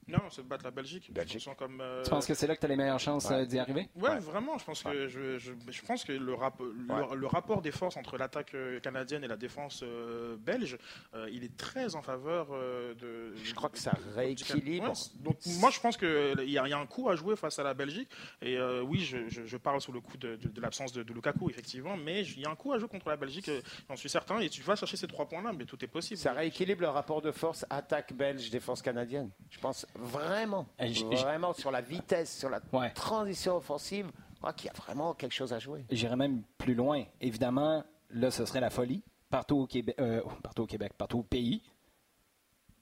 Non, 0.07 0.19
c'est 0.29 0.43
de 0.43 0.47
battre 0.47 0.65
la 0.65 0.71
Belgique. 0.71 1.11
Belgique. 1.13 1.47
Comme, 1.57 1.79
euh, 1.81 2.03
Tu 2.03 2.09
penses 2.09 2.25
que 2.25 2.33
c'est 2.33 2.47
là 2.47 2.55
que 2.55 2.59
tu 2.59 2.65
as 2.65 2.69
les 2.69 2.75
meilleures 2.75 2.99
chances 2.99 3.25
Ouais. 3.29 3.35
euh, 3.41 3.45
d'y 3.45 3.59
arriver? 3.59 3.87
Ouais, 3.95 4.09
Ouais. 4.09 4.19
vraiment. 4.19 4.57
Je 4.57 4.65
pense 4.65 4.83
que 4.83 5.07
je, 5.07 5.37
je, 5.37 5.53
je 5.69 5.81
pense 5.83 6.03
que 6.03 6.11
le, 6.11 6.33
rap- 6.33 6.59
le, 6.59 6.93
Ouais. 6.93 7.15
le 7.15 7.27
rapport 7.27 7.61
des 7.61 7.71
forces 7.71 7.97
entre 7.97 8.17
l'attaque 8.17 8.53
euh, 8.53 8.79
canadienne 8.79 9.23
et 9.23 9.27
la 9.27 9.37
défense 9.37 9.81
euh, 9.83 10.35
belge, 10.37 10.77
euh, 11.13 11.29
il 11.31 11.43
est 11.43 11.55
très 11.57 11.95
en 11.95 12.01
faveur 12.01 12.47
euh, 12.51 12.93
de. 12.95 13.33
Je 13.43 13.53
crois 13.53 13.69
que 13.69 13.77
ça 13.77 13.91
de- 13.91 14.15
rééquilibre. 14.15 14.93
Donc 15.21 15.37
moi, 15.59 15.69
je 15.69 15.79
pense 15.79 15.97
que 15.97 16.33
il 16.43 16.49
y, 16.51 16.57
a 16.57 16.67
y 16.67 16.73
a 16.73 16.77
un 16.79 16.85
coup 16.85 17.09
à 17.09 17.15
jouer 17.15 17.35
face 17.35 17.59
à 17.59 17.63
la 17.63 17.73
Belgique. 17.73 18.09
Et 18.41 18.57
euh, 18.57 18.81
oui, 18.81 18.99
je, 18.99 19.29
je- 19.29 19.45
je 19.45 19.57
parle 19.57 19.79
sous 19.81 19.91
le 19.91 20.01
coup 20.01 20.17
de, 20.17 20.35
de- 20.35 20.49
de 20.49 20.61
l'absence 20.61 20.91
de, 20.93 21.03
de 21.03 21.13
Lukaku, 21.13 21.49
effectivement. 21.49 21.95
Mais 21.97 22.23
il 22.23 22.39
y 22.41 22.45
a 22.45 22.49
un 22.49 22.55
coup 22.55 22.73
à 22.73 22.79
jouer 22.79 22.89
contre 22.89 23.09
la 23.09 23.17
Belgique. 23.17 23.49
euh, 23.49 23.61
J'en 23.89 23.95
suis 23.95 24.09
certain. 24.09 24.39
Et 24.39 24.49
tu 24.49 24.61
vas 24.61 24.75
chercher 24.75 24.97
ces 24.97 25.07
trois 25.07 25.27
points-là, 25.27 25.51
mais 25.57 25.65
tout 25.65 25.83
est 25.83 25.87
possible. 25.87 26.19
Ça 26.19 26.33
rééquilibre 26.33 26.81
le 26.81 26.89
rapport 26.89 27.21
de 27.21 27.31
force 27.31 27.65
attaque 27.69 28.13
belge, 28.13 28.49
défense 28.49 28.81
canadienne. 28.81 29.29
Je 29.49 29.59
pense 29.59 29.85
vraiment, 29.95 30.65
vraiment 31.11 31.53
sur 31.53 31.71
la 31.71 31.81
vitesse, 31.81 32.37
sur 32.37 32.49
la 32.49 32.59
Ouais. 32.71 32.91
transition 32.91 33.55
offensive, 33.57 34.11
je 34.33 34.37
crois 34.39 34.53
qu'il 34.53 34.67
y 34.67 34.69
a 34.69 34.73
vraiment 34.73 35.13
quelque 35.13 35.33
chose 35.33 35.53
à 35.53 35.59
jouer. 35.59 35.85
J'irais 35.91 36.15
même 36.15 36.43
plus 36.57 36.73
loin. 36.75 37.03
Évidemment, 37.21 37.83
là, 38.09 38.31
ce 38.31 38.45
serait 38.45 38.59
la 38.61 38.69
folie 38.69 39.03
partout 39.29 39.57
au 39.57 39.67
Québec, 39.67 39.95
euh, 39.99 40.21
partout 40.43 40.63
au 40.63 40.67
Québec, 40.67 40.93
partout 40.97 41.19
au 41.19 41.23
pays. 41.23 41.61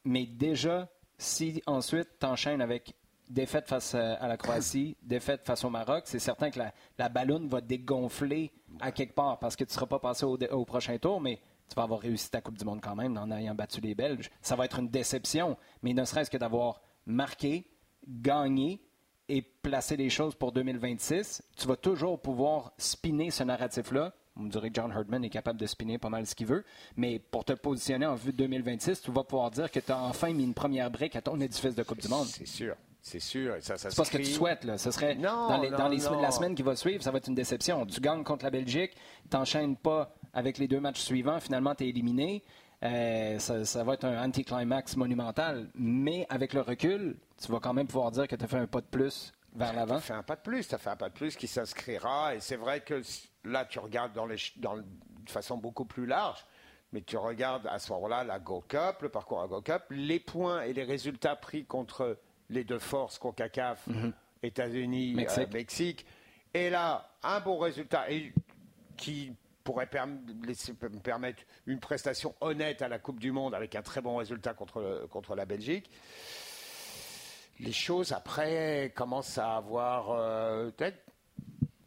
Mais 0.03 0.25
déjà, 0.25 0.89
si 1.17 1.61
ensuite 1.67 2.09
tu 2.19 2.25
enchaînes 2.25 2.61
avec 2.61 2.95
défaite 3.29 3.67
face 3.67 3.93
à 3.95 4.27
la 4.27 4.37
Croatie, 4.37 4.97
défaite 5.03 5.45
face 5.45 5.63
au 5.63 5.69
Maroc, 5.69 6.03
c'est 6.05 6.19
certain 6.19 6.49
que 6.49 6.59
la, 6.59 6.73
la 6.97 7.09
balloune 7.09 7.47
va 7.47 7.61
dégonfler 7.61 8.51
à 8.79 8.91
quelque 8.91 9.13
part 9.13 9.39
parce 9.39 9.55
que 9.55 9.63
tu 9.63 9.69
ne 9.69 9.73
seras 9.73 9.85
pas 9.85 9.99
passé 9.99 10.25
au, 10.25 10.37
au 10.37 10.65
prochain 10.65 10.97
tour, 10.97 11.21
mais 11.21 11.39
tu 11.69 11.75
vas 11.75 11.83
avoir 11.83 12.01
réussi 12.01 12.29
ta 12.29 12.41
Coupe 12.41 12.57
du 12.57 12.65
Monde 12.65 12.81
quand 12.81 12.95
même 12.95 13.17
en 13.17 13.31
ayant 13.31 13.55
battu 13.55 13.79
les 13.79 13.95
Belges. 13.95 14.29
Ça 14.41 14.55
va 14.57 14.65
être 14.65 14.79
une 14.79 14.89
déception, 14.89 15.55
mais 15.83 15.93
ne 15.93 16.03
serait-ce 16.03 16.29
que 16.29 16.37
d'avoir 16.37 16.81
marqué, 17.05 17.67
gagné 18.07 18.81
et 19.29 19.41
placer 19.41 19.95
les 19.97 20.09
choses 20.09 20.35
pour 20.35 20.51
2026, 20.51 21.41
tu 21.57 21.67
vas 21.67 21.75
toujours 21.75 22.19
pouvoir 22.21 22.73
spinner 22.77 23.31
ce 23.31 23.43
narratif-là. 23.43 24.13
On 24.37 24.41
me 24.43 24.49
dirait 24.49 24.69
que 24.69 24.75
John 24.75 24.91
Herdman 24.91 25.23
est 25.23 25.29
capable 25.29 25.59
de 25.59 25.65
spinner 25.65 25.97
pas 25.97 26.09
mal 26.09 26.25
ce 26.25 26.35
qu'il 26.35 26.47
veut, 26.47 26.63
mais 26.95 27.19
pour 27.19 27.43
te 27.45 27.53
positionner 27.53 28.05
en 28.05 28.15
vue 28.15 28.31
de 28.31 28.37
2026, 28.37 29.01
tu 29.01 29.11
vas 29.11 29.23
pouvoir 29.23 29.51
dire 29.51 29.69
que 29.69 29.79
tu 29.79 29.91
as 29.91 30.01
enfin 30.01 30.33
mis 30.33 30.43
une 30.43 30.53
première 30.53 30.89
brique 30.89 31.15
à 31.15 31.21
ton 31.21 31.39
édifice 31.39 31.75
de 31.75 31.83
Coupe 31.83 32.01
du 32.01 32.07
Monde. 32.07 32.27
C'est 32.27 32.47
sûr, 32.47 32.75
c'est 33.01 33.19
sûr. 33.19 33.55
Et 33.55 33.61
ça, 33.61 33.77
ça 33.77 33.89
C'est 33.89 33.95
pas 33.97 34.05
ce 34.05 34.11
que 34.11 34.17
tu 34.17 34.25
souhaites. 34.25 34.63
Là. 34.63 34.77
Ce 34.77 34.89
serait 34.91 35.15
Non, 35.15 35.47
dans, 35.49 35.61
les, 35.61 35.69
non, 35.69 35.77
dans 35.77 35.87
les 35.89 35.97
non. 35.97 36.03
semaines- 36.03 36.21
la 36.21 36.31
semaine 36.31 36.55
qui 36.55 36.63
va 36.63 36.75
suivre, 36.75 37.03
ça 37.03 37.11
va 37.11 37.17
être 37.17 37.27
une 37.27 37.35
déception. 37.35 37.85
Tu 37.85 37.99
gagnes 37.99 38.23
contre 38.23 38.45
la 38.45 38.51
Belgique, 38.51 38.91
tu 39.29 39.37
n'enchaînes 39.37 39.75
pas 39.75 40.13
avec 40.33 40.57
les 40.57 40.67
deux 40.67 40.79
matchs 40.79 41.01
suivants, 41.01 41.39
finalement 41.39 41.75
tu 41.75 41.83
es 41.85 41.89
éliminé. 41.89 42.41
Euh, 42.83 43.37
ça, 43.39 43.63
ça 43.63 43.83
va 43.83 43.93
être 43.93 44.05
un 44.05 44.23
anticlimax 44.27 44.95
monumental, 44.97 45.69
mais 45.75 46.25
avec 46.29 46.53
le 46.53 46.61
recul, 46.61 47.15
tu 47.39 47.51
vas 47.51 47.59
quand 47.59 47.73
même 47.73 47.87
pouvoir 47.87 48.11
dire 48.11 48.27
que 48.27 48.35
tu 48.35 48.43
as 48.43 48.47
fait 48.47 48.57
un 48.57 48.65
pas 48.67 48.81
de 48.81 48.87
plus 48.87 49.31
vers 49.53 49.73
l'avant. 49.73 49.97
Tu 49.97 50.03
fait 50.03 50.13
un 50.13 50.23
pas 50.23 50.35
de 50.35 50.41
plus, 50.41 50.67
tu 50.67 50.73
as 50.73 50.77
fait 50.79 50.89
un 50.89 50.95
pas 50.95 51.09
de 51.09 51.13
plus 51.13 51.35
qui 51.35 51.45
s'inscrira. 51.47 52.33
Et 52.35 52.39
c'est 52.39 52.55
vrai 52.55 52.81
que 52.81 53.01
là, 53.43 53.65
tu 53.65 53.77
regardes 53.79 54.13
dans 54.13 54.25
les, 54.25 54.37
ch- 54.37 54.57
dans 54.57 54.73
le- 54.73 54.83
de 54.83 55.29
façon 55.29 55.57
beaucoup 55.57 55.85
plus 55.85 56.07
large, 56.07 56.43
mais 56.91 57.01
tu 57.01 57.17
regardes 57.17 57.67
à 57.67 57.77
ce 57.77 57.91
moment-là 57.93 58.23
la 58.23 58.39
Gold 58.39 58.65
Cup, 58.67 59.01
le 59.03 59.09
parcours 59.09 59.41
à 59.43 59.47
Gold 59.47 59.63
Cup, 59.63 59.83
les 59.91 60.19
points 60.19 60.63
et 60.63 60.73
les 60.73 60.83
résultats 60.83 61.35
pris 61.35 61.65
contre 61.65 62.17
les 62.49 62.63
deux 62.63 62.79
forces, 62.79 63.19
CONCACAF, 63.19 63.87
États-Unis, 64.41 65.13
Mexique. 65.13 65.37
Mexique. 65.37 65.53
Mexique. 65.53 66.05
Et 66.53 66.69
là, 66.69 67.09
un 67.23 67.39
bon 67.39 67.59
résultat 67.59 68.09
et 68.11 68.33
qui 68.97 69.33
pourrait 69.71 69.85
perm- 69.85 70.19
laisser- 70.45 70.73
me 70.73 70.99
permettre 70.99 71.43
une 71.65 71.79
prestation 71.79 72.35
honnête 72.41 72.81
à 72.81 72.89
la 72.89 72.99
Coupe 72.99 73.19
du 73.19 73.31
Monde 73.31 73.55
avec 73.55 73.73
un 73.75 73.81
très 73.81 74.01
bon 74.01 74.17
résultat 74.17 74.53
contre 74.53 75.33
la 75.35 75.45
Belgique. 75.45 75.89
Les 77.61 77.71
choses 77.71 78.11
après 78.11 78.91
commencent 78.95 79.37
à 79.37 79.55
avoir 79.55 80.11
euh, 80.11 80.71
peut-être 80.71 80.97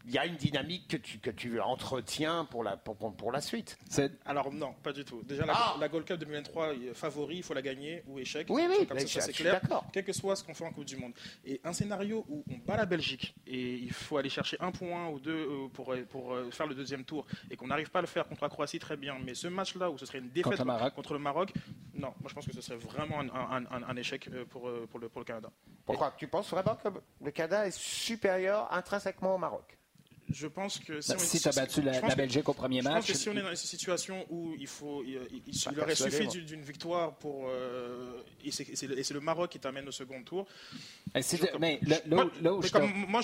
il 0.07 0.13
y 0.13 0.19
a 0.19 0.27
une 0.27 0.37
dynamique 0.37 0.89
que 0.89 0.97
tu, 0.97 1.19
que 1.19 1.31
tu 1.31 1.61
entretiens 1.61 2.45
pour 2.45 2.63
la, 2.63 2.77
pour, 2.77 2.97
pour- 2.97 3.15
pour 3.17 3.33
la 3.33 3.41
suite. 3.41 3.79
Alors 4.27 4.53
non, 4.53 4.75
pas 4.83 4.93
du 4.93 5.05
tout. 5.05 5.23
Déjà, 5.23 5.47
la, 5.47 5.55
Ah 5.57 5.77
la 5.81 5.89
Gold 5.89 6.05
Cup 6.07 6.19
2023, 6.19 6.75
il 6.75 6.89
est 6.89 6.95
favori, 6.95 7.37
il 7.39 7.43
faut 7.43 7.55
la 7.55 7.63
gagner 7.63 8.03
ou 8.07 8.19
échec. 8.19 8.47
Oui, 8.51 8.63
oui, 8.69 8.77
C'est 8.81 8.87
comme 8.87 8.99
ça, 8.99 9.33
clair. 9.33 9.61
d'accord. 9.61 9.87
Quel 9.93 10.05
que 10.05 10.13
soit 10.13 10.37
ce 10.37 10.45
qu'on 10.45 10.55
fait 10.55 10.65
en 10.67 10.73
Coupe 10.73 10.85
du 10.85 10.97
Monde. 10.97 11.13
Et 11.45 11.61
un 11.65 11.73
scénario 11.73 12.25
où 12.29 12.45
on 12.51 12.59
bat 12.59 12.77
la 12.77 12.87
Belgique 12.87 13.35
et 13.47 13.75
il 13.75 13.93
faut 13.93 14.17
aller 14.19 14.29
chercher 14.29 14.57
un 14.61 14.71
point 14.73 15.09
ou 15.09 15.19
deux 15.21 15.33
euh, 15.49 15.69
pour, 15.73 15.95
pour 16.11 16.35
euh, 16.35 16.51
faire 16.51 16.67
le 16.67 16.75
deuxième 16.75 17.05
tour 17.05 17.27
et 17.51 17.57
qu'on 17.57 17.67
n'arrive 17.69 17.91
pas 17.91 18.01
à 18.01 18.03
le 18.03 18.09
faire 18.09 18.27
contre 18.29 18.43
la 18.43 18.49
Croatie, 18.51 18.79
très 18.79 18.97
bien. 18.97 19.17
Mais 19.25 19.35
ce 19.35 19.49
match-là 19.49 19.91
où 19.91 19.99
ce 19.99 20.07
serait 20.07 20.19
une 20.19 20.29
défaite 20.31 20.45
Contre 20.45 20.59
le 20.59 20.65
Maroc. 20.67 20.95
contre 20.95 21.13
le 21.15 21.19
Maroc, 21.19 21.53
non, 21.95 22.13
moi 22.21 22.29
je 22.29 22.35
pense 22.35 22.47
que 22.47 22.53
ce 22.53 22.61
serait 22.61 22.77
vraiment 22.79 23.21
un, 23.21 23.29
un- 23.29 23.65
un- 23.71 23.83
un 23.89 23.97
échec 23.97 24.29
euh, 24.33 24.45
pour, 24.45 24.69
euh, 24.69 24.87
pour, 24.91 25.01
le, 25.01 25.09
pour 25.09 25.21
le 25.21 25.25
Canada. 25.25 25.51
Pourquoi? 25.87 26.13
Tu 26.19 26.27
penses 26.29 26.51
vraiment 26.51 26.77
que 26.77 26.89
le 27.23 27.31
Canada 27.31 27.67
est 27.67 27.77
supérieur 27.77 28.73
intrinsèquement 28.73 29.35
au 29.35 29.39
Maroc? 29.39 29.79
Je 30.33 30.47
pense 30.47 30.79
que 30.79 31.01
si, 31.01 31.09
Ben, 31.11 31.17
on- 31.17 31.19
si 31.23 31.41
tu 31.41 31.49
as 31.49 31.53
battu 31.53 31.83
la, 31.83 32.01
que- 32.01 32.15
Belgique 32.17 32.49
au 32.49 32.55
premier 32.55 32.81
Je 32.81 32.85
pense 32.87 32.95
match, 32.95 33.07
que 33.09 33.15
si 33.15 33.29
on 33.29 33.37
est 33.37 33.43
dans 33.43 33.55
ces 33.55 33.67
situations 33.67 34.25
où 34.31 34.55
il 34.59 34.67
faut, 34.67 35.03
il, 35.05 35.19
il- 35.31 35.43
il- 35.47 35.63
Pas 35.63 35.71
il 35.73 35.79
aurait 35.79 35.87
persuadé, 35.89 36.11
suffi 36.17 36.25
moi. 36.39 36.45
d'une- 36.47 36.63
victoire 36.63 37.15
pour, 37.17 37.47
euh, 37.49 38.23
et 38.45 38.51
c'est 38.51 39.13
le, 39.13 39.21
Maroc 39.21 39.51
qui 39.51 39.61
t'amène 39.61 39.87
au 39.87 39.93
second 39.93 40.23
tour. 40.23 40.47
Moi, 43.09 43.21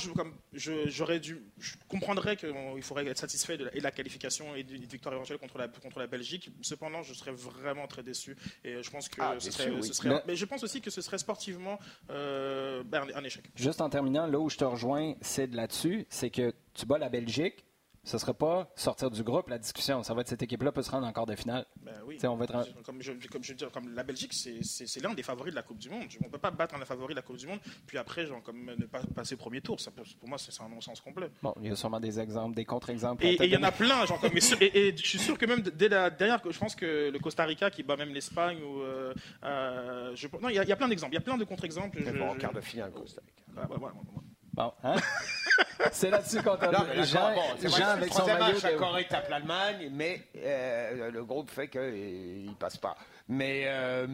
j'aurais 0.86 1.20
dû, 1.20 1.42
je 1.58 1.72
comprendrais 1.88 2.36
qu'il 2.36 2.82
faudrait 2.82 3.06
être 3.06 3.18
satisfait 3.18 3.56
de 3.56 3.64
la, 3.64 3.74
et 3.74 3.78
de 3.78 3.82
la 3.84 3.90
qualification 3.90 4.54
et 4.54 4.62
d'une 4.62 4.84
victoire 4.84 5.14
éventuelle 5.14 5.38
contre 5.38 5.58
la, 5.58 5.68
contre 5.68 5.98
la 5.98 6.06
Belgique. 6.06 6.50
Cependant, 6.62 7.02
je 7.02 7.14
serais 7.14 7.32
vraiment 7.32 7.86
très 7.86 8.02
déçu 8.02 8.36
et 8.64 8.82
je 8.82 8.90
pense 8.90 9.08
que 9.08 9.20
Ah, 9.20 9.34
ce 9.38 9.46
déçu, 9.46 9.58
serait, 9.62 9.70
oui. 9.70 9.82
ce 9.86 9.92
serait- 9.94 10.08
Mais- 10.10 10.22
mais 10.28 10.36
je 10.36 10.44
pense 10.44 10.62
aussi 10.62 10.80
que 10.80 10.90
ce 10.90 11.00
serait 11.00 11.18
sportivement 11.18 11.78
euh, 12.10 12.82
ben, 12.84 13.06
un, 13.14 13.18
un 13.20 13.24
échec. 13.24 13.44
Juste 13.54 13.80
en 13.80 13.90
terminant, 13.90 14.26
là 14.26 14.38
où 14.38 14.48
je 14.50 14.56
te 14.56 14.64
rejoins, 14.64 15.14
c'est 15.20 15.46
de 15.48 15.56
là-dessus, 15.56 16.06
c'est 16.10 16.30
que 16.30 16.52
tu 16.74 16.86
bats 16.86 16.98
la 16.98 17.08
Belgique, 17.08 17.64
ce 18.02 18.16
ne 18.16 18.20
sera 18.20 18.32
pas 18.32 18.72
sortir 18.76 19.10
du 19.10 19.22
groupe 19.22 19.48
la 19.50 19.58
discussion. 19.58 20.02
Ça 20.02 20.14
va 20.14 20.22
être 20.22 20.28
cette 20.28 20.42
équipe-là 20.42 20.72
peut 20.72 20.80
se 20.82 20.90
rendre 20.90 21.06
en 21.06 21.12
quart 21.12 21.26
de 21.26 21.34
finale. 21.36 21.66
Ben 21.82 21.92
oui. 22.06 22.18
On 22.24 22.34
va 22.36 22.44
être- 22.44 22.82
Comme 22.82 23.02
je, 23.02 23.12
comme 23.30 23.44
je 23.44 23.50
veux 23.52 23.56
dire, 23.58 23.70
comme 23.70 23.94
la 23.94 24.02
Belgique, 24.02 24.32
c'est- 24.32 25.02
l'un 25.02 25.12
des 25.12 25.22
favoris 25.22 25.50
de 25.52 25.56
la 25.56 25.62
Coupe 25.62 25.76
du 25.78 25.90
Monde. 25.90 26.04
On 26.22 26.26
ne 26.26 26.30
peut 26.30 26.38
pas 26.38 26.50
battre 26.50 26.74
un 26.74 26.78
des 26.78 26.86
favoris 26.86 27.10
de 27.14 27.16
la 27.20 27.22
Coupe 27.22 27.36
du 27.36 27.46
Monde, 27.46 27.58
puis 27.86 27.98
après, 27.98 28.24
genre, 28.24 28.42
comme 28.42 28.64
ne 28.74 28.86
pas 28.86 29.02
passer 29.14 29.36
premier 29.36 29.60
tour. 29.60 29.78
Ça, 29.80 29.90
pour 29.90 30.28
moi, 30.30 30.38
c'est 30.38 30.58
un 30.62 30.68
non-sens 30.70 30.98
complet. 31.02 31.28
Bon, 31.42 31.52
il 31.60 31.68
y 31.68 31.70
a 31.70 31.76
sûrement 31.76 32.00
des 32.00 32.18
exemples, 32.18 32.56
des 32.56 32.64
contre-exemples. 32.64 33.22
Et 33.26 33.36
il 33.38 33.50
y 33.50 33.56
en 33.58 33.62
a 33.64 33.70
plein, 33.72 34.06
genre, 34.06 34.18
comme, 34.18 34.34
et, 34.34 34.40
sur- 34.40 34.60
et- 34.62 34.88
et 34.88 34.96
je 34.96 35.06
suis 35.06 35.18
sûr 35.18 35.36
que 35.36 35.44
même 35.44 35.60
dès 35.60 35.90
la 35.90 36.08
dernière, 36.08 36.40
je 36.50 36.58
pense 36.58 36.74
que 36.74 37.10
le 37.10 37.18
Costa 37.18 37.44
Rica 37.44 37.70
qui 37.70 37.82
bat 37.82 37.96
même 37.96 38.14
l'Espagne 38.14 38.62
ou 38.62 38.80
euh, 38.80 39.12
euh, 39.44 40.16
je- 40.16 40.26
non, 40.40 40.48
il 40.48 40.54
y, 40.54 40.58
a- 40.58 40.62
il 40.62 40.68
y 40.70 40.72
a 40.72 40.76
plein 40.76 40.88
d'exemples, 40.88 41.12
il 41.12 41.16
y 41.16 41.18
a 41.18 41.22
plein 41.22 41.36
de 41.36 41.44
contre-exemples. 41.44 42.00
Vont 42.02 42.30
en 42.30 42.34
quart 42.36 42.54
de 42.54 42.62
finale, 42.62 42.92
Costa 42.92 43.20
Rica. 43.26 43.42
Ah, 43.58 43.68
ouais, 43.70 43.76
ouais, 43.76 43.82
ouais, 43.82 43.90
ouais. 43.90 44.22
Bon, 44.54 44.72
hein? 44.82 44.96
C'est 45.92 46.10
là-dessus 46.10 46.42
qu'on 46.42 46.56
Non, 46.56 46.84
mais 46.94 47.04
Jean, 47.04 47.32
bon, 47.34 47.40
vrai 47.40 47.68
Jean 47.68 47.76
que 47.78 47.82
avec 47.82 48.12
son 48.12 48.18
troisième 48.20 48.38
maillot. 48.38 48.54
match, 48.62 48.72
de- 48.72 48.78
Corée 48.78 49.06
tape 49.08 49.28
l'Allemagne, 49.30 49.90
mais 49.92 50.20
euh, 50.36 51.10
le 51.10 51.24
groupe 51.24 51.50
fait 51.50 51.68
qu'il 51.68 52.46
ne 52.46 52.54
passe 52.54 52.76
pas. 52.76 52.96
Mais 53.32 53.62
euh, 53.66 54.06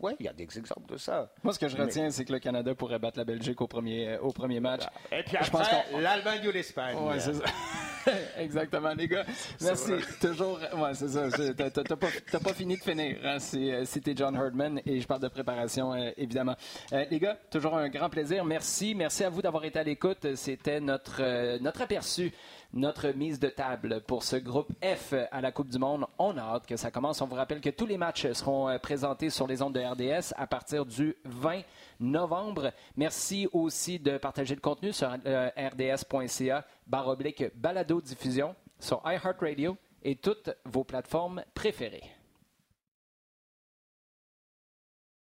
ouais, 0.00 0.16
il 0.18 0.24
y 0.24 0.28
a 0.28 0.32
des 0.32 0.44
exemples 0.44 0.90
de 0.92 0.96
ça. 0.96 1.30
Moi, 1.42 1.52
ce 1.52 1.58
que 1.58 1.68
je 1.68 1.76
Mais- 1.76 1.82
retiens, 1.84 2.10
c'est 2.10 2.24
que 2.24 2.32
le 2.32 2.38
Canada 2.38 2.74
pourrait 2.74 2.98
battre 2.98 3.18
la 3.18 3.24
Belgique 3.24 3.60
au 3.60 3.66
premier, 3.66 4.16
au 4.18 4.32
premier 4.32 4.60
match. 4.60 4.82
Et 5.12 5.22
puis 5.22 5.36
après, 5.36 5.64
l'Allemagne 6.00 6.40
ou 6.48 6.50
l'Espagne. 6.50 6.96
Ouais, 6.96 7.20
c'est 7.20 7.34
ça. 7.34 7.44
Exactement, 8.38 8.94
les 8.94 9.06
gars. 9.08 9.24
Merci. 9.60 9.92
Toujours. 10.20 10.58
Ouais, 10.76 10.94
c'est 10.94 11.08
ça. 11.08 11.28
T'as 11.30 11.96
pas, 11.96 12.08
pas 12.42 12.52
fini 12.54 12.76
de 12.76 12.82
finir. 12.82 13.18
hein. 13.24 13.38
C'est, 13.38 13.72
euh, 13.72 13.84
C'était 13.84 14.14
John 14.16 14.34
Herdman 14.34 14.80
et 14.86 15.00
je 15.00 15.06
parle 15.06 15.20
de 15.20 15.28
préparation, 15.28 15.92
euh, 15.92 16.10
évidemment. 16.16 16.56
Euh, 16.92 17.04
les 17.10 17.20
gars, 17.20 17.36
toujours 17.50 17.76
un 17.76 17.88
grand 17.90 18.08
plaisir. 18.10 18.44
Merci. 18.44 18.94
Merci 18.94 19.22
à 19.24 19.28
vous 19.30 19.42
d'avoir 19.42 19.64
été 19.64 19.78
à 19.78 19.84
l'écoute. 19.84 20.34
C'était 20.34 20.80
notre, 20.80 21.18
euh, 21.20 21.58
notre 21.60 21.82
aperçu, 21.82 22.32
notre 22.72 23.08
mise 23.10 23.38
de 23.38 23.48
table 23.48 24.02
pour 24.06 24.22
ce 24.22 24.36
groupe 24.36 24.72
F 24.82 25.14
à 25.30 25.40
la 25.40 25.52
Coupe 25.52 25.68
du 25.68 25.78
Monde. 25.78 26.06
On 26.18 26.36
a 26.36 26.40
hâte 26.40 26.66
que 26.66 26.76
ça 26.76 26.90
commence. 26.90 27.20
On 27.20 27.26
vous 27.26 27.34
rappelle 27.34 27.60
que 27.60 27.70
tous 27.70 27.86
les 27.86 27.98
matchs 27.98 28.30
seront 28.32 28.68
euh, 28.68 28.78
présentés 28.78 29.30
sur 29.30 29.46
les 29.46 29.62
ondes 29.62 29.74
de 29.74 29.80
RDS 29.80 30.32
à 30.36 30.46
partir 30.46 30.86
du 30.86 31.16
20 31.24 31.62
novembre. 32.00 32.72
Merci 32.96 33.48
aussi 33.52 33.98
de 33.98 34.18
partager 34.18 34.54
le 34.54 34.60
contenu 34.60 34.92
sur 34.92 35.14
euh, 35.26 35.50
rds.ca 35.56 36.64
barre 36.86 37.08
oblique 37.08 37.44
balado 37.54 38.00
diffusion 38.00 38.54
sur 38.78 39.02
iHeartRadio 39.04 39.76
et 40.02 40.16
toutes 40.16 40.50
vos 40.64 40.84
plateformes 40.84 41.44
préférées. 41.54 42.21